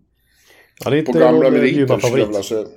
Ja, 0.84 0.90
det 0.90 0.98
är 0.98 1.02
På 1.02 1.10
inte 1.10 1.20
gamla 1.20 1.42
någon, 1.44 1.54
eh, 1.56 1.62
meriter 1.62 1.72
skulle 1.86 1.92
jag 1.94 2.02
favorit. 2.02 2.28
vilja 2.28 2.44
säga. 2.44 2.68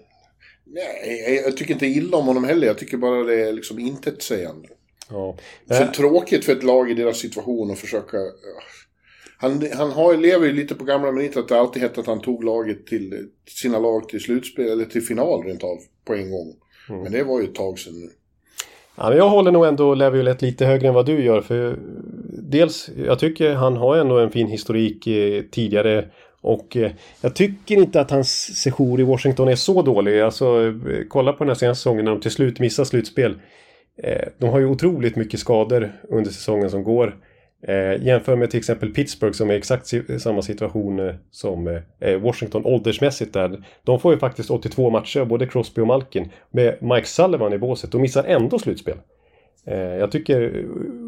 Nej, 0.66 1.42
jag- 1.44 1.56
tycker 1.56 1.72
inte 1.74 1.86
illa 1.86 2.16
om 2.16 2.26
honom 2.26 2.44
heller. 2.44 2.66
Jag 2.66 2.78
tycker 2.78 2.96
bara 2.96 3.22
det 3.24 3.48
är 3.48 3.52
liksom 3.52 3.78
intetsägande. 3.78 4.68
Ja. 5.10 5.36
Så 5.68 5.74
Eh, 5.82 5.90
tråkigt 5.90 6.44
för 6.44 6.52
ett 6.52 6.62
lag 6.62 6.90
i 6.90 6.94
deras 6.94 7.18
situation 7.18 7.70
att 7.70 7.78
försöka... 7.78 8.16
Han, 9.38 9.66
han 9.72 9.90
har, 9.90 10.16
lever 10.16 10.46
ju 10.46 10.52
lite 10.52 10.74
på 10.74 10.84
gamla 10.84 11.12
meriter 11.12 11.40
att 11.40 11.48
det 11.48 11.58
alltid 11.58 11.82
hette 11.82 12.00
att 12.00 12.06
han 12.06 12.20
tog 12.20 12.44
laget 12.44 12.86
till 12.86 13.28
sina 13.48 13.78
lag 13.78 14.08
till 14.08 14.20
slutspel, 14.20 14.68
eller 14.70 14.84
till 14.84 15.02
final 15.02 15.42
rent 15.42 15.62
av, 15.64 15.78
på 16.04 16.14
en 16.14 16.30
gång. 16.30 16.54
Mm. 16.88 17.02
Men 17.02 17.12
det 17.12 17.22
var 17.24 17.40
ju 17.40 17.46
ett 17.46 17.54
tag 17.54 17.78
sedan 17.78 18.00
nu. 18.00 18.10
Ja, 18.96 19.08
men 19.08 19.18
jag 19.18 19.28
håller 19.28 19.52
nog 19.52 19.66
ändå 19.66 19.94
Laviolette 19.94 20.46
lite 20.46 20.66
högre 20.66 20.88
än 20.88 20.94
vad 20.94 21.06
du 21.06 21.24
gör. 21.24 21.40
För 21.40 21.76
dels, 22.42 22.90
jag 23.06 23.18
tycker 23.18 23.54
han 23.54 23.76
har 23.76 23.96
ändå 23.96 24.18
en 24.18 24.30
fin 24.30 24.46
historik 24.46 25.06
eh, 25.06 25.42
tidigare. 25.42 26.04
Och 26.40 26.76
eh, 26.76 26.90
jag 27.20 27.34
tycker 27.34 27.74
inte 27.74 28.00
att 28.00 28.10
hans 28.10 28.62
sejour 28.62 29.00
i 29.00 29.02
Washington 29.02 29.48
är 29.48 29.56
så 29.56 29.82
dålig. 29.82 30.20
Alltså, 30.20 30.66
eh, 30.66 30.72
kolla 31.08 31.32
på 31.32 31.44
den 31.44 31.48
här 31.48 31.54
senaste 31.54 31.80
säsongen 31.80 32.04
när 32.04 32.12
de 32.12 32.20
till 32.20 32.30
slut 32.30 32.60
missar 32.60 32.84
slutspel. 32.84 33.34
Eh, 34.02 34.28
de 34.38 34.50
har 34.50 34.58
ju 34.58 34.66
otroligt 34.66 35.16
mycket 35.16 35.40
skador 35.40 35.92
under 36.08 36.30
säsongen 36.30 36.70
som 36.70 36.84
går. 36.84 37.16
Eh, 37.62 38.02
jämför 38.06 38.36
med 38.36 38.50
till 38.50 38.58
exempel 38.58 38.90
Pittsburgh 38.94 39.32
som 39.32 39.50
är 39.50 39.54
exakt 39.54 39.86
si- 39.86 40.18
samma 40.18 40.42
situation 40.42 40.98
eh, 41.08 41.14
som 41.30 41.80
eh, 42.00 42.16
Washington 42.18 42.64
åldersmässigt 42.64 43.32
där. 43.32 43.64
De 43.84 44.00
får 44.00 44.12
ju 44.12 44.18
faktiskt 44.18 44.50
82 44.50 44.90
matcher, 44.90 45.24
både 45.24 45.46
Crosby 45.46 45.82
och 45.82 45.86
Malkin. 45.86 46.28
Med 46.50 46.82
Mike 46.82 47.06
Sullivan 47.06 47.52
i 47.52 47.58
båset 47.58 47.94
och 47.94 48.00
missar 48.00 48.24
ändå 48.24 48.58
slutspel. 48.58 48.96
Eh, 49.66 49.78
jag 49.78 50.12
tycker 50.12 50.42
eh, 50.42 50.64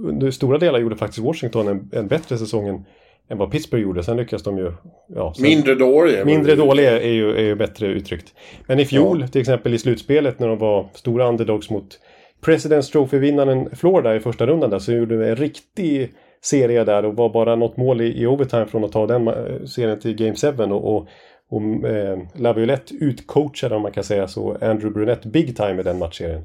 under 0.09 0.31
stora 0.31 0.59
delar 0.59 0.79
gjorde 0.79 0.97
faktiskt 0.97 1.25
Washington 1.27 1.69
en, 1.69 1.91
en 1.93 2.09
bättre 2.09 2.39
säsong 2.39 2.69
än, 2.69 2.85
än 3.29 3.39
vad 3.39 3.51
Pittsburgh 3.51 3.83
gjorde. 3.83 4.03
Sen 4.03 4.17
lyckas 4.17 4.43
de 4.43 4.59
ju... 4.59 4.73
Ja, 5.09 5.35
sen, 5.35 5.43
Mindre 5.43 5.75
dåliga. 5.75 6.25
Mindre 6.25 6.55
dåliga 6.55 7.01
är 7.03 7.13
ju, 7.13 7.31
är 7.37 7.43
ju 7.43 7.55
bättre 7.55 7.87
uttryckt. 7.87 8.35
Men 8.67 8.81
i 8.81 8.85
fjol, 8.85 9.29
till 9.29 9.41
exempel 9.41 9.75
i 9.75 9.79
slutspelet 9.79 10.39
när 10.39 10.49
de 10.49 10.59
var 10.59 10.89
stora 10.95 11.29
underdogs 11.29 11.71
mot 11.71 11.99
President's 12.45 12.93
Trophy-vinnaren 12.93 13.77
Florida 13.77 14.17
i 14.17 14.21
första 14.21 14.47
rundan 14.47 14.71
där 14.71 14.79
så 14.79 14.93
gjorde 14.93 15.19
de 15.19 15.29
en 15.31 15.37
riktig 15.37 16.13
serie 16.41 16.85
där 16.85 17.05
och 17.05 17.17
var 17.17 17.29
bara 17.29 17.57
något 17.57 17.77
mål 17.77 18.01
i, 18.01 18.23
i 18.23 18.27
overtime 18.27 18.67
från 18.67 18.85
att 18.85 18.93
ta 18.93 19.07
den 19.07 19.29
eh, 19.29 19.65
serien 19.65 19.99
till 19.99 20.15
Game 20.15 20.35
7 20.35 20.49
och, 20.49 20.97
och, 20.97 21.09
och 21.51 21.89
eh, 21.89 22.19
Laviolette 22.35 22.95
utcoachade 22.95 23.75
om 23.75 23.83
man 23.83 23.93
kan 23.93 24.05
säga 24.05 24.29
så 24.29 24.53
Andrew 24.53 24.91
Brunette 24.91 25.29
big 25.29 25.57
time 25.57 25.81
i 25.81 25.83
den 25.83 25.99
matchserien. 25.99 26.45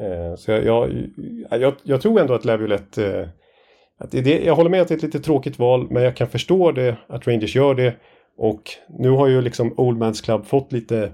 Eh, 0.00 0.34
så 0.36 0.50
jag, 0.50 0.64
jag, 0.64 0.90
jag, 1.50 1.74
jag 1.82 2.02
tror 2.02 2.20
ändå 2.20 2.34
att 2.34 2.44
Laviolette 2.44 3.20
eh, 3.20 3.28
att 3.98 4.10
det, 4.10 4.20
det, 4.20 4.44
jag 4.44 4.54
håller 4.54 4.70
med 4.70 4.82
att 4.82 4.88
det 4.88 4.94
är 4.94 4.96
ett 4.96 5.02
lite 5.02 5.20
tråkigt 5.20 5.58
val 5.58 5.86
men 5.90 6.02
jag 6.02 6.16
kan 6.16 6.28
förstå 6.28 6.72
det 6.72 6.96
att 7.06 7.26
Rangers 7.26 7.56
gör 7.56 7.74
det 7.74 7.94
och 8.36 8.62
nu 8.98 9.10
har 9.10 9.28
ju 9.28 9.42
liksom 9.42 9.74
Old 9.76 10.02
Man's 10.02 10.24
Club 10.24 10.46
fått 10.46 10.72
lite 10.72 11.12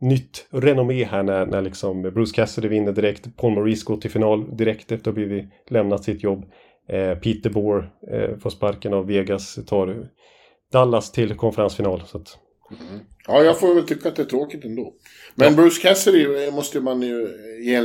nytt 0.00 0.46
renommé 0.50 1.04
här 1.04 1.22
när, 1.22 1.46
när 1.46 1.62
liksom 1.62 2.02
Bruce 2.02 2.34
Cassidy 2.34 2.68
vinner 2.68 2.92
direkt. 2.92 3.36
Paul 3.36 3.54
Maurice 3.54 3.84
går 3.86 3.96
till 3.96 4.10
final 4.10 4.56
direkt 4.56 4.92
efter 4.92 4.96
att 4.96 5.06
ha 5.06 5.12
blivit 5.12 5.44
lämnat 5.68 6.04
sitt 6.04 6.22
jobb. 6.22 6.44
Eh, 6.92 7.18
Peter 7.18 7.50
Bohr 7.50 7.90
eh, 8.12 8.38
får 8.38 8.50
sparken 8.50 8.94
av 8.94 9.06
Vegas, 9.06 9.58
tar 9.66 10.08
Dallas 10.72 11.12
till 11.12 11.34
konferensfinal. 11.34 12.02
Så 12.06 12.18
att, 12.18 12.38
Ja, 13.26 13.42
jag 13.42 13.60
får 13.60 13.74
väl 13.74 13.86
tycka 13.86 14.08
att 14.08 14.16
det 14.16 14.22
är 14.22 14.26
tråkigt 14.26 14.64
ändå. 14.64 14.94
Men 15.34 15.56
Bruce 15.56 15.82
Cassidy 15.82 16.44
eh, 16.44 16.54
måste 16.54 16.80
man 16.80 17.02
ju 17.02 17.28
ge 17.62 17.80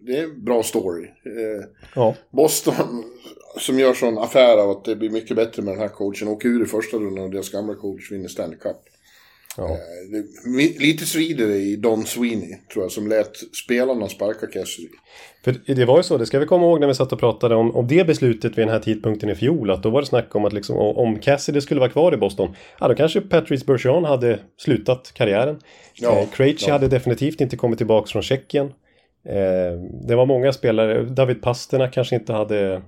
Det 0.00 0.18
är 0.18 0.24
en 0.24 0.44
bra 0.44 0.62
story. 0.62 1.08
Ja. 1.94 2.14
Boston 2.30 3.04
som 3.58 3.78
gör 3.78 3.94
sån 3.94 4.18
affär 4.18 4.58
av 4.58 4.70
att 4.70 4.84
det 4.84 4.96
blir 4.96 5.10
mycket 5.10 5.36
bättre 5.36 5.62
med 5.62 5.74
den 5.74 5.80
här 5.80 5.88
coachen. 5.88 6.28
Åker 6.28 6.48
ur 6.48 6.62
i 6.62 6.66
första 6.66 6.96
rundan 6.96 7.24
och 7.24 7.30
deras 7.30 7.50
gamla 7.50 7.74
coach 7.74 8.12
vinner 8.12 8.28
Stanley 8.28 8.58
Cup. 8.58 8.76
Ja. 9.56 9.70
Eh, 9.70 10.80
lite 10.80 11.06
svider 11.06 11.46
det 11.46 11.56
i 11.56 11.76
Don 11.76 12.04
Sweeney, 12.04 12.56
tror 12.72 12.84
jag, 12.84 12.92
som 12.92 13.08
lät 13.08 13.36
spelarna 13.64 14.08
sparka 14.08 14.46
Cassidy. 14.46 14.88
För 15.44 15.74
det 15.74 15.84
var 15.84 15.96
ju 15.96 16.02
så, 16.02 16.18
det 16.18 16.26
ska 16.26 16.38
vi 16.38 16.46
komma 16.46 16.64
ihåg 16.64 16.80
när 16.80 16.86
vi 16.86 16.94
satt 16.94 17.12
och 17.12 17.18
pratade 17.18 17.54
om, 17.54 17.76
om 17.76 17.86
det 17.86 18.06
beslutet 18.06 18.58
vid 18.58 18.66
den 18.66 18.68
här 18.68 18.80
tidpunkten 18.80 19.30
i 19.30 19.34
fjol. 19.34 19.70
Att 19.70 19.82
då 19.82 19.90
var 19.90 20.00
det 20.00 20.06
snack 20.06 20.34
om 20.34 20.44
att 20.44 20.52
liksom, 20.52 20.76
om 20.76 21.18
Cassidy 21.18 21.60
skulle 21.60 21.80
vara 21.80 21.90
kvar 21.90 22.14
i 22.14 22.16
Boston. 22.16 22.54
Ja, 22.80 22.88
då 22.88 22.94
kanske 22.94 23.20
Patrice 23.20 23.66
Bergeron 23.66 24.04
hade 24.04 24.38
slutat 24.56 25.12
karriären. 25.14 25.60
Ja, 25.94 26.18
eh, 26.18 26.28
Krejci 26.28 26.64
ja. 26.66 26.72
hade 26.72 26.88
definitivt 26.88 27.40
inte 27.40 27.56
kommit 27.56 27.78
tillbaka 27.78 28.06
från 28.06 28.22
Tjeckien. 28.22 28.66
Eh, 29.28 29.78
det 30.08 30.16
var 30.16 30.26
många 30.26 30.52
spelare, 30.52 31.02
David 31.02 31.42
Pasterna 31.42 31.88
kanske 31.88 32.14
inte 32.14 32.32
hade 32.32 32.72
eh, 32.74 32.80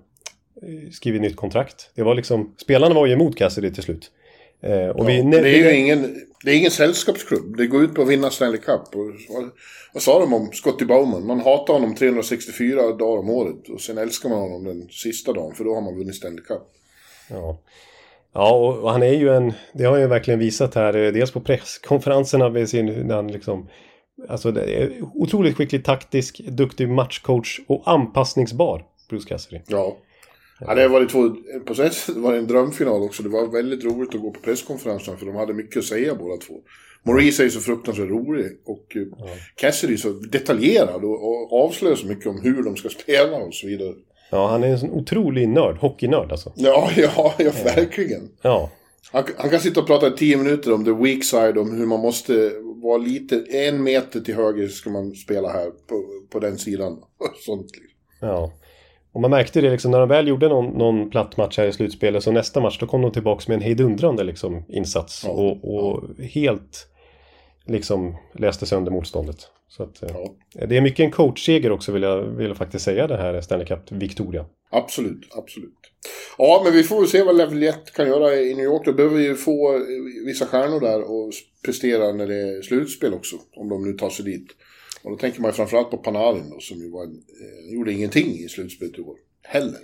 skrivit 0.92 1.22
nytt 1.22 1.36
kontrakt. 1.36 1.90
Det 1.94 2.02
var 2.02 2.14
liksom, 2.14 2.54
spelarna 2.62 2.94
var 2.94 3.06
ju 3.06 3.12
emot 3.12 3.36
Cassidy 3.36 3.70
till 3.70 3.82
slut. 3.82 4.10
Eh, 4.60 4.88
och 4.88 5.08
vi, 5.08 5.16
Ja, 5.16 5.24
det 5.24 5.48
är 5.48 5.72
ju 5.72 5.76
ingen, 5.76 6.16
det 6.46 6.52
är 6.52 6.58
ingen 6.58 6.70
sällskapsklubb. 6.70 7.56
Det 7.56 7.66
går 7.66 7.82
ut 7.82 7.94
på 7.94 8.02
att 8.02 8.08
vinna 8.08 8.30
Stanley 8.30 8.60
Cup. 8.60 8.80
Och, 8.94 9.12
vad, 9.92 10.02
sa 10.02 10.20
de 10.20 10.34
om 10.34 10.52
Scotty 10.52 10.84
Bowman? 10.84 11.26
Man 11.26 11.40
hatar 11.40 11.74
honom 11.74 11.94
364 11.94 12.92
dagar 12.92 13.18
om 13.18 13.30
året. 13.30 13.68
Och 13.68 13.80
sen 13.80 13.98
älskar 13.98 14.28
man 14.28 14.38
honom 14.38 14.64
den 14.64 14.88
sista 14.88 15.32
dagen, 15.32 15.54
för 15.54 15.64
då 15.64 15.74
har 15.74 15.80
man 15.80 15.98
vunnit 15.98 16.14
Stanley 16.14 16.44
Cup. 16.44 16.62
Ja. 17.30 17.60
Ja, 18.32 18.54
och, 18.82 18.90
han 18.90 19.02
är 19.02 19.12
ju 19.12 19.34
en, 19.34 19.52
det 19.72 19.84
har 19.84 19.92
han 19.92 20.00
ju 20.00 20.06
verkligen 20.06 20.40
visat 20.40 20.74
här, 20.74 20.96
eh, 20.96 21.12
dels 21.12 21.30
på 21.30 21.40
presskonferenserna 21.40 22.48
med 22.48 22.68
sin, 22.68 22.86
när 22.86 23.14
han 23.14 23.32
liksom, 23.32 23.68
alltså 24.28 24.52
det 24.52 24.82
är 24.82 25.02
otroligt 25.14 25.56
skicklig 25.56 25.84
taktisk, 25.84 26.38
duktig 26.38 26.88
matchcoach 26.88 27.60
och 27.66 27.82
anpassningsbar, 27.84 28.84
Bruce 29.10 29.28
Cassidy. 29.28 29.60
Ja. 29.66 29.96
Ja, 30.60 30.74
det 30.74 30.88
var 30.88 31.00
det 31.00 31.06
två, 31.06 31.30
på 31.66 31.74
sätt 31.74 31.94
sätt 31.94 32.16
var 32.16 32.32
det 32.32 32.38
en 32.38 32.46
drömfinal 32.46 33.02
också. 33.02 33.22
Det 33.22 33.28
var 33.28 33.46
väldigt 33.46 33.84
roligt 33.84 34.14
att 34.14 34.20
gå 34.20 34.30
på 34.30 34.40
presskonferensen 34.40 35.16
för 35.18 35.26
de 35.26 35.36
hade 35.36 35.54
mycket 35.54 35.78
att 35.78 35.84
säga 35.84 36.14
båda 36.14 36.36
två. 36.36 36.54
Maurice 37.02 37.44
är 37.44 37.48
så 37.48 37.60
fruktansvärt 37.60 38.08
rolig 38.08 38.46
och 38.64 38.96
eh, 38.96 39.28
Cassidy 39.54 39.96
så 39.96 40.10
detaljerad 40.10 41.04
och, 41.04 41.64
avslöjar 41.64 41.96
så 41.96 42.06
mycket 42.06 42.26
om 42.26 42.40
hur 42.42 42.62
de 42.62 42.76
ska 42.76 42.88
spela 42.88 43.36
och 43.36 43.54
så 43.54 43.66
vidare. 43.66 43.94
Ja, 44.30 44.48
han 44.48 44.64
är 44.64 44.68
en 44.68 44.78
sån 44.78 44.90
otrolig 44.90 45.48
nörd, 45.48 45.76
hockeynörd 45.76 46.32
alltså. 46.32 46.52
Ja, 46.56 46.90
ja, 46.96 47.34
ja 47.38 47.50
verkligen. 47.64 48.30
Ja, 48.42 48.70
Han, 49.12 49.24
han 49.36 49.50
kan 49.50 49.60
sitta 49.60 49.80
och 49.80 49.86
prata 49.86 50.08
i 50.08 50.10
tio 50.10 50.36
minuter 50.36 50.72
om 50.72 50.84
the 50.84 50.92
weak 50.92 51.24
side, 51.24 51.58
om 51.58 51.76
hur 51.76 51.86
man 51.86 52.00
måste 52.00 52.52
vara 52.82 52.98
lite, 52.98 53.44
en 53.50 53.82
meter 53.82 54.20
till 54.20 54.34
höger 54.34 54.68
ska 54.68 54.90
man 54.90 55.14
spela 55.14 55.48
här 55.48 55.70
på, 55.88 56.04
på 56.30 56.38
den 56.38 56.58
sidan. 56.58 56.92
Och 56.92 57.36
Sånt. 57.40 57.66
ja. 58.20 58.52
Och 59.16 59.22
man 59.22 59.30
märkte 59.30 59.60
det 59.60 59.70
liksom 59.70 59.90
när 59.90 59.98
de 60.00 60.08
väl 60.08 60.28
gjorde 60.28 60.48
någon, 60.48 60.78
någon 60.78 61.10
platt 61.10 61.36
match 61.36 61.58
här 61.58 61.66
i 61.66 61.72
slutspelet 61.72 62.22
så 62.22 62.32
nästa 62.32 62.60
match 62.60 62.78
då 62.80 62.86
kom 62.86 63.02
de 63.02 63.12
tillbaka 63.12 63.44
med 63.48 63.56
en 63.56 63.62
hejdundrande 63.62 64.24
liksom 64.24 64.64
insats 64.68 65.22
Ja, 65.24 65.30
och, 65.30 65.74
och 65.74 66.04
helt 66.18 66.88
liksom 67.66 68.16
läste 68.34 68.66
sönder 68.66 68.92
motståndet. 68.92 69.36
Så 69.68 69.82
att, 69.82 70.02
eh, 70.02 70.08
Ja, 70.54 70.66
Det 70.66 70.76
är 70.76 70.80
mycket 70.80 71.04
en 71.04 71.10
coachseger 71.10 71.72
också 71.72 71.92
vill 71.92 72.02
jag, 72.02 72.22
vill 72.22 72.46
jag 72.46 72.56
faktiskt 72.56 72.84
säga 72.84 73.06
det 73.06 73.16
här 73.16 73.40
Stanley 73.40 73.66
Cup 73.66 73.92
Victoria. 73.92 74.46
absolut, 74.70 75.28
absolut. 75.36 75.80
Ja, 76.38 76.60
men 76.64 76.72
vi 76.72 76.82
får 76.82 77.00
väl 77.00 77.08
se 77.08 77.22
vad 77.22 77.36
Level 77.36 77.62
1 77.62 77.92
kan 77.92 78.08
göra 78.08 78.34
i 78.34 78.54
New 78.54 78.64
York. 78.64 78.84
Då 78.84 78.92
behöver 78.92 79.16
vi 79.16 79.24
ju 79.24 79.34
få 79.34 79.74
eh, 79.74 79.80
vissa 80.26 80.46
stjärnor 80.46 80.80
där 80.80 81.10
och 81.10 81.32
prestera 81.64 82.12
när 82.12 82.26
det 82.26 82.56
är 82.56 82.62
slutspel 82.62 83.14
också. 83.14 83.36
Om 83.56 83.68
de 83.68 83.90
nu 83.90 83.92
tar 83.92 84.10
sig 84.10 84.24
dit. 84.24 84.46
Och 85.06 85.12
då 85.12 85.18
tänker 85.18 85.40
man 85.40 85.48
ju 85.50 85.52
framförallt 85.52 85.90
på 85.90 85.96
Panarin 85.96 86.50
då, 86.50 86.60
som 86.60 86.76
ju 86.78 86.90
var 86.90 87.02
en, 87.02 87.10
eh, 87.10 87.74
gjorde 87.74 87.92
ingenting 87.92 88.26
i 88.26 88.48
slutspelet 88.48 88.98
i 88.98 89.00
år. 89.00 89.16
Heller. 89.42 89.80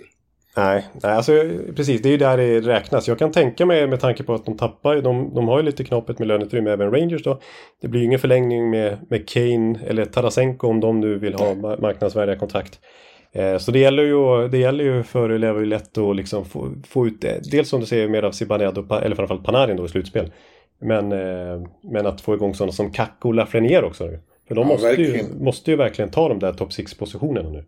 Nej, 0.57 0.85
nej 1.03 1.11
alltså, 1.11 1.31
precis. 1.75 2.01
Det 2.01 2.09
är 2.09 2.11
ju 2.11 2.17
där 2.17 2.37
det 2.37 2.61
räknas. 2.61 3.07
Jag 3.07 3.19
kan 3.19 3.31
tänka 3.31 3.65
mig 3.65 3.87
med 3.87 3.99
tanke 3.99 4.23
på 4.23 4.33
att 4.33 4.45
de 4.45 4.57
tappar 4.57 5.01
de, 5.01 5.33
de 5.35 5.47
har 5.47 5.59
ju 5.59 5.65
lite 5.65 5.83
knapert 5.83 6.19
med 6.19 6.27
löneutrymme 6.27 6.71
även 6.71 6.91
Rangers 6.91 7.23
då. 7.23 7.39
Det 7.81 7.87
blir 7.87 7.99
ju 8.01 8.05
ingen 8.05 8.19
förlängning 8.19 8.69
med, 8.69 8.97
med 9.09 9.29
Kane 9.29 9.79
eller 9.87 10.05
Tarasenko 10.05 10.67
om 10.67 10.79
de 10.79 10.99
nu 10.99 11.17
vill 11.19 11.33
ha 11.33 11.45
ma- 11.53 11.81
marknadsvärdiga 11.81 12.35
kontrakt. 12.35 12.79
Eh, 13.31 13.57
så 13.57 13.71
det 13.71 13.79
gäller 13.79 14.03
ju, 14.03 14.47
det 14.47 14.57
gäller 14.57 14.83
ju 14.83 15.03
för 15.03 15.37
Lever 15.37 15.65
lätt 15.65 15.97
att 15.97 16.15
liksom 16.15 16.45
få, 16.45 16.71
få 16.87 17.07
ut, 17.07 17.25
dels 17.51 17.69
som 17.69 17.79
du 17.79 17.85
säger 17.85 18.07
mer 18.07 18.23
av 18.23 18.31
Zibanejad 18.31 18.77
eller 18.77 19.15
framförallt 19.15 19.45
Panarin 19.45 19.77
då 19.77 19.85
i 19.85 19.89
slutspel. 19.89 20.31
Men, 20.81 21.11
eh, 21.11 21.67
men 21.83 22.05
att 22.05 22.21
få 22.21 22.33
igång 22.33 22.55
sådana 22.55 22.71
som 22.71 22.91
Kakko 22.91 23.27
och 23.27 23.33
Lafreniere 23.33 23.85
också. 23.85 24.05
nu. 24.05 24.19
För 24.47 24.55
de 24.55 24.61
Ja, 24.61 24.73
måste, 24.73 25.01
ju, 25.01 25.23
måste 25.39 25.71
ju 25.71 25.77
verkligen 25.77 26.11
ta 26.11 26.29
de 26.29 26.39
där 26.39 26.53
topp 26.53 26.69
6-positionerna 26.69 27.49
nu. 27.49 27.65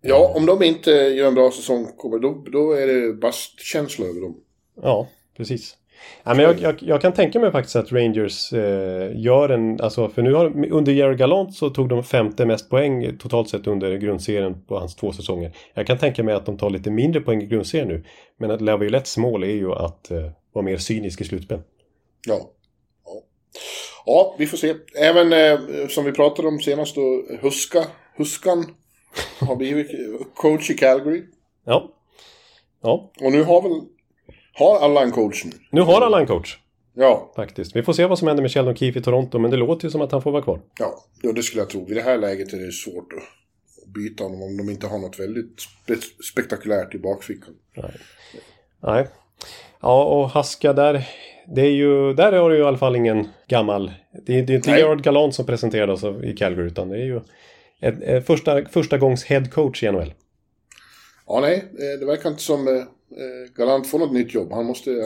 Ja, 0.00 0.32
om 0.36 0.46
de 0.46 0.62
inte 0.62 0.90
gör 0.90 1.28
en 1.28 1.34
bra 1.34 1.50
säsong, 1.50 1.86
kommer, 1.96 2.18
då, 2.18 2.44
då 2.52 2.72
är 2.72 2.86
det 2.86 3.12
bastkänsla 3.12 4.06
över 4.06 4.20
dem. 4.20 4.36
Ja, 4.82 5.08
precis. 5.36 5.76
Ja, 6.24 6.34
men 6.34 6.44
jag, 6.44 6.60
jag, 6.60 6.74
jag 6.82 7.00
kan 7.00 7.12
tänka 7.12 7.40
mig 7.40 7.52
faktiskt 7.52 7.76
att 7.76 7.92
Rangers 7.92 8.52
eh, 8.52 9.20
gör 9.20 9.48
en, 9.48 9.80
alltså 9.80 10.08
för 10.08 10.22
nu 10.22 10.34
har 10.34 10.72
under 10.72 10.92
Jerry 10.92 11.16
Gallant 11.16 11.54
så 11.54 11.70
tog 11.70 11.88
de 11.88 12.04
femte 12.04 12.46
mest 12.46 12.70
poäng 12.70 13.18
totalt 13.18 13.48
sett 13.48 13.66
under 13.66 13.96
grundserien 13.96 14.62
på 14.66 14.78
hans 14.78 14.96
två 14.96 15.12
säsonger. 15.12 15.56
Jag 15.74 15.86
kan 15.86 15.98
tänka 15.98 16.22
mig 16.22 16.34
att 16.34 16.46
de 16.46 16.58
tar 16.58 16.70
lite 16.70 16.90
mindre 16.90 17.20
poäng 17.20 17.42
i 17.42 17.46
grundserien 17.46 17.88
nu. 17.88 18.04
Men 18.36 18.50
att 18.50 18.60
Laviolettes 18.60 19.16
mål 19.16 19.42
är 19.42 19.54
ju 19.54 19.72
att 19.72 20.10
eh, 20.10 20.30
vara 20.52 20.64
mer 20.64 20.76
cynisk 20.76 21.20
i 21.20 21.24
slutspel. 21.24 21.60
Ja. 22.26 22.50
ja. 23.04 23.22
Ja, 24.06 24.34
vi 24.38 24.46
får 24.46 24.56
se. 24.56 24.74
Även 24.96 25.32
eh, 25.32 25.88
som 25.88 26.04
vi 26.04 26.12
pratade 26.12 26.48
om 26.48 26.60
senast 26.60 26.94
då, 26.94 27.22
Huska, 27.40 27.84
Huskan 28.16 28.74
har 29.40 29.56
blivit 29.56 29.90
coach 30.34 30.70
i 30.70 30.74
Calgary. 30.74 31.22
Ja. 31.64 31.90
Ja, 32.82 33.10
Och 33.20 33.32
nu 33.32 33.42
har 33.42 33.62
väl, 33.62 33.80
har 34.54 34.78
alla 34.78 35.02
en 35.02 35.10
coach 35.12 35.44
nu? 35.44 35.52
nu 35.70 35.80
har 35.80 36.00
alla 36.02 36.20
en 36.20 36.26
coach. 36.26 36.58
Ja, 36.94 37.32
Faktiskt. 37.36 37.76
Vi 37.76 37.82
får 37.82 37.92
se 37.92 38.06
vad 38.06 38.18
som 38.18 38.28
händer 38.28 38.42
med 38.42 38.52
Sheldon 38.52 38.76
Keefe 38.76 38.98
i 38.98 39.02
Toronto, 39.02 39.38
men 39.38 39.50
det 39.50 39.56
låter 39.56 39.84
ju 39.84 39.90
som 39.90 40.00
att 40.00 40.12
han 40.12 40.22
får 40.22 40.30
vara 40.32 40.42
kvar. 40.42 40.60
ja, 40.78 41.04
ja, 41.22 41.32
det 41.32 41.42
skulle 41.42 41.60
jag 41.62 41.70
tro. 41.70 41.90
I 41.90 41.94
det 41.94 42.02
här 42.02 42.18
läget 42.18 42.52
är 42.52 42.58
det 42.58 42.72
svårt 42.72 43.12
att 43.12 43.92
byta 43.94 44.24
honom 44.24 44.42
om 44.42 44.56
de 44.56 44.70
inte 44.70 44.86
har 44.86 44.98
något 44.98 45.20
väldigt 45.20 45.60
spe 45.60 45.96
spektakulärt 46.32 46.94
i 46.94 46.98
bakfickan. 46.98 47.54
Nej. 48.82 49.08
Ja, 49.80 50.04
och 50.04 50.28
Haska 50.30 50.72
där. 50.72 51.08
Det 51.54 51.60
är 51.60 51.70
ju, 51.70 52.14
där 52.14 52.32
har 52.32 52.50
du 52.50 52.56
ju 52.56 52.62
i 52.62 52.66
alla 52.66 52.78
fall 52.78 52.96
ingen 52.96 53.28
gammal... 53.48 53.92
Det 54.26 54.38
är, 54.38 54.42
det 54.42 54.52
är 54.52 54.56
inte 54.56 54.70
Nej. 54.70 54.80
Gerard 54.80 55.02
Gallant 55.02 55.34
som 55.34 55.46
presenterades 55.46 56.04
av- 56.04 56.24
i 56.24 56.32
Calgary 56.36 56.66
utan 56.66 56.88
det 56.88 56.96
är 56.96 57.04
ju 57.04 57.20
ett, 57.80 58.02
ett 58.02 58.26
första, 58.26 58.64
första 58.64 58.98
gångs 58.98 59.24
head 59.24 59.44
coach 59.44 59.82
i 59.82 59.90
NHL. 59.90 60.14
Ja, 61.26 61.40
nej, 61.40 61.64
det 62.00 62.06
verkar 62.06 62.30
inte 62.30 62.42
som 62.42 62.68
eh, 62.68 62.74
eh, 62.74 62.82
Galant 63.56 63.86
får 63.86 63.98
något 63.98 64.12
nytt 64.12 64.34
jobb. 64.34 64.52
Han 64.52 64.64
måste, 64.66 64.90
eh, 64.90 64.96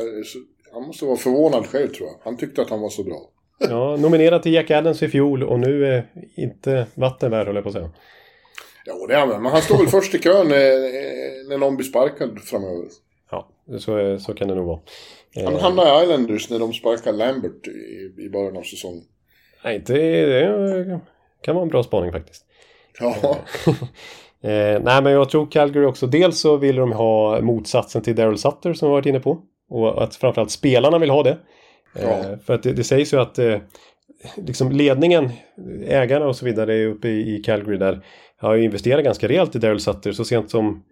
han 0.73 0.83
måste 0.83 1.05
vara 1.05 1.17
förvånad 1.17 1.67
själv 1.67 1.89
tror 1.89 2.09
jag. 2.09 2.17
Han 2.25 2.37
tyckte 2.37 2.63
att 2.63 2.71
han 2.71 2.81
var 2.81 2.89
så 2.91 3.05
bra. 3.05 3.21
Ja, 3.69 3.97
nominerad 3.97 4.43
till 4.43 4.53
Jack 4.55 4.71
Adams 4.71 5.03
i 5.03 5.09
fjol 5.09 5.43
och 5.45 5.61
nu 5.61 5.87
är 5.87 6.07
inte 6.35 6.87
vatten 6.95 7.31
värd 7.31 7.47
höll 7.47 7.55
jag 7.55 7.65
på 7.65 7.69
att 7.69 7.75
säga. 7.75 7.91
Ja, 8.87 9.07
det 9.09 9.15
är 9.15 9.19
han. 9.19 9.29
Men 9.29 9.53
han 9.53 9.63
står 9.63 9.79
väl 9.79 9.87
först 9.87 10.15
i 10.15 10.19
kön 10.19 10.49
när 10.49 11.59
någon 11.59 11.77
blir 11.77 11.87
sparkad 11.87 12.41
framöver. 12.41 12.85
Ja, 13.31 13.49
så, 13.79 14.19
så 14.19 14.35
kan 14.35 14.49
det 14.49 14.55
nog 14.55 14.67
vara. 14.67 14.81
Han 15.37 15.55
Eh, 15.55 15.61
hamnade 15.61 16.01
i 16.01 16.03
Islanders 16.05 16.51
när 16.51 16.59
de 16.59 16.73
sparkade 16.73 17.19
Lambert 17.19 17.67
i, 17.67 18.23
i 18.27 18.31
början 18.31 18.57
av 18.57 18.63
säsongen. 18.63 19.03
nej, 19.65 19.83
det, 19.87 20.27
det 20.27 21.01
kan 21.43 21.55
vara 21.55 21.63
en 21.63 21.69
bra 21.69 21.83
spaning 21.83 22.13
faktiskt. 22.13 22.45
Ja, 23.01 23.37
Eh, 24.43 24.81
nej, 24.83 25.03
men 25.03 25.13
jag 25.13 25.31
tror 25.31 25.51
Calgary 25.51 25.87
också. 25.87 26.07
Dels 26.07 26.41
så 26.41 26.57
vill 26.57 26.77
de 26.77 26.93
ha 26.93 27.41
motsatsen 27.41 28.03
till 28.03 28.15
Daryl 28.17 28.39
Sutter 28.39 28.73
som 28.73 28.89
vi 28.89 28.93
varit 28.93 29.07
inne 29.07 29.21
på. 29.21 29.39
Och 29.71 30.03
att 30.03 30.15
framförallt 30.17 30.51
spelarna 30.51 30.99
vill 30.99 31.11
ha 31.11 31.23
det. 31.23 31.39
Eh, 31.97 32.03
Ja. 32.03 32.37
För 32.47 32.55
att 32.55 32.63
det, 32.63 32.73
det 32.73 32.85
sägs 32.85 33.13
ju 33.15 33.21
att 33.21 33.39
eh, 33.39 33.59
liksom 34.37 34.73
ledningen, 34.73 35.31
ägarna 35.87 36.27
och 36.27 36.37
så 36.37 36.45
vidare 36.45 36.75
är 36.75 36.87
uppe 36.87 37.09
i, 37.09 37.37
i 37.37 37.43
Calgary 37.43 37.77
där 37.77 38.01
har 38.37 38.55
ju 38.55 38.65
investerat 38.65 39.05
ganska 39.05 39.29
rejält 39.29 39.57
i 39.57 39.59
Daryl 39.59 39.81
Sutter. 39.81 40.13
Så 40.13 40.25
sent 40.25 40.51
som 40.51 40.85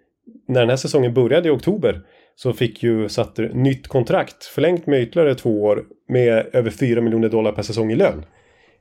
när 0.49 0.61
den 0.61 0.70
här 0.70 0.76
säsongen 0.76 1.14
började 1.14 1.49
i 1.49 1.53
oktober 1.53 2.01
så 2.37 2.53
fick 2.53 2.83
ju 2.83 3.09
Sutter 3.09 3.51
nytt 3.55 3.89
kontrakt 3.89 4.45
förlängt 4.45 4.87
med 4.87 5.03
ytterligare 5.03 5.35
två 5.35 5.62
år 5.62 5.85
med 6.09 6.47
över 6.53 6.70
4 6.70 7.01
miljoner 7.01 7.28
dollar 7.28 7.53
per 7.53 7.62
säsong 7.62 7.93
i 7.93 7.97
lön. 7.97 8.24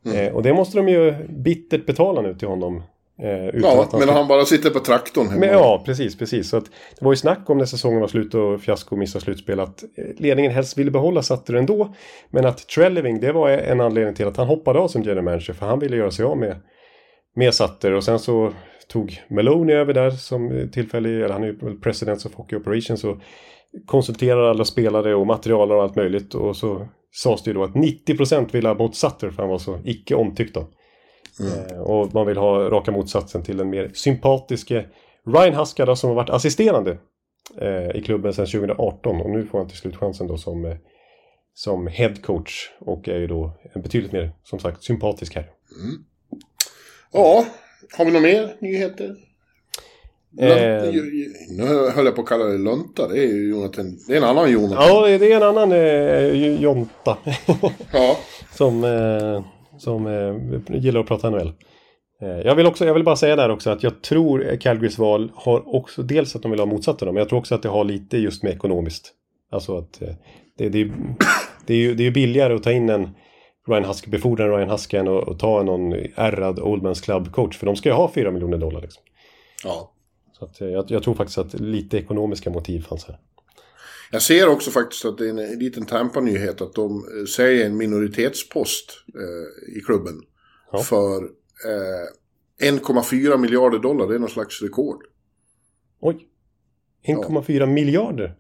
Eh, 0.05 0.33
och 0.33 0.43
det 0.43 0.53
måste 0.53 0.77
de 0.77 0.89
ju 0.89 1.15
bittert 1.29 1.85
betala 1.85 2.21
nu 2.21 2.33
till 2.33 2.47
honom. 2.47 2.83
Eh, 3.21 3.59
ja 3.61 3.87
han 3.91 3.99
men 3.99 4.09
han 4.09 4.27
bara 4.27 4.45
sitter 4.45 4.69
på 4.69 4.79
traktorn 4.79 5.27
hemma. 5.27 5.39
men 5.39 5.49
ja, 5.49 5.83
precis, 5.85 6.17
precis. 6.17 6.49
Så 6.49 6.57
att 6.57 6.65
det 6.99 7.05
var 7.05 7.11
ju 7.11 7.15
snack 7.15 7.49
om 7.49 7.57
när 7.57 7.65
säsongen 7.65 8.01
var 8.01 8.07
slut 8.07 8.33
och 8.33 8.61
fiasko 8.61 8.95
missade 8.95 9.23
slutspel 9.23 9.59
att 9.59 9.83
eh, 9.83 10.05
ledningen 10.17 10.51
helst 10.51 10.77
ville 10.77 10.91
behålla 10.91 11.23
Sutter 11.23 11.53
ändå. 11.53 11.95
Men 12.29 12.45
att 12.45 12.67
Trelleving, 12.67 13.19
det 13.19 13.31
var 13.31 13.49
en 13.49 13.81
anledning 13.81 14.15
till 14.15 14.27
att 14.27 14.37
han 14.37 14.47
hoppade 14.47 14.79
av 14.79 14.87
som 14.87 15.01
general 15.01 15.23
manager 15.23 15.53
för 15.53 15.65
han 15.65 15.79
ville 15.79 15.97
göra 15.97 16.11
sig 16.11 16.25
av 16.25 16.37
med, 16.37 16.55
med 17.35 17.53
Sutter. 17.53 17.93
Och 17.93 18.03
sen 18.03 18.19
så 18.19 18.53
tog 18.87 19.21
Maloney 19.29 19.75
över 19.75 19.93
där 19.93 20.11
som 20.11 20.69
tillfällig, 20.73 21.15
eller 21.15 21.33
han 21.33 21.43
är 21.43 21.47
ju 21.47 21.79
president 21.79 22.25
of 22.25 22.33
Hockey 22.33 22.55
Operations 22.55 23.03
och 23.03 23.17
konsulterar 23.85 24.49
alla 24.49 24.65
spelare 24.65 25.15
och 25.15 25.27
material 25.27 25.71
och 25.71 25.83
allt 25.83 25.95
möjligt. 25.95 26.33
Och 26.33 26.55
så 26.55 26.87
sades 27.11 27.43
det 27.43 27.49
ju 27.49 27.53
då 27.53 27.63
att 27.63 27.73
90% 27.73 28.51
ville 28.51 28.67
ha 28.67 28.75
bort 28.75 28.95
Sutter 28.95 29.29
för 29.29 29.43
han 29.43 29.49
var 29.49 29.57
så 29.57 29.79
icke 29.83 30.15
omtyckt 30.15 30.53
då. 30.53 30.67
Eh, 31.39 31.79
och 31.79 32.13
man 32.13 32.27
vill 32.27 32.37
ha 32.37 32.69
raka 32.69 32.91
motsatsen 32.91 33.43
till 33.43 33.57
den 33.57 33.69
mer 33.69 33.91
sympatiske 33.93 34.85
Ryan 35.25 35.53
Huskada 35.53 35.95
som 35.95 36.09
har 36.09 36.15
varit 36.15 36.29
assisterande 36.29 36.97
eh, 37.57 37.95
i 37.95 38.01
klubben 38.05 38.33
sedan 38.33 38.45
2018 38.45 39.21
och 39.21 39.29
nu 39.29 39.45
får 39.45 39.57
han 39.57 39.67
till 39.67 39.77
slut 39.77 39.95
chansen 39.95 40.27
då 40.27 40.37
som, 40.37 40.65
eh, 40.65 40.77
som 41.53 41.87
head 41.87 42.15
coach 42.23 42.69
och 42.79 43.09
är 43.09 43.19
ju 43.19 43.27
då 43.27 43.53
betydligt 43.75 44.11
mer, 44.11 44.31
som 44.43 44.59
sagt, 44.59 44.83
sympatisk 44.83 45.35
här. 45.35 45.49
Ja, 47.13 47.45
har 47.97 48.05
vi 48.05 48.11
några 48.11 48.23
mer 48.23 48.55
nyheter? 48.59 49.15
Eh. 50.39 50.93
Nu 51.49 51.89
höll 51.95 52.05
jag 52.05 52.15
på 52.15 52.21
att 52.21 52.27
kalla 52.27 52.45
det 52.45 52.57
Lunta. 52.57 53.07
Det 53.07 53.17
är 53.17 53.27
ju 53.27 53.49
Jonathan. 53.49 53.97
Det 54.07 54.13
är 54.13 54.17
en 54.17 54.23
annan 54.23 54.51
Jonathan. 54.51 54.87
Ja, 54.87 55.17
det 55.17 55.31
är 55.31 55.37
en 55.37 55.43
annan 55.43 55.71
eh, 55.71 56.61
Jonta 56.61 57.17
Ja. 57.93 58.17
som, 58.51 58.83
eh, 58.83 59.43
som 59.77 60.07
eh, 60.07 60.75
gillar 60.79 60.99
att 60.99 61.07
prata 61.07 61.29
NHL. 61.29 61.53
Eh, 62.21 62.39
jag, 62.45 62.55
vill 62.55 62.65
också, 62.65 62.85
jag 62.85 62.93
vill 62.93 63.03
bara 63.03 63.15
säga 63.15 63.35
där 63.35 63.49
också 63.49 63.69
att 63.69 63.83
jag 63.83 64.01
tror 64.01 64.57
Calgarys 64.61 64.97
val 64.97 65.31
har 65.35 65.75
också 65.75 66.03
dels 66.03 66.35
att 66.35 66.41
de 66.41 66.51
vill 66.51 66.59
ha 66.59 66.67
motsatta 66.67 67.05
dem, 67.05 67.13
men 67.15 67.21
jag 67.21 67.29
tror 67.29 67.39
också 67.39 67.55
att 67.55 67.63
det 67.63 67.69
har 67.69 67.83
lite 67.83 68.17
just 68.17 68.43
med 68.43 68.53
ekonomiskt. 68.53 69.13
Alltså 69.51 69.77
att 69.77 70.01
eh, 70.01 70.09
det, 70.57 70.69
det, 70.69 70.91
det, 71.65 71.73
är 71.73 71.77
ju, 71.77 71.95
det 71.95 72.03
är 72.03 72.05
ju 72.05 72.11
billigare 72.11 72.53
att 72.53 72.63
ta 72.63 72.71
in 72.71 72.89
en 72.89 73.09
Ryan 73.71 73.85
Husk, 73.85 74.07
befordra 74.07 74.57
Ryan 74.57 74.69
Husken 74.69 75.07
och, 75.07 75.27
och 75.27 75.39
ta 75.39 75.63
någon 75.63 75.93
ärrad 76.15 76.59
Oldmans 76.59 77.01
Club-coach, 77.01 77.57
för 77.57 77.65
de 77.65 77.75
ska 77.75 77.89
ju 77.89 77.95
ha 77.95 78.11
4 78.13 78.31
miljoner 78.31 78.57
dollar. 78.57 78.81
Liksom. 78.81 79.03
ja. 79.63 79.93
Så 80.39 80.45
att, 80.45 80.61
eh, 80.61 80.67
jag, 80.67 80.91
jag 80.91 81.03
tror 81.03 81.13
faktiskt 81.13 81.37
att 81.37 81.53
lite 81.53 81.97
ekonomiska 81.97 82.49
motiv 82.49 82.81
fanns 82.81 83.05
här. 83.05 83.19
Jag 84.11 84.21
ser 84.21 84.47
också 84.47 84.71
faktiskt 84.71 85.05
att 85.05 85.17
det 85.17 85.25
är 85.25 85.29
en, 85.29 85.39
en 85.39 85.59
liten 85.59 85.85
Tampa-nyhet 85.85 86.61
att 86.61 86.73
de 86.73 86.97
eh, 86.97 87.25
säger 87.25 87.65
en 87.65 87.77
minoritetspost 87.77 88.91
eh, 89.15 89.77
i 89.77 89.81
klubben. 89.81 90.21
Ja. 90.71 90.79
För 90.79 91.23
eh, 91.65 92.71
1,4 92.71 93.37
miljarder 93.37 93.79
dollar. 93.79 94.07
Det 94.07 94.15
är 94.15 94.19
någon 94.19 94.29
slags 94.29 94.61
rekord. 94.61 95.03
Oj! 95.99 96.27
1,4 97.05 97.65
miljarder! 97.65 98.37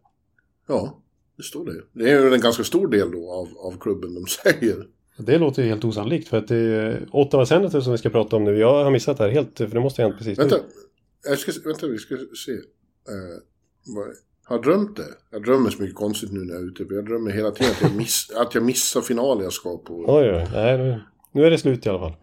Ja, 0.67 1.01
det 1.37 1.43
står 1.43 1.65
det. 1.65 1.83
Det 1.93 2.11
är 2.11 2.19
ju 2.21 2.33
en 2.33 2.41
ganska 2.41 2.63
stor 2.63 2.87
del 2.87 3.11
då 3.11 3.31
av, 3.31 3.47
av 3.57 3.79
klubben 3.79 4.13
de 4.13 4.25
säger. 4.43 4.87
Det 5.17 5.37
låter 5.37 5.63
ju 5.63 5.69
helt 5.69 5.85
osannolikt 5.85 6.27
för 6.27 6.37
att 6.37 6.47
det 6.47 6.55
är 6.57 7.07
Ottawa 7.11 7.45
Senators 7.45 7.83
som 7.83 7.91
vi 7.91 7.97
ska 7.97 8.09
prata 8.09 8.35
om 8.35 8.43
nu. 8.43 8.57
Jag 8.57 8.83
har 8.83 8.91
missat 8.91 9.17
det 9.17 9.23
här 9.23 9.31
helt, 9.31 9.57
för 9.57 9.67
det 9.67 9.79
måste 9.79 10.01
ha 10.01 10.09
hänt 10.09 10.17
precis 10.17 10.39
Vänta, 10.39 10.55
nu. 10.55 10.61
jag 11.29 11.39
ska, 11.39 11.51
vänta 11.65 11.87
vi 11.87 11.97
ska 11.97 12.15
se. 12.17 12.51
Vad, 13.95 14.05
har 14.45 14.55
jag 14.55 14.63
drömt 14.63 14.97
det? 14.97 15.03
Jag 15.31 15.43
drömmer 15.43 15.69
så 15.69 15.81
mycket 15.81 15.95
konstigt 15.95 16.31
nu 16.31 16.39
när 16.39 16.53
jag 16.53 16.63
är 16.63 16.67
ute. 16.67 16.85
Jag 16.93 17.05
drömmer 17.05 17.31
hela 17.31 17.51
tiden 17.51 17.71
att 17.71 17.81
jag, 17.81 17.95
miss, 17.95 18.31
att 18.35 18.55
jag 18.55 18.63
missar 18.63 19.01
finalen 19.01 19.43
jag 19.43 19.53
ska 19.53 19.77
på. 19.77 20.05
Oj, 20.07 20.31
oj, 20.31 20.47
nej, 20.53 20.77
nu, 20.77 21.01
nu 21.31 21.45
är 21.45 21.49
det 21.51 21.57
slut 21.57 21.85
i 21.85 21.89
alla 21.89 21.99
fall. 21.99 22.11
Eh, 22.11 22.17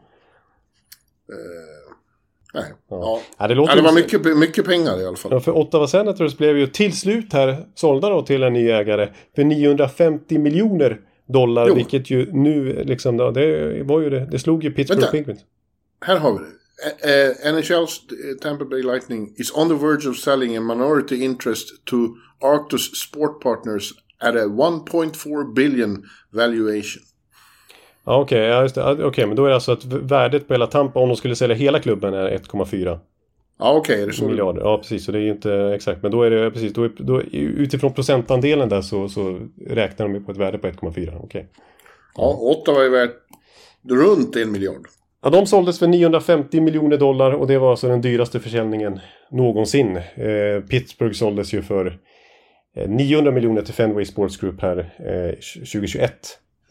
nej, 2.55 2.65
Ja. 2.89 2.97
ja. 2.97 3.21
Ja, 3.39 3.47
det 3.49 3.55
Ja, 3.55 3.57
låter 3.61 3.77
det 3.77 3.83
var 3.83 3.93
mycket, 3.93 4.37
mycket 4.39 4.65
pengar 4.65 5.01
i 5.01 5.07
alla 5.07 5.17
fall. 5.17 5.33
Ja, 5.33 5.41
för 5.41 5.53
Ottawa 5.57 5.89
Senators 5.89 6.37
blev 6.37 6.59
ju 6.59 6.67
till 6.67 6.97
slut 6.97 7.33
här 7.33 7.67
sålda 7.75 8.09
då 8.09 8.23
till 8.23 8.43
en 8.43 8.53
ny 8.53 8.71
ägare 8.71 9.09
för 9.35 9.45
950 9.45 10.39
miljoner 10.39 11.01
dollar. 11.29 11.69
Jo. 11.69 11.75
Vilket 11.75 12.11
ju 12.11 12.33
nu 12.33 12.85
liksom, 12.85 13.19
ja, 13.19 13.31
det 13.31 13.83
var 13.83 14.01
ju 14.01 14.11
det. 14.11 14.29
Det 14.31 14.39
slog 14.39 14.65
ju 14.65 14.71
Pittsburgh 14.71 15.01
Vänta. 15.01 15.17
Penguins. 15.17 15.41
Här 16.01 16.17
har 16.17 16.33
vi 16.33 16.39
det. 16.39 16.59
Eh, 16.85 17.51
eh, 17.51 17.55
NHL's 17.55 18.01
Tampa 18.41 18.65
Bay 18.65 18.83
Lightning 18.83 19.35
is 19.37 19.53
on 19.53 19.69
the 19.69 19.87
verge 19.87 20.09
of 20.09 20.17
selling 20.17 20.57
a 20.57 20.61
minority 20.61 21.25
interest 21.25 21.85
to 21.85 21.97
Arctus 22.41 23.01
Sport 23.01 23.43
Partners 23.43 23.93
at 24.21 24.35
a 24.35 24.45
1.4 24.45 25.55
billion 25.55 26.05
valuation. 26.31 27.03
Ja, 28.05 28.21
okej, 28.21 28.41
det. 28.41 28.73
Ja, 28.77 28.97
Okej, 29.05 29.27
men 29.27 29.37
då 29.37 29.45
är 29.45 29.49
det 29.49 29.55
alltså 29.55 29.73
att 29.73 29.85
värdet 29.85 30.49
på 30.49 30.55
hela 30.55 30.67
Tampa 30.67 31.01
om 31.01 31.09
de 31.09 31.17
skulle 31.17 31.37
sälja 31.37 31.57
hela 31.57 31.81
klubben 31.81 32.15
är 32.15 32.31
1,4 32.31 32.99
Ja, 33.59 33.77
okej, 33.77 34.03
är 34.03 34.07
det 34.07 34.13
så? 34.13 34.23
det- 34.25 34.29
miljarder. 34.31 34.61
Ja, 34.63 34.79
precis. 34.79 35.05
Så 35.05 35.13
det 35.13 35.19
är 35.19 35.23
ju 35.23 35.31
inte 35.31 35.73
exakt. 35.75 36.03
Men 36.03 36.11
då 36.11 36.23
är 36.23 36.31
det 36.31 36.51
precis. 36.51 36.73
Då 36.73 36.85
är, 36.85 36.91
då, 36.99 37.23
utifrån 37.33 37.93
procentandelen 37.93 38.69
där 38.69 38.81
så, 38.81 39.09
så 39.09 39.41
räknar 39.67 40.07
de 40.09 40.15
ju 40.15 40.21
på 40.21 40.33
ett 40.33 40.39
värde 40.39 40.59
på 40.59 40.67
1,4. 40.67 41.19
Okej. 41.23 41.49
Ja, 42.17 42.39
Ottawa 42.41 42.85
är 42.85 42.89
värt 42.89 43.15
runt 43.91 44.37
en 44.37 44.53
miljard. 44.53 44.87
Ja, 45.23 45.31
de 45.31 45.47
såldes 45.47 45.79
för 45.79 45.87
950 45.87 46.61
miljoner 46.61 46.97
dollar 46.97 47.33
och 47.33 47.47
det 47.47 47.59
var 47.59 47.71
alltså 47.71 47.89
den 47.89 48.01
dyraste 48.01 48.41
försäljningen 48.41 49.01
någonsin. 49.31 49.97
Eh, 49.97 50.61
Pittsburgh 50.71 51.13
såldes 51.15 51.55
ju 51.55 51.63
för 51.63 51.99
eh, 52.77 52.89
900 52.91 53.33
miljoner 53.33 53.63
till 53.63 53.75
Fenway 53.75 54.05
Sports 54.05 54.37
Group 54.37 54.61
här 54.63 54.79
eh, 54.99 55.35
2021. 55.55 56.13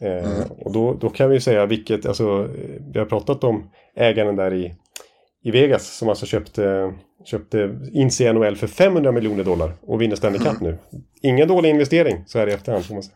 Eh, 0.00 0.50
Och 0.58 0.72
då, 0.72 0.94
då 0.94 1.08
kan 1.08 1.28
vi 1.28 1.34
ju 1.36 1.40
säga 1.40 1.66
vilket, 1.66 2.06
alltså 2.06 2.24
eh, 2.44 2.82
vi 2.92 2.98
har 2.98 3.06
pratat 3.06 3.44
om 3.44 3.70
ägaren 3.96 4.36
där 4.36 4.54
i, 4.54 4.74
i 5.44 5.50
Vegas 5.50 5.96
som 5.98 6.08
alltså 6.08 6.26
köpte, 6.26 6.92
köpte 7.24 7.78
in 7.92 8.10
sig 8.10 8.26
i 8.26 8.32
NHL 8.32 8.56
för 8.56 8.66
500 8.66 9.12
miljoner 9.12 9.44
dollar 9.44 9.72
och 9.80 10.02
vinner 10.02 10.16
Stanley 10.16 10.40
Cup 10.40 10.60
nu. 10.60 10.78
Ingen 11.22 11.48
dålig 11.48 11.70
investering 11.70 12.24
så 12.26 12.38
här 12.38 12.46
i 12.48 12.52
efterhand 12.52 12.84
får 12.84 12.94
man 12.94 13.02
säga. 13.02 13.14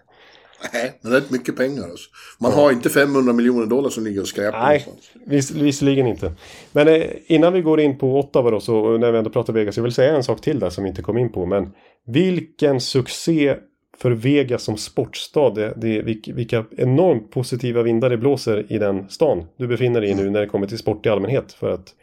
Nej, 0.73 0.93
men 1.01 1.11
det 1.13 1.17
är 1.17 1.21
rätt 1.21 1.31
mycket 1.31 1.57
pengar 1.57 1.83
alltså. 1.83 2.11
Man 2.41 2.53
har 2.53 2.73
inte 2.73 2.91
500 2.91 3.33
miljoner 3.33 3.67
dollar 3.67 3.91
som 3.91 4.05
ligger 4.05 4.21
och 4.21 4.29
skräpar 4.29 4.59
Nej, 4.63 4.87
vis, 5.27 5.51
visserligen 5.51 6.07
inte. 6.07 6.33
Men 6.73 6.89
eh, 6.89 7.03
innan 7.27 7.53
vi 7.53 7.61
går 7.63 7.81
in 7.81 7.99
på 7.99 8.19
Ottawa 8.19 8.51
då, 8.51 8.61
så 8.61 8.99
när 8.99 9.13
vi 9.13 9.19
ändå 9.19 9.31
pratar 9.31 9.53
Vegas, 9.53 9.77
jag 9.77 9.83
vill 9.85 9.93
säga 9.93 10.17
en 10.17 10.25
sak 10.25 10.41
till 10.41 10.59
där 10.59 10.71
som 10.71 10.85
vi 10.85 10.91
inte 10.91 11.03
kom 11.03 11.19
in 11.19 11.33
på. 11.33 11.47
Men 11.47 11.73
vilken 12.07 12.81
succé 12.81 13.57
för 13.99 14.11
Vegas 14.11 14.63
som 14.63 14.77
sportstad. 14.77 15.51
Det, 15.51 15.73
det, 15.77 16.03
vilk- 16.03 16.35
vilka 16.35 16.65
enormt 16.77 17.31
positiva 17.31 17.83
vindar 17.83 18.11
det 18.11 18.17
blåser 18.17 18.73
i 18.73 18.79
den 18.79 19.09
stan 19.09 19.45
du 19.57 19.67
befinner 19.67 20.01
dig 20.01 20.11
i 20.11 20.15
nu 20.15 20.31
när 20.31 20.41
det 20.41 20.47
kommer 20.47 20.67
till 20.67 20.79
sport 20.79 21.07
i 21.07 21.09
allmänhet. 21.09 21.53
För 21.53 21.71
att 21.71 21.95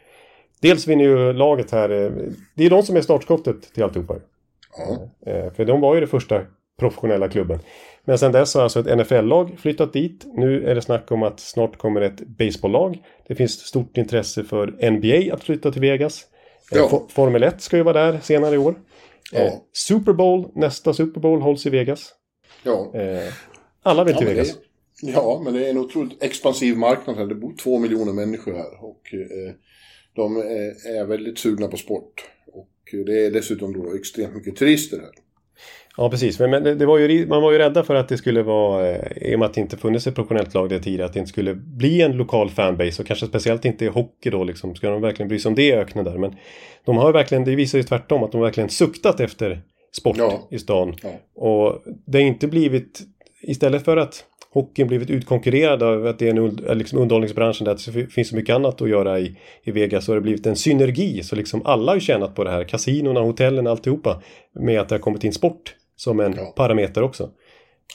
dels 0.60 0.86
vinner 0.86 1.04
ju 1.04 1.32
laget 1.32 1.70
här, 1.70 1.90
eh, 1.90 2.10
det 2.54 2.64
är 2.66 2.70
de 2.70 2.82
som 2.82 2.96
är 2.96 3.00
startskottet 3.00 3.74
till 3.74 3.82
alltihopa. 3.82 4.16
Ja. 4.78 5.10
Eh, 5.32 5.52
För 5.52 5.64
de 5.64 5.80
var 5.80 5.94
ju 5.94 6.00
det 6.00 6.06
första 6.06 6.42
professionella 6.78 7.28
klubben. 7.28 7.58
Men 8.04 8.18
sen 8.18 8.32
dess 8.32 8.54
har 8.54 8.62
alltså 8.62 8.80
ett 8.80 8.98
NFL-lag 8.98 9.56
flyttat 9.58 9.92
dit. 9.92 10.24
Nu 10.34 10.64
är 10.68 10.74
det 10.74 10.82
snack 10.82 11.10
om 11.12 11.22
att 11.22 11.40
snart 11.40 11.76
kommer 11.78 12.00
ett 12.00 12.20
baseballlag. 12.20 12.98
Det 13.28 13.34
finns 13.34 13.52
stort 13.52 13.96
intresse 13.96 14.44
för 14.44 14.90
NBA 14.90 15.34
att 15.34 15.44
flytta 15.44 15.72
till 15.72 15.80
Vegas. 15.80 16.24
Ja. 16.72 16.88
For- 16.88 17.06
Formel 17.08 17.42
1 17.42 17.60
ska 17.62 17.76
ju 17.76 17.82
vara 17.82 18.12
där 18.12 18.20
senare 18.22 18.54
i 18.54 18.58
år. 18.58 18.74
Ja. 19.32 19.38
Eh, 19.40 19.52
Super 19.72 20.12
Bowl, 20.12 20.48
nästa 20.54 20.92
Super 20.94 21.20
Bowl 21.20 21.40
hålls 21.42 21.66
i 21.66 21.70
Vegas. 21.70 22.12
Ja. 22.62 22.90
Eh, 22.94 23.32
alla 23.82 24.04
vill 24.04 24.12
Ja, 24.12 24.18
till 24.18 24.26
det, 24.28 24.34
Vegas. 24.34 24.56
ja, 25.02 25.40
men 25.44 25.54
det 25.54 25.66
är 25.66 25.70
en 25.70 25.78
otroligt 25.78 26.22
expansiv 26.22 26.76
marknad 26.76 27.16
här. 27.16 27.26
Det 27.26 27.34
bor 27.34 27.52
två 27.62 27.78
miljoner 27.78 28.12
människor 28.12 28.52
här. 28.52 28.84
Och 28.84 29.00
eh, 29.14 29.54
de 30.16 30.36
är, 30.36 31.04
väldigt 31.04 31.38
sugna 31.38 31.68
på 31.68 31.76
sport. 31.76 32.24
Och 32.52 32.68
det 33.06 33.26
är 33.26 33.30
dessutom 33.30 33.72
då 33.72 33.94
extremt 33.94 34.34
mycket 34.34 34.56
turister 34.56 34.98
här. 34.98 35.10
Ja, 35.96 36.10
precis. 36.10 36.38
Men, 36.38 36.78
det, 36.78 36.86
var 36.86 36.98
ju, 36.98 37.26
man 37.26 37.42
var 37.42 37.52
ju 37.52 37.58
rädda 37.58 37.84
för 37.84 37.94
att 37.94 38.08
det 38.08 38.16
skulle 38.16 38.42
vara, 38.42 38.90
eh, 38.90 39.30
i 39.30 39.34
och 39.34 39.38
med 39.38 39.46
att 39.46 39.54
det 39.54 39.60
inte 39.60 39.76
funnits 39.76 40.06
ett 40.06 40.14
professionellt 40.14 40.54
lag 40.54 40.68
där 40.68 40.78
tidigare, 40.78 41.06
att 41.06 41.12
det 41.12 41.18
inte 41.18 41.28
skulle 41.32 41.54
bli 41.54 42.02
en 42.02 42.12
lokal 42.12 42.50
fanbase 42.50 43.02
och 43.02 43.06
kanske 43.06 43.26
speciellt 43.26 43.64
inte 43.64 43.84
i 43.84 43.88
hockey 43.88 44.30
då 44.30 44.44
liksom. 44.44 44.74
Ska 44.74 44.90
de 44.90 45.02
verkligen 45.02 45.28
bry 45.28 45.38
sig 45.38 45.48
om 45.48 45.54
det 45.54 45.62
i 45.62 45.72
öknen 45.72 46.04
där? 46.04 46.18
Men 46.18 46.36
de 46.84 46.96
har 46.96 47.12
verkligen, 47.12 47.44
det 47.44 47.54
visar 47.54 47.78
ju 47.78 47.84
tvärtom, 47.84 48.22
att 48.22 48.32
de 48.32 48.38
har 48.38 48.46
verkligen 48.46 48.68
suktat 48.68 49.20
efter 49.20 49.62
sport 49.92 50.16
Ja. 50.18 50.48
i 50.50 50.58
stan. 50.58 50.94
Ja. 51.02 51.10
Och 51.34 51.82
det 52.06 52.18
har 52.18 52.26
inte 52.26 52.46
blivit, 52.46 53.00
istället 53.42 53.84
för 53.84 53.96
att 53.96 54.24
hockeyn 54.52 54.88
blivit 54.88 55.10
utkonkurrerad 55.10 55.82
av 55.82 56.06
att 56.06 56.18
det 56.18 56.26
är 56.26 56.30
en 56.30 56.38
und- 56.38 56.74
liksom 56.74 56.98
underhållningsbranschen 56.98 57.64
där 57.64 57.92
det 57.92 58.06
finns 58.06 58.28
så 58.28 58.36
mycket 58.36 58.54
annat 58.54 58.82
att 58.82 58.88
göra 58.88 59.18
i, 59.20 59.36
i 59.62 59.70
Vegas 59.70 60.04
så 60.04 60.10
har 60.12 60.16
det 60.16 60.20
blivit 60.22 60.46
en 60.46 60.56
synergi. 60.56 61.22
Så 61.22 61.36
liksom 61.36 61.62
alla 61.64 61.90
har 61.92 61.96
ju 61.96 62.00
tjänat 62.00 62.34
på 62.34 62.44
det 62.44 62.50
här. 62.50 62.64
Kasinorna, 62.64 63.20
hotellen, 63.20 63.66
alltihopa. 63.66 64.22
Med 64.54 64.80
att 64.80 64.88
det 64.88 64.94
har 64.94 65.00
kommit 65.00 65.24
in 65.24 65.32
sport 65.32 65.74
som 65.96 66.20
en 66.20 66.34
Ja. 66.36 66.52
parameter 66.56 67.02
också. 67.02 67.30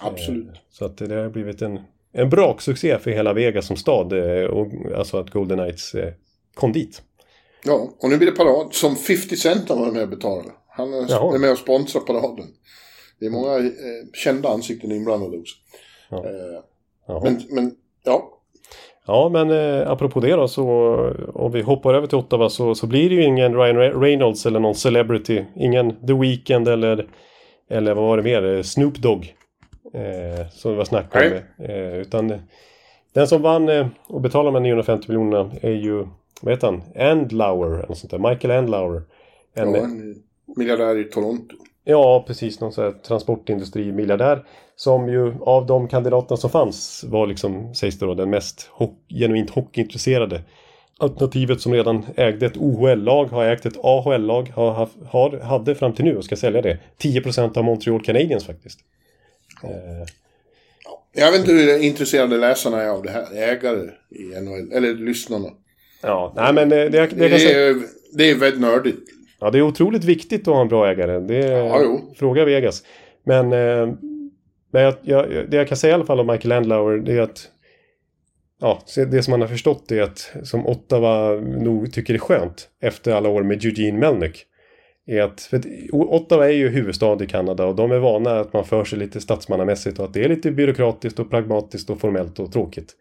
Absolut. 0.02 0.48
Så 0.72 0.86
att 0.86 0.98
det 0.98 1.16
har 1.16 1.30
blivit 1.30 1.62
en, 1.62 1.80
en 2.14 2.30
braksuccé 2.30 3.00
för 3.00 3.12
hela 3.12 3.34
Vegas 3.34 3.66
som 3.68 3.76
stad. 3.78 4.14
eh, 4.14 4.44
Och, 4.46 4.68
alltså 4.96 5.18
att 5.18 5.30
Golden 5.30 5.58
Knights 5.58 5.96
eh, 5.96 6.14
kom 6.54 6.72
dit. 6.72 7.02
Ja, 7.66 7.90
och 8.00 8.10
nu 8.10 8.18
blir 8.18 8.32
det 8.32 8.38
parad 8.38 8.74
som 8.74 8.96
50 8.96 9.36
Cent 9.38 9.70
har 9.70 9.76
varit 9.78 9.94
med 9.94 10.04
och 10.04 10.10
betalat. 10.10 10.46
Han 10.68 10.94
är, 10.94 11.36
är 11.36 11.40
med 11.40 11.52
och 11.52 11.58
sponsrar 11.58 12.02
paraden. 12.02 12.46
Det 13.20 13.26
är 13.26 13.30
många 13.30 13.58
eh, 13.58 13.64
kända 14.14 14.50
ansikten 14.50 14.92
inblandade 14.92 15.38
också. 15.38 15.56
Ja. 16.10 16.18
Eh, 16.18 17.24
men, 17.24 17.42
men, 17.52 17.72
ja. 18.04 18.32
Ja, 19.08 19.30
men 19.30 19.52
eh, 19.52 19.92
apropå 19.92 20.20
det 20.20 20.32
då 20.36 20.48
så 20.48 20.66
om 21.34 21.52
vi 21.52 21.62
hoppar 21.62 21.94
över 21.94 22.08
till 22.08 22.18
Ottawa 22.18 22.50
så, 22.50 22.76
så 22.76 22.88
blir 22.88 23.10
det 23.10 23.16
ju 23.16 23.24
ingen 23.24 23.56
Ryan 23.56 23.78
Re- 23.78 24.00
Reynolds 24.02 24.46
eller 24.46 24.60
någon 24.60 24.76
celebrity. 24.76 25.44
Ingen 25.56 26.08
The 26.08 26.14
Weeknd 26.14 26.68
eller, 26.68 27.08
eller 27.70 27.94
vad 27.94 28.04
var 28.06 28.18
det 28.18 28.24
mer? 28.24 28.56
Eh, 28.56 28.62
Snoop 28.62 28.98
Dogg. 28.98 29.36
Eh, 29.94 30.48
som 30.52 30.72
det 30.72 30.78
var 30.78 30.86
snack 30.86 31.16
om. 31.16 31.66
Eh, 31.66 31.96
utan 31.98 32.32
eh, 32.32 32.40
den 33.14 33.28
som 33.28 33.42
vann 33.42 33.70
eh, 33.70 33.88
och 34.08 34.22
betalade 34.22 34.48
de 34.48 34.56
här 34.56 34.62
950 34.62 35.06
miljonerna 35.08 35.52
är 35.62 35.72
ju, 35.72 36.06
vad 36.42 36.54
heter 36.54 36.68
han? 36.68 36.84
Andlauer 37.10 37.84
eller 37.84 37.96
sånt 37.96 38.12
där. 38.12 38.30
Michael 38.30 38.58
Andlauer. 38.60 39.02
En, 39.54 39.74
ja, 39.74 39.84
en 39.84 40.16
miljardär 40.58 40.98
i 40.98 41.04
Toronto. 41.04 41.56
Ja, 41.88 42.24
precis. 42.28 42.60
Någon 42.60 42.72
sån 42.74 42.84
här 42.84 42.92
transportindustri-miljardär. 42.92 44.46
Som 44.76 45.10
ju 45.10 45.34
av 45.42 45.66
de 45.66 45.88
kandidaterna 45.88 46.38
som 46.38 46.50
fanns 46.50 47.04
var 47.08 47.28
liksom, 47.28 47.76
sägs 47.76 48.00
det 48.00 48.06
då, 48.06 48.14
den 48.14 48.30
mest 48.30 48.70
ho- 48.78 48.96
genuint 49.20 49.50
hockeyintresserade. 49.50 50.42
Alternativet 50.98 51.62
som 51.62 51.74
redan 51.74 52.06
ägde 52.16 52.46
ett 52.46 52.58
OHL-lag, 52.58 53.26
har 53.26 53.46
ägt 53.46 53.66
ett 53.66 53.78
AHL-lag, 53.84 54.52
har, 54.56 54.72
haft- 54.74 54.98
har, 55.10 55.40
hade 55.40 55.76
fram 55.76 55.94
till 55.94 56.06
nu 56.06 56.18
och 56.18 56.26
ska 56.26 56.36
sälja 56.36 56.62
det. 56.62 56.78
10% 57.02 57.58
av 57.58 57.64
Montreal 57.64 58.02
Canadiens 58.04 58.46
faktiskt. 58.46 58.80
Eh, 59.64 59.70
Jag 61.14 61.32
vet 61.32 61.40
inte 61.40 61.52
hur 61.54 61.84
intresserade 61.84 62.38
läsarna 62.38 62.82
är 62.82 62.88
av 62.90 63.04
det 63.04 63.10
här. 63.12 63.26
Ägare 63.38 63.90
i 64.10 64.42
NHL. 64.42 64.72
Eller 64.72 64.94
lyssnarna. 64.94 65.48
ja, 66.02 66.34
nej 66.36 66.54
men 66.54 66.70
det, 66.70 66.90
det, 66.90 67.08
det, 67.08 67.28
Det 67.30 67.54
är, 67.54 67.76
det 68.14 68.30
är 68.32 68.36
väldigt 68.36 68.62
nördigt. 68.62 69.00
Ja, 69.40 69.52
det 69.52 69.58
är 69.58 69.62
otroligt 69.62 70.04
viktigt 70.04 70.48
att 70.48 70.54
ha 70.54 70.62
en 70.62 70.68
bra 70.68 70.92
ägare. 70.92 71.20
Det 71.20 71.48
Ja, 71.48 71.80
jo. 71.84 72.14
fråga 72.16 72.46
Vegas. 72.46 72.84
Men, 73.24 73.54
eh, 73.54 73.94
men 74.72 74.82
jag, 74.84 74.94
jag, 75.02 75.50
det 75.50 75.58
jag 75.58 75.68
kan 75.68 75.78
säga 75.78 75.92
i 75.92 75.94
alla 75.94 76.06
fall 76.06 76.20
om 76.20 76.28
Michael 76.28 76.52
Andlauer 76.52 76.98
det 76.98 77.14
är 77.14 77.22
att 77.22 77.52
Ja, 78.62 78.82
det 79.12 79.24
som 79.24 79.32
man 79.32 79.42
har 79.42 79.48
förstått 79.48 79.92
är 79.92 80.02
att 80.02 80.34
som 80.44 80.68
Ottawa 80.68 81.32
nog 81.36 81.94
tycker 81.94 82.14
är 82.14 82.18
skönt 82.18 82.70
efter 82.82 83.12
alla 83.12 83.30
år 83.30 83.44
med 83.44 83.66
Eugene 83.66 84.00
Melnick. 84.00 84.46
Är 85.08 85.22
att, 85.22 85.42
för 85.42 85.58
att 85.58 85.66
Ottawa 85.92 86.46
är 86.46 86.54
ju 86.54 86.70
huvudstad 86.70 87.24
i 87.24 87.28
Kanada 87.28 87.66
och 87.66 87.76
de 87.76 87.92
är 87.92 87.98
vana 88.00 88.40
att 88.40 88.54
man 88.54 88.66
för 88.66 88.84
sig 88.84 89.00
lite 89.00 89.22
statsmannamässigt 89.22 90.00
och 90.00 90.06
att 90.06 90.14
det 90.14 90.24
är 90.24 90.30
lite 90.30 90.52
byråkratiskt 90.52 91.20
och 91.20 91.30
pragmatiskt 91.30 91.90
och 91.90 92.00
formellt 92.00 92.40
och 92.40 92.52
tråkigt. 92.52 92.94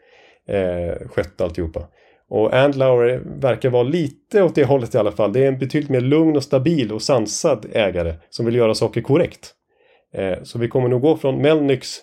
Eh, 0.48 1.08
skött 1.08 1.40
alltihopa. 1.40 1.88
Och 2.28 2.54
Andlauer 2.54 3.22
verkar 3.40 3.70
vara 3.70 3.82
lite 3.82 4.42
åt 4.42 4.54
det 4.54 4.64
hållet 4.64 4.94
i 4.94 4.98
alla 4.98 5.12
fall. 5.12 5.32
Det 5.32 5.44
är 5.44 5.48
en 5.48 5.58
betydligt 5.58 5.90
mer 5.90 6.00
lugn 6.00 6.36
och 6.36 6.42
stabil 6.42 6.92
och 6.92 7.02
sansad 7.02 7.66
ägare 7.72 8.14
som 8.30 8.46
vill 8.46 8.54
göra 8.54 8.74
saker 8.74 9.00
korrekt. 9.00 9.54
Eh, 10.14 10.42
så 10.42 10.58
vi 10.58 10.68
kommer 10.68 10.88
nog 10.88 11.00
gå 11.02 11.16
från 11.16 11.42
Melnyks 11.42 12.00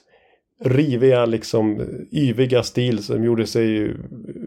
riviga, 0.63 1.25
liksom 1.25 1.81
yviga 2.11 2.63
stil 2.63 3.03
som 3.03 3.23
gjorde 3.23 3.47
sig 3.47 3.93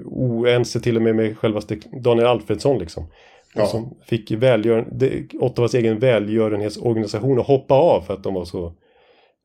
oense 0.04 0.80
till 0.80 0.96
och 0.96 1.02
med 1.02 1.16
med 1.16 1.38
självaste 1.38 1.76
Daniel 2.04 2.26
Alfredsson 2.26 2.78
liksom. 2.78 3.06
Ja. 3.54 3.66
Som 3.66 3.94
fick 4.06 4.30
välgör, 4.30 4.88
det- 4.92 5.34
Ottawas 5.34 5.74
egen 5.74 5.98
välgörenhetsorganisation 5.98 7.38
att 7.40 7.46
hoppa 7.46 7.74
av 7.74 8.00
för 8.00 8.14
att 8.14 8.22
de 8.22 8.34
var 8.34 8.44
så 8.44 8.72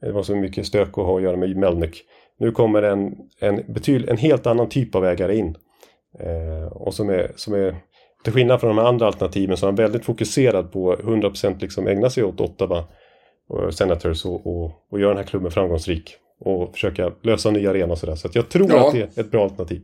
det 0.01 0.11
var 0.11 0.23
så 0.23 0.35
mycket 0.35 0.65
stök 0.65 0.87
att 0.89 0.95
ha 1.05 1.17
att 1.17 1.23
göra 1.23 1.37
med 1.37 1.57
Melnyk. 1.57 2.03
Nu 2.39 2.51
kommer 2.51 2.83
en, 2.83 3.15
en, 3.39 3.61
betyd, 3.67 4.09
en 4.09 4.17
helt 4.17 4.47
annan 4.47 4.69
typ 4.69 4.95
av 4.95 5.05
ägare 5.05 5.37
in. 5.37 5.55
Eh, 6.19 6.67
och 6.71 6.93
som 6.93 7.09
är, 7.09 7.31
som 7.35 7.53
är, 7.53 7.75
till 8.23 8.33
skillnad 8.33 8.59
från 8.59 8.75
de 8.75 8.85
andra 8.85 9.07
alternativen, 9.07 9.57
så 9.57 9.65
är 9.65 9.67
han 9.67 9.75
väldigt 9.75 10.05
fokuserad 10.05 10.71
på 10.71 10.95
100% 10.95 11.61
liksom 11.61 11.87
ägna 11.87 12.09
sig 12.09 12.23
åt 12.23 12.41
Ottawa 12.41 12.83
och 13.47 13.73
Senators 13.73 14.25
och, 14.25 14.47
och, 14.47 14.71
och 14.89 14.99
göra 14.99 15.09
den 15.09 15.17
här 15.17 15.25
klubben 15.25 15.51
framgångsrik. 15.51 16.15
Och 16.39 16.73
försöka 16.73 17.11
lösa 17.21 17.51
nya 17.51 17.69
arenor 17.69 17.91
och 17.91 17.97
sådär. 17.97 18.15
Så 18.15 18.29
jag 18.33 18.49
tror 18.49 18.69
Ja. 18.71 18.87
att 18.87 18.93
det 18.93 19.17
är 19.17 19.21
ett 19.21 19.31
bra 19.31 19.43
alternativ. 19.43 19.81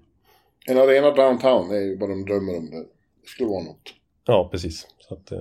En 0.68 0.78
arena 0.78 1.12
downtown 1.12 1.72
är 1.72 1.80
ju 1.80 1.98
vad 1.98 2.10
de 2.10 2.26
drömmer 2.26 2.58
om. 2.58 2.70
Det, 2.70 2.78
det 2.78 3.28
skulle 3.28 3.50
vara 3.50 3.64
något. 3.64 3.94
Ja, 4.28 4.48
precis. 4.52 4.88
Att, 5.10 5.32
eh, 5.32 5.40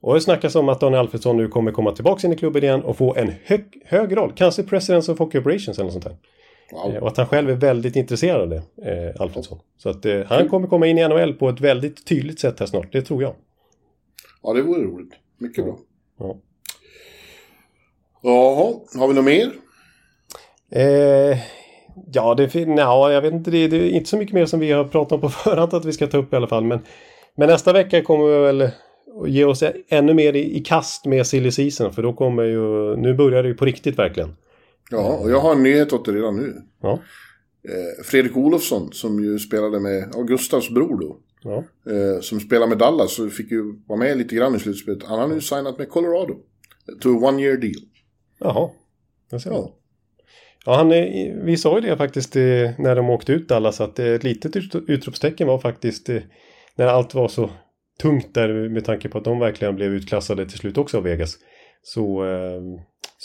Och 0.00 0.14
det 0.14 0.20
snackas 0.20 0.54
om 0.54 0.68
att 0.68 0.80
Daniel 0.80 1.00
Alfredsson 1.00 1.36
nu 1.36 1.48
kommer 1.48 1.72
komma 1.72 1.92
tillbaka 1.92 2.26
in 2.26 2.32
i 2.32 2.36
klubben 2.36 2.62
igen 2.64 2.82
och 2.82 2.96
få 2.96 3.14
en 3.14 3.32
hög, 3.44 3.82
hög 3.84 4.16
roll. 4.16 4.32
Kanske 4.36 4.62
Presidents 4.62 5.08
of 5.08 5.18
Hockey 5.18 5.38
Operations 5.38 5.78
eller 5.78 5.84
något 5.84 5.92
sånt 5.92 6.04
där. 6.04 6.16
Wow. 6.72 6.94
Eh, 6.94 7.02
Och 7.02 7.08
att 7.08 7.16
han 7.16 7.26
själv 7.26 7.50
är 7.50 7.54
väldigt 7.54 7.96
intresserad 7.96 8.40
av 8.40 8.48
det, 8.48 8.62
eh, 9.16 9.20
Alfredsson. 9.22 9.58
Så 9.78 9.88
att 9.88 10.04
eh, 10.06 10.20
han 10.26 10.48
kommer 10.48 10.68
komma 10.68 10.86
in 10.86 10.98
i 10.98 11.08
NHL 11.08 11.32
på 11.34 11.48
ett 11.48 11.60
väldigt 11.60 12.06
tydligt 12.06 12.40
sätt 12.40 12.60
här 12.60 12.66
snart, 12.66 12.92
det 12.92 13.02
tror 13.02 13.22
jag. 13.22 13.34
Ja, 14.42 14.52
det 14.52 14.62
vore 14.62 14.82
roligt. 14.82 15.12
Mycket 15.38 15.64
bra. 15.64 15.78
Ja. 16.18 16.36
Jaha, 18.22 18.74
har 19.00 19.08
vi 19.08 19.14
något 19.14 19.24
mer? 19.24 19.50
Eh, 20.70 21.38
ja, 22.12 22.34
det 22.34 22.48
fin- 22.48 22.74
nja, 22.74 23.12
jag 23.12 23.22
vet 23.22 23.32
inte, 23.32 23.50
det, 23.50 23.68
det 23.68 23.76
är 23.76 23.90
inte 23.90 24.08
så 24.10 24.16
mycket 24.16 24.34
mer 24.34 24.46
som 24.46 24.60
vi 24.60 24.72
har 24.72 24.84
pratat 24.84 25.12
om 25.12 25.20
på 25.20 25.28
förhand 25.44 25.74
att 25.74 25.84
vi 25.84 25.92
ska 25.92 26.06
ta 26.06 26.18
upp 26.18 26.32
i 26.32 26.36
alla 26.36 26.46
fall. 26.46 26.64
Men, 26.64 26.80
men 27.34 27.48
nästa 27.48 27.72
vecka 27.72 28.02
kommer 28.02 28.24
vi 28.26 28.38
väl 28.38 28.70
ge 29.26 29.44
oss 29.44 29.62
ännu 29.88 30.14
mer 30.14 30.32
i, 30.36 30.56
i 30.56 30.60
kast 30.60 31.06
med 31.06 31.26
silly 31.26 31.50
season. 31.50 31.92
För 31.92 32.02
då 32.02 32.12
kommer 32.12 32.42
ju, 32.42 32.96
nu 32.96 33.14
börjar 33.14 33.42
det 33.42 33.48
ju 33.48 33.54
på 33.54 33.64
riktigt 33.64 33.98
verkligen. 33.98 34.36
Ja, 34.92 35.16
och 35.18 35.30
jag 35.30 35.40
har 35.40 35.52
en 35.52 35.62
nyhet 35.62 35.92
åt 35.92 36.04
dig 36.04 36.14
redan 36.14 36.36
nu. 36.36 36.54
Ja, 36.82 36.98
Eh, 37.68 38.04
Fredrik 38.04 38.36
Olofsson, 38.36 38.92
som 38.92 39.24
ju 39.24 39.38
spelade 39.38 39.80
med 39.80 40.08
ja, 40.12 40.22
Gustavs 40.22 40.70
bror 40.70 41.00
då. 41.00 41.18
ja. 41.42 41.64
Eh, 41.92 42.20
som 42.20 42.40
spelar 42.40 42.66
med 42.66 42.78
Dallas, 42.78 43.14
så 43.14 43.28
fick 43.30 43.50
ju 43.50 43.62
vara 43.86 43.98
med 43.98 44.18
lite 44.18 44.34
grann 44.36 44.54
i 44.56 44.58
slutspelet. 44.58 45.02
Han 45.02 45.18
har 45.18 45.28
nu 45.28 45.40
signat 45.40 45.78
med 45.78 45.88
Colorado. 45.88 46.34
To 47.00 47.08
a 47.08 47.28
one 47.28 47.42
year 47.42 47.56
deal. 47.56 47.74
Jaha. 48.40 48.70
Jag 49.30 49.40
ser. 49.40 49.50
Ja. 49.50 49.74
Ja, 50.66 50.74
han, 50.76 50.88
vi 51.46 51.56
sa 51.56 51.74
ju 51.74 51.80
det 51.88 51.96
faktiskt 51.96 52.36
eh, 52.36 52.42
när 52.78 52.96
de 52.96 53.10
åkte 53.10 53.32
ut 53.32 53.48
Dallas 53.48 53.80
att 53.80 53.98
eh, 53.98 54.06
ett 54.06 54.24
litet 54.24 54.56
ut- 54.56 54.74
utropstecken 54.88 55.46
var 55.48 55.58
faktiskt 55.58 56.08
eh, 56.08 56.22
när 56.76 56.86
allt 56.86 57.14
var 57.14 57.28
så 57.28 57.50
tungt 58.00 58.34
där 58.34 58.68
med 58.68 58.84
tanke 58.84 59.08
på 59.08 59.18
att 59.18 59.24
de 59.24 59.38
verkligen 59.38 59.76
blev 59.76 59.92
utklassade 59.94 60.46
till 60.48 60.58
slut 60.58 60.78
också 60.78 60.96
av 60.96 61.02
Vegas. 61.02 61.34
Så, 61.82 62.24
eh, 62.24 62.60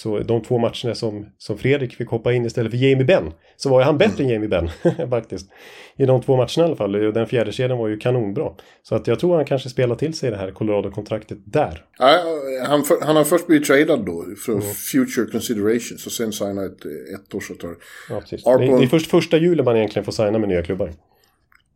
så 0.04 0.20
de 0.20 0.42
två 0.42 0.58
matcherna 0.58 0.96
som, 0.96 1.26
som 1.38 1.58
Fredrik 1.58 1.94
fick 1.96 2.08
hoppa 2.10 2.34
in 2.34 2.46
istället 2.46 2.72
för 2.72 2.78
Jamie 2.78 3.06
Benn 3.06 3.32
så 3.56 3.70
var 3.70 3.80
ju 3.80 3.86
han 3.86 3.98
bättre 3.98 4.24
än 4.24 4.30
Jamie 4.30 4.50
Benn 4.50 4.70
faktiskt. 5.10 5.50
I 5.98 6.06
de 6.06 6.22
två 6.22 6.36
matcherna 6.36 6.50
i 6.58 6.62
alla 6.62 6.76
fall. 6.76 6.96
Och 6.96 7.14
Den 7.14 7.28
fjärde 7.28 7.52
kedjan 7.52 7.78
var 7.78 7.88
ju 7.88 7.98
kanonbra. 7.98 8.52
Så 8.84 8.96
att 8.96 9.08
jag 9.08 9.20
tror 9.20 9.36
han 9.36 9.46
kanske 9.46 9.70
spelar 9.70 9.96
till 9.96 10.14
sig 10.14 10.32
det 10.32 10.38
här 10.38 10.52
Colorado-kontraktet 10.52 11.38
där. 11.46 11.86
Ja, 12.00 12.20
han, 12.68 12.84
för, 12.84 12.96
han 13.06 13.16
har 13.16 13.24
först 13.24 13.48
blivit 13.48 13.68
tradad 13.68 14.06
då 14.06 14.26
för 14.46 14.62
future 14.92 15.32
considerations 15.32 16.06
och 16.06 16.12
sen 16.12 16.32
signat 16.34 16.72
ett 16.72 17.34
ettårsavtal. 17.34 17.76
Ja, 18.10 18.20
precis. 18.20 18.46
Arpon- 18.46 18.72
Det, 18.72 18.78
det 18.78 18.84
är 18.84 18.88
först 18.88 19.10
första 19.12 19.38
julen 19.38 19.66
man 19.66 19.78
egentligen 19.78 20.06
får 20.06 20.12
signa 20.12 20.40
med 20.40 20.50
nya 20.50 20.64
klubbar. 20.64 20.94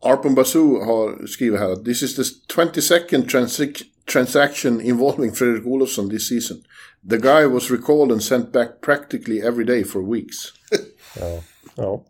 Arpon 0.03 0.35
Basu 0.35 0.59
har 0.59 1.27
skrivit 1.27 1.59
här 1.59 1.71
att 1.71 1.85
this 1.85 2.03
is 2.03 2.15
the 2.15 2.21
22nd 2.61 3.25
transi- 3.29 3.83
transaction 4.13 4.81
involving 4.81 5.31
Fredrik 5.31 5.65
Olofsson 5.65 6.09
this 6.09 6.29
season. 6.29 6.57
The 7.09 7.17
guy 7.17 7.45
was 7.45 7.71
recalled 7.71 8.11
and 8.11 8.23
sent 8.23 8.51
back 8.51 8.81
practically 8.81 9.39
every 9.39 9.65
day 9.65 9.83
for 9.83 10.13
weeks. 10.13 10.35
Ja. 11.19 11.43
ja. 11.75 12.03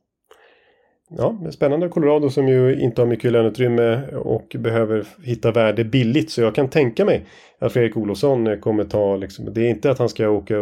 ja, 1.10 1.52
spännande 1.52 1.90
Colorado 1.90 2.30
som 2.30 2.48
ju 2.48 2.82
inte 2.82 3.02
har 3.02 3.08
mycket 3.08 3.32
löneutrymme 3.32 4.08
och 4.08 4.56
behöver 4.60 5.08
hitta 5.24 5.52
värde 5.52 5.84
billigt. 5.84 6.32
Så 6.32 6.42
jag 6.42 6.56
kan 6.56 6.70
tänka 6.70 7.06
mig 7.06 7.26
att 7.60 7.74
Fredrik 7.74 7.98
Olofsson 7.98 8.62
kommer 8.62 8.84
ta, 8.84 9.16
liksom, 9.16 9.54
det 9.54 9.62
är 9.62 9.70
inte 9.70 9.92
att 9.92 10.00
han 10.00 10.10
ska 10.10 10.30
åka 10.30 10.56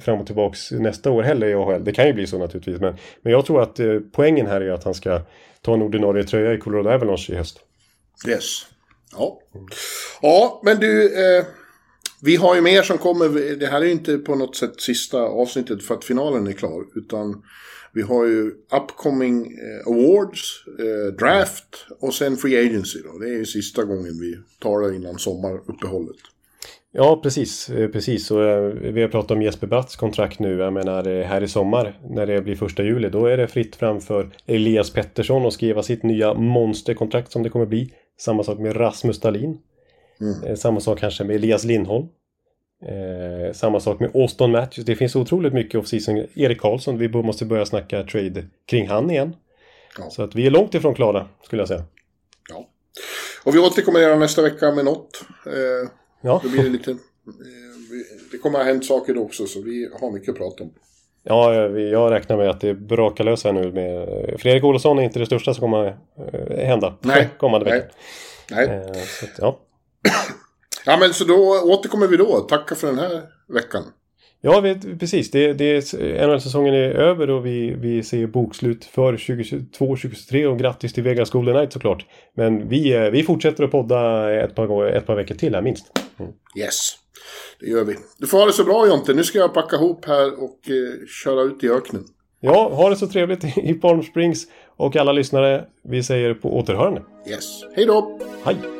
fram 0.00 0.20
och 0.20 0.26
tillbaks 0.26 0.70
nästa 0.70 1.10
år 1.10 1.22
heller 1.22 1.46
i 1.46 1.54
AHL. 1.54 1.84
Det 1.84 1.92
kan 1.92 2.06
ju 2.06 2.12
bli 2.12 2.26
så 2.26 2.38
naturligtvis. 2.38 2.80
Men, 2.80 2.94
men 3.22 3.32
jag 3.32 3.46
tror 3.46 3.62
att 3.62 3.80
eh, 3.80 3.98
poängen 4.12 4.46
här 4.46 4.60
är 4.60 4.70
att 4.70 4.84
han 4.84 4.94
ska 4.94 5.20
ta 5.62 5.74
en 5.74 5.82
ordinarie 5.82 6.24
tröja 6.24 6.54
i 6.54 6.58
Colorado 6.58 6.90
Avalanche 6.90 7.32
i 7.32 7.36
höst. 7.36 7.60
Yes. 8.28 8.66
Ja. 9.12 9.38
Ja, 10.22 10.60
men 10.64 10.80
du. 10.80 11.04
Eh, 11.04 11.44
vi 12.22 12.36
har 12.36 12.54
ju 12.54 12.60
mer 12.60 12.82
som 12.82 12.98
kommer. 12.98 13.56
Det 13.56 13.66
här 13.66 13.80
är 13.80 13.84
ju 13.84 13.92
inte 13.92 14.18
på 14.18 14.34
något 14.34 14.56
sätt 14.56 14.80
sista 14.80 15.18
avsnittet 15.18 15.82
för 15.82 15.94
att 15.94 16.04
finalen 16.04 16.46
är 16.46 16.52
klar. 16.52 16.84
Utan 16.94 17.42
vi 17.92 18.02
har 18.02 18.26
ju 18.26 18.52
upcoming 18.82 19.46
eh, 19.46 19.92
awards, 19.92 20.64
eh, 20.78 21.14
draft 21.14 21.86
och 22.00 22.14
sen 22.14 22.36
free 22.36 22.66
agency. 22.66 22.98
Då. 23.04 23.18
Det 23.18 23.26
är 23.26 23.38
ju 23.38 23.46
sista 23.46 23.84
gången 23.84 24.20
vi 24.20 24.38
talar 24.62 24.94
innan 24.94 25.18
sommaruppehållet. 25.18 26.16
Ja, 26.92 27.20
precis. 27.22 27.70
Eh, 27.70 27.88
precis. 27.88 28.30
Och, 28.30 28.40
vi 28.82 29.02
har 29.02 29.08
pratat 29.08 29.30
om 29.30 29.42
Jesper 29.42 29.66
Bratts 29.66 29.96
kontrakt 29.96 30.38
nu. 30.38 30.58
Jag 30.58 30.72
menar 30.72 31.22
här 31.24 31.42
i 31.42 31.48
sommar 31.48 32.00
när 32.10 32.26
det 32.26 32.42
blir 32.42 32.56
första 32.56 32.82
juli. 32.82 33.08
Då 33.08 33.26
är 33.26 33.36
det 33.36 33.48
fritt 33.48 33.76
fram 33.76 34.00
för 34.00 34.30
Elias 34.46 34.90
Pettersson 34.90 35.46
att 35.46 35.52
skriva 35.52 35.82
sitt 35.82 36.02
nya 36.02 36.34
monsterkontrakt 36.34 37.32
som 37.32 37.42
det 37.42 37.50
kommer 37.50 37.66
bli. 37.66 37.94
Samma 38.18 38.44
sak 38.44 38.58
med 38.58 38.80
Rasmus 38.80 39.20
Dahlin. 39.20 39.58
Mm. 40.20 40.56
Samma 40.56 40.80
sak 40.80 40.98
kanske 40.98 41.24
med 41.24 41.36
Elias 41.36 41.64
Lindholm. 41.64 42.08
Eh, 42.86 43.52
samma 43.52 43.80
sak 43.80 44.00
med 44.00 44.10
Austin 44.14 44.50
Matthews. 44.50 44.86
Det 44.86 44.96
finns 44.96 45.16
otroligt 45.16 45.52
mycket 45.52 45.80
off-season. 45.80 46.26
Erik 46.34 46.60
Karlsson, 46.60 46.98
vi 46.98 47.08
måste 47.08 47.44
börja 47.44 47.66
snacka 47.66 48.02
trade 48.02 48.44
kring 48.66 48.88
han 48.88 49.10
igen. 49.10 49.36
Ja. 49.98 50.10
Så 50.10 50.22
att 50.22 50.34
vi 50.34 50.46
är 50.46 50.50
långt 50.50 50.74
ifrån 50.74 50.94
klara, 50.94 51.26
skulle 51.42 51.62
jag 51.62 51.68
säga. 51.68 51.84
Ja. 52.48 52.68
Och 53.44 53.54
vi 53.54 53.58
återkommer 53.58 54.00
redan 54.00 54.18
nästa 54.18 54.42
vecka 54.42 54.72
med 54.72 54.84
något. 54.84 55.24
Eh, 55.46 55.90
ja. 56.20 56.40
Då 56.44 56.50
blir 56.50 56.62
det 56.62 56.68
lite... 56.68 56.90
Eh, 56.90 56.96
det 58.32 58.38
kommer 58.38 58.58
ha 58.58 58.64
hänt 58.64 58.84
saker 58.84 59.14
då 59.14 59.22
också, 59.22 59.46
så 59.46 59.62
vi 59.62 59.90
har 60.00 60.10
mycket 60.10 60.28
att 60.28 60.36
prata 60.36 60.64
om. 60.64 60.70
Ja, 61.22 61.54
jag 61.78 62.12
räknar 62.12 62.36
med 62.36 62.50
att 62.50 62.60
det 62.60 62.74
brakar 62.74 63.24
lös 63.24 63.44
här 63.44 63.52
nu 63.52 63.72
med... 63.72 64.08
Fredrik 64.40 64.64
Olsson 64.64 64.98
är 64.98 65.02
inte 65.02 65.18
det 65.18 65.26
största 65.26 65.54
som 65.54 65.60
kommer 65.60 65.86
att 65.86 65.96
hända 66.58 66.94
Nej. 67.00 67.28
kommande 67.38 67.70
vecka. 67.70 67.86
Nej. 68.50 68.66
Nej. 68.68 68.76
Eh, 68.76 68.92
så 68.92 69.26
ja. 69.38 69.58
Ja, 70.86 70.96
men 71.00 71.14
så 71.14 71.24
då 71.24 71.60
återkommer 71.64 72.06
vi 72.06 72.16
då. 72.16 72.40
Tacka 72.40 72.74
för 72.74 72.86
den 72.86 72.98
här 72.98 73.22
veckan. 73.48 73.84
Ja, 74.42 74.60
vi, 74.60 74.74
precis. 74.98 75.30
Det, 75.30 75.52
det, 75.52 75.92
NHL-säsongen 76.26 76.74
är 76.74 76.90
över 76.90 77.30
och 77.30 77.46
vi, 77.46 77.74
vi 77.74 78.02
ser 78.02 78.26
bokslut 78.26 78.84
för 78.84 79.12
2022-2023 79.12 80.44
och 80.44 80.58
grattis 80.58 80.92
till 80.92 81.02
Vegas 81.02 81.30
Golden 81.30 81.54
Knight 81.54 81.72
såklart. 81.72 82.06
Men 82.36 82.68
vi, 82.68 82.92
eh, 82.92 83.10
vi 83.10 83.22
fortsätter 83.22 83.64
att 83.64 83.70
podda 83.70 84.32
ett 84.44 84.54
par, 84.54 84.86
ett 84.86 85.06
par 85.06 85.16
veckor 85.16 85.34
till 85.34 85.54
här 85.54 85.62
minst. 85.62 85.86
Mm. 86.18 86.32
Yes, 86.56 86.92
det 87.60 87.66
gör 87.66 87.84
vi. 87.84 87.96
Du 88.18 88.26
får 88.26 88.38
ha 88.38 88.46
det 88.46 88.52
så 88.52 88.64
bra 88.64 88.86
Jonte. 88.86 89.14
Nu 89.14 89.24
ska 89.24 89.38
jag 89.38 89.54
packa 89.54 89.76
ihop 89.76 90.04
här 90.04 90.42
och 90.42 90.70
eh, 90.70 91.06
köra 91.24 91.42
ut 91.42 91.64
i 91.64 91.70
öknen. 91.70 92.04
Ja, 92.40 92.68
ha 92.74 92.90
det 92.90 92.96
så 92.96 93.06
trevligt 93.06 93.56
i 93.56 93.74
Palm 93.74 94.02
Springs 94.02 94.46
och 94.76 94.96
alla 94.96 95.12
lyssnare. 95.12 95.64
Vi 95.84 96.02
säger 96.02 96.34
på 96.34 96.56
återhörande. 96.56 97.02
Yes, 97.28 97.64
hej 97.76 97.86
då! 97.86 98.18
Hej! 98.44 98.79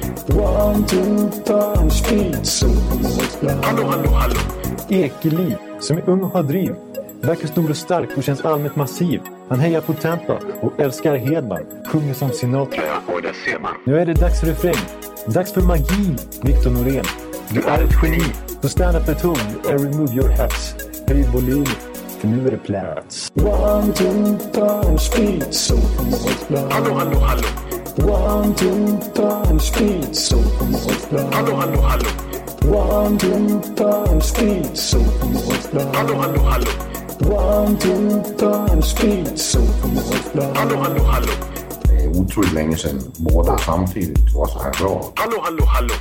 One, 0.29 0.85
two, 0.85 1.29
punch, 1.45 2.45
so 2.45 2.67
Hallå, 3.63 3.83
hallå, 3.83 4.09
hallå! 4.09 4.35
Ekeliv, 4.89 5.57
som 5.79 5.97
är 5.97 6.09
ung 6.09 6.23
och 6.23 6.29
har 6.29 6.43
driv. 6.43 6.75
Verkar 7.21 7.47
stor 7.47 7.69
och 7.69 7.77
stark 7.77 8.09
och 8.17 8.23
känns 8.23 8.41
allmänt 8.41 8.75
massiv. 8.75 9.21
Han 9.49 9.59
hejar 9.59 9.81
på 9.81 9.93
Tampa 9.93 10.39
och 10.61 10.79
älskar 10.79 11.15
Hedman. 11.15 11.65
Sjunger 11.87 12.13
som 12.13 12.29
Sinatra. 12.29 12.81
Ja, 12.85 13.13
och 13.13 13.21
det 13.21 13.33
ser 13.45 13.59
man. 13.59 13.71
Nu 13.85 13.99
är 13.99 14.05
det 14.05 14.13
dags 14.13 14.39
för 14.39 14.47
refräng. 14.47 14.81
Dags 15.27 15.51
för 15.53 15.61
magi, 15.61 16.15
Victor 16.43 16.71
Norén. 16.71 17.05
Du 17.49 17.61
är 17.61 17.83
ett 17.83 18.03
geni. 18.03 18.23
Så 18.61 18.69
stand 18.69 18.97
up 18.97 19.09
at 19.09 19.21
home 19.21 19.39
and 19.69 19.79
remove 19.79 20.13
your 20.13 20.29
hats. 20.29 20.75
Höj 21.07 21.23
volym, 21.33 21.65
för 22.19 22.27
nu 22.27 22.47
är 22.47 22.51
det 22.51 22.57
plats. 22.57 23.31
One, 23.35 23.93
two, 23.93 24.37
punch, 24.53 25.53
so 25.53 25.75
Hallå, 26.69 26.93
hallå, 26.93 27.19
hallå! 27.19 27.80
One, 28.03 28.55
two, 28.55 28.97
punch, 29.13 29.61
speed, 29.61 30.15
so 30.15 30.37
Hallå, 31.31 31.55
hallå, 31.55 31.81
hallå! 31.81 32.09
One, 32.65 33.17
two, 33.17 33.59
punch, 33.75 34.23
speed, 34.23 34.77
so 34.77 34.99
Hallå, 35.93 36.15
hallå, 36.15 36.41
hallå! 36.41 36.71
One, 37.29 37.77
two, 37.77 38.21
punch, 38.37 38.85
speed, 38.85 39.37
so 39.39 39.59
Hallå, 40.55 40.75
hallå, 40.77 41.03
hallå! 41.03 41.31
Det 41.83 42.03
är 42.03 42.07
otroligt 42.19 42.53
länge 42.53 42.77
sedan 42.77 43.01
båda 43.17 43.57
samtidigt 43.57 44.33
var 44.33 44.47
så 44.47 44.59
här 44.59 44.71
bra. 44.71 45.11
Hallå, 45.15 45.37
hallå, 45.43 45.65
hallå! 45.65 45.93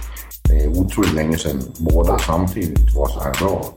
Det 0.43 0.65
är 0.65 0.69
otroligt 0.69 1.15
länge 1.15 1.39
sedan 1.39 1.63
båda 1.79 2.19
samtidigt 2.19 2.95
var 2.95 3.09
så 3.09 3.21
här 3.21 3.33
bra. 3.33 3.75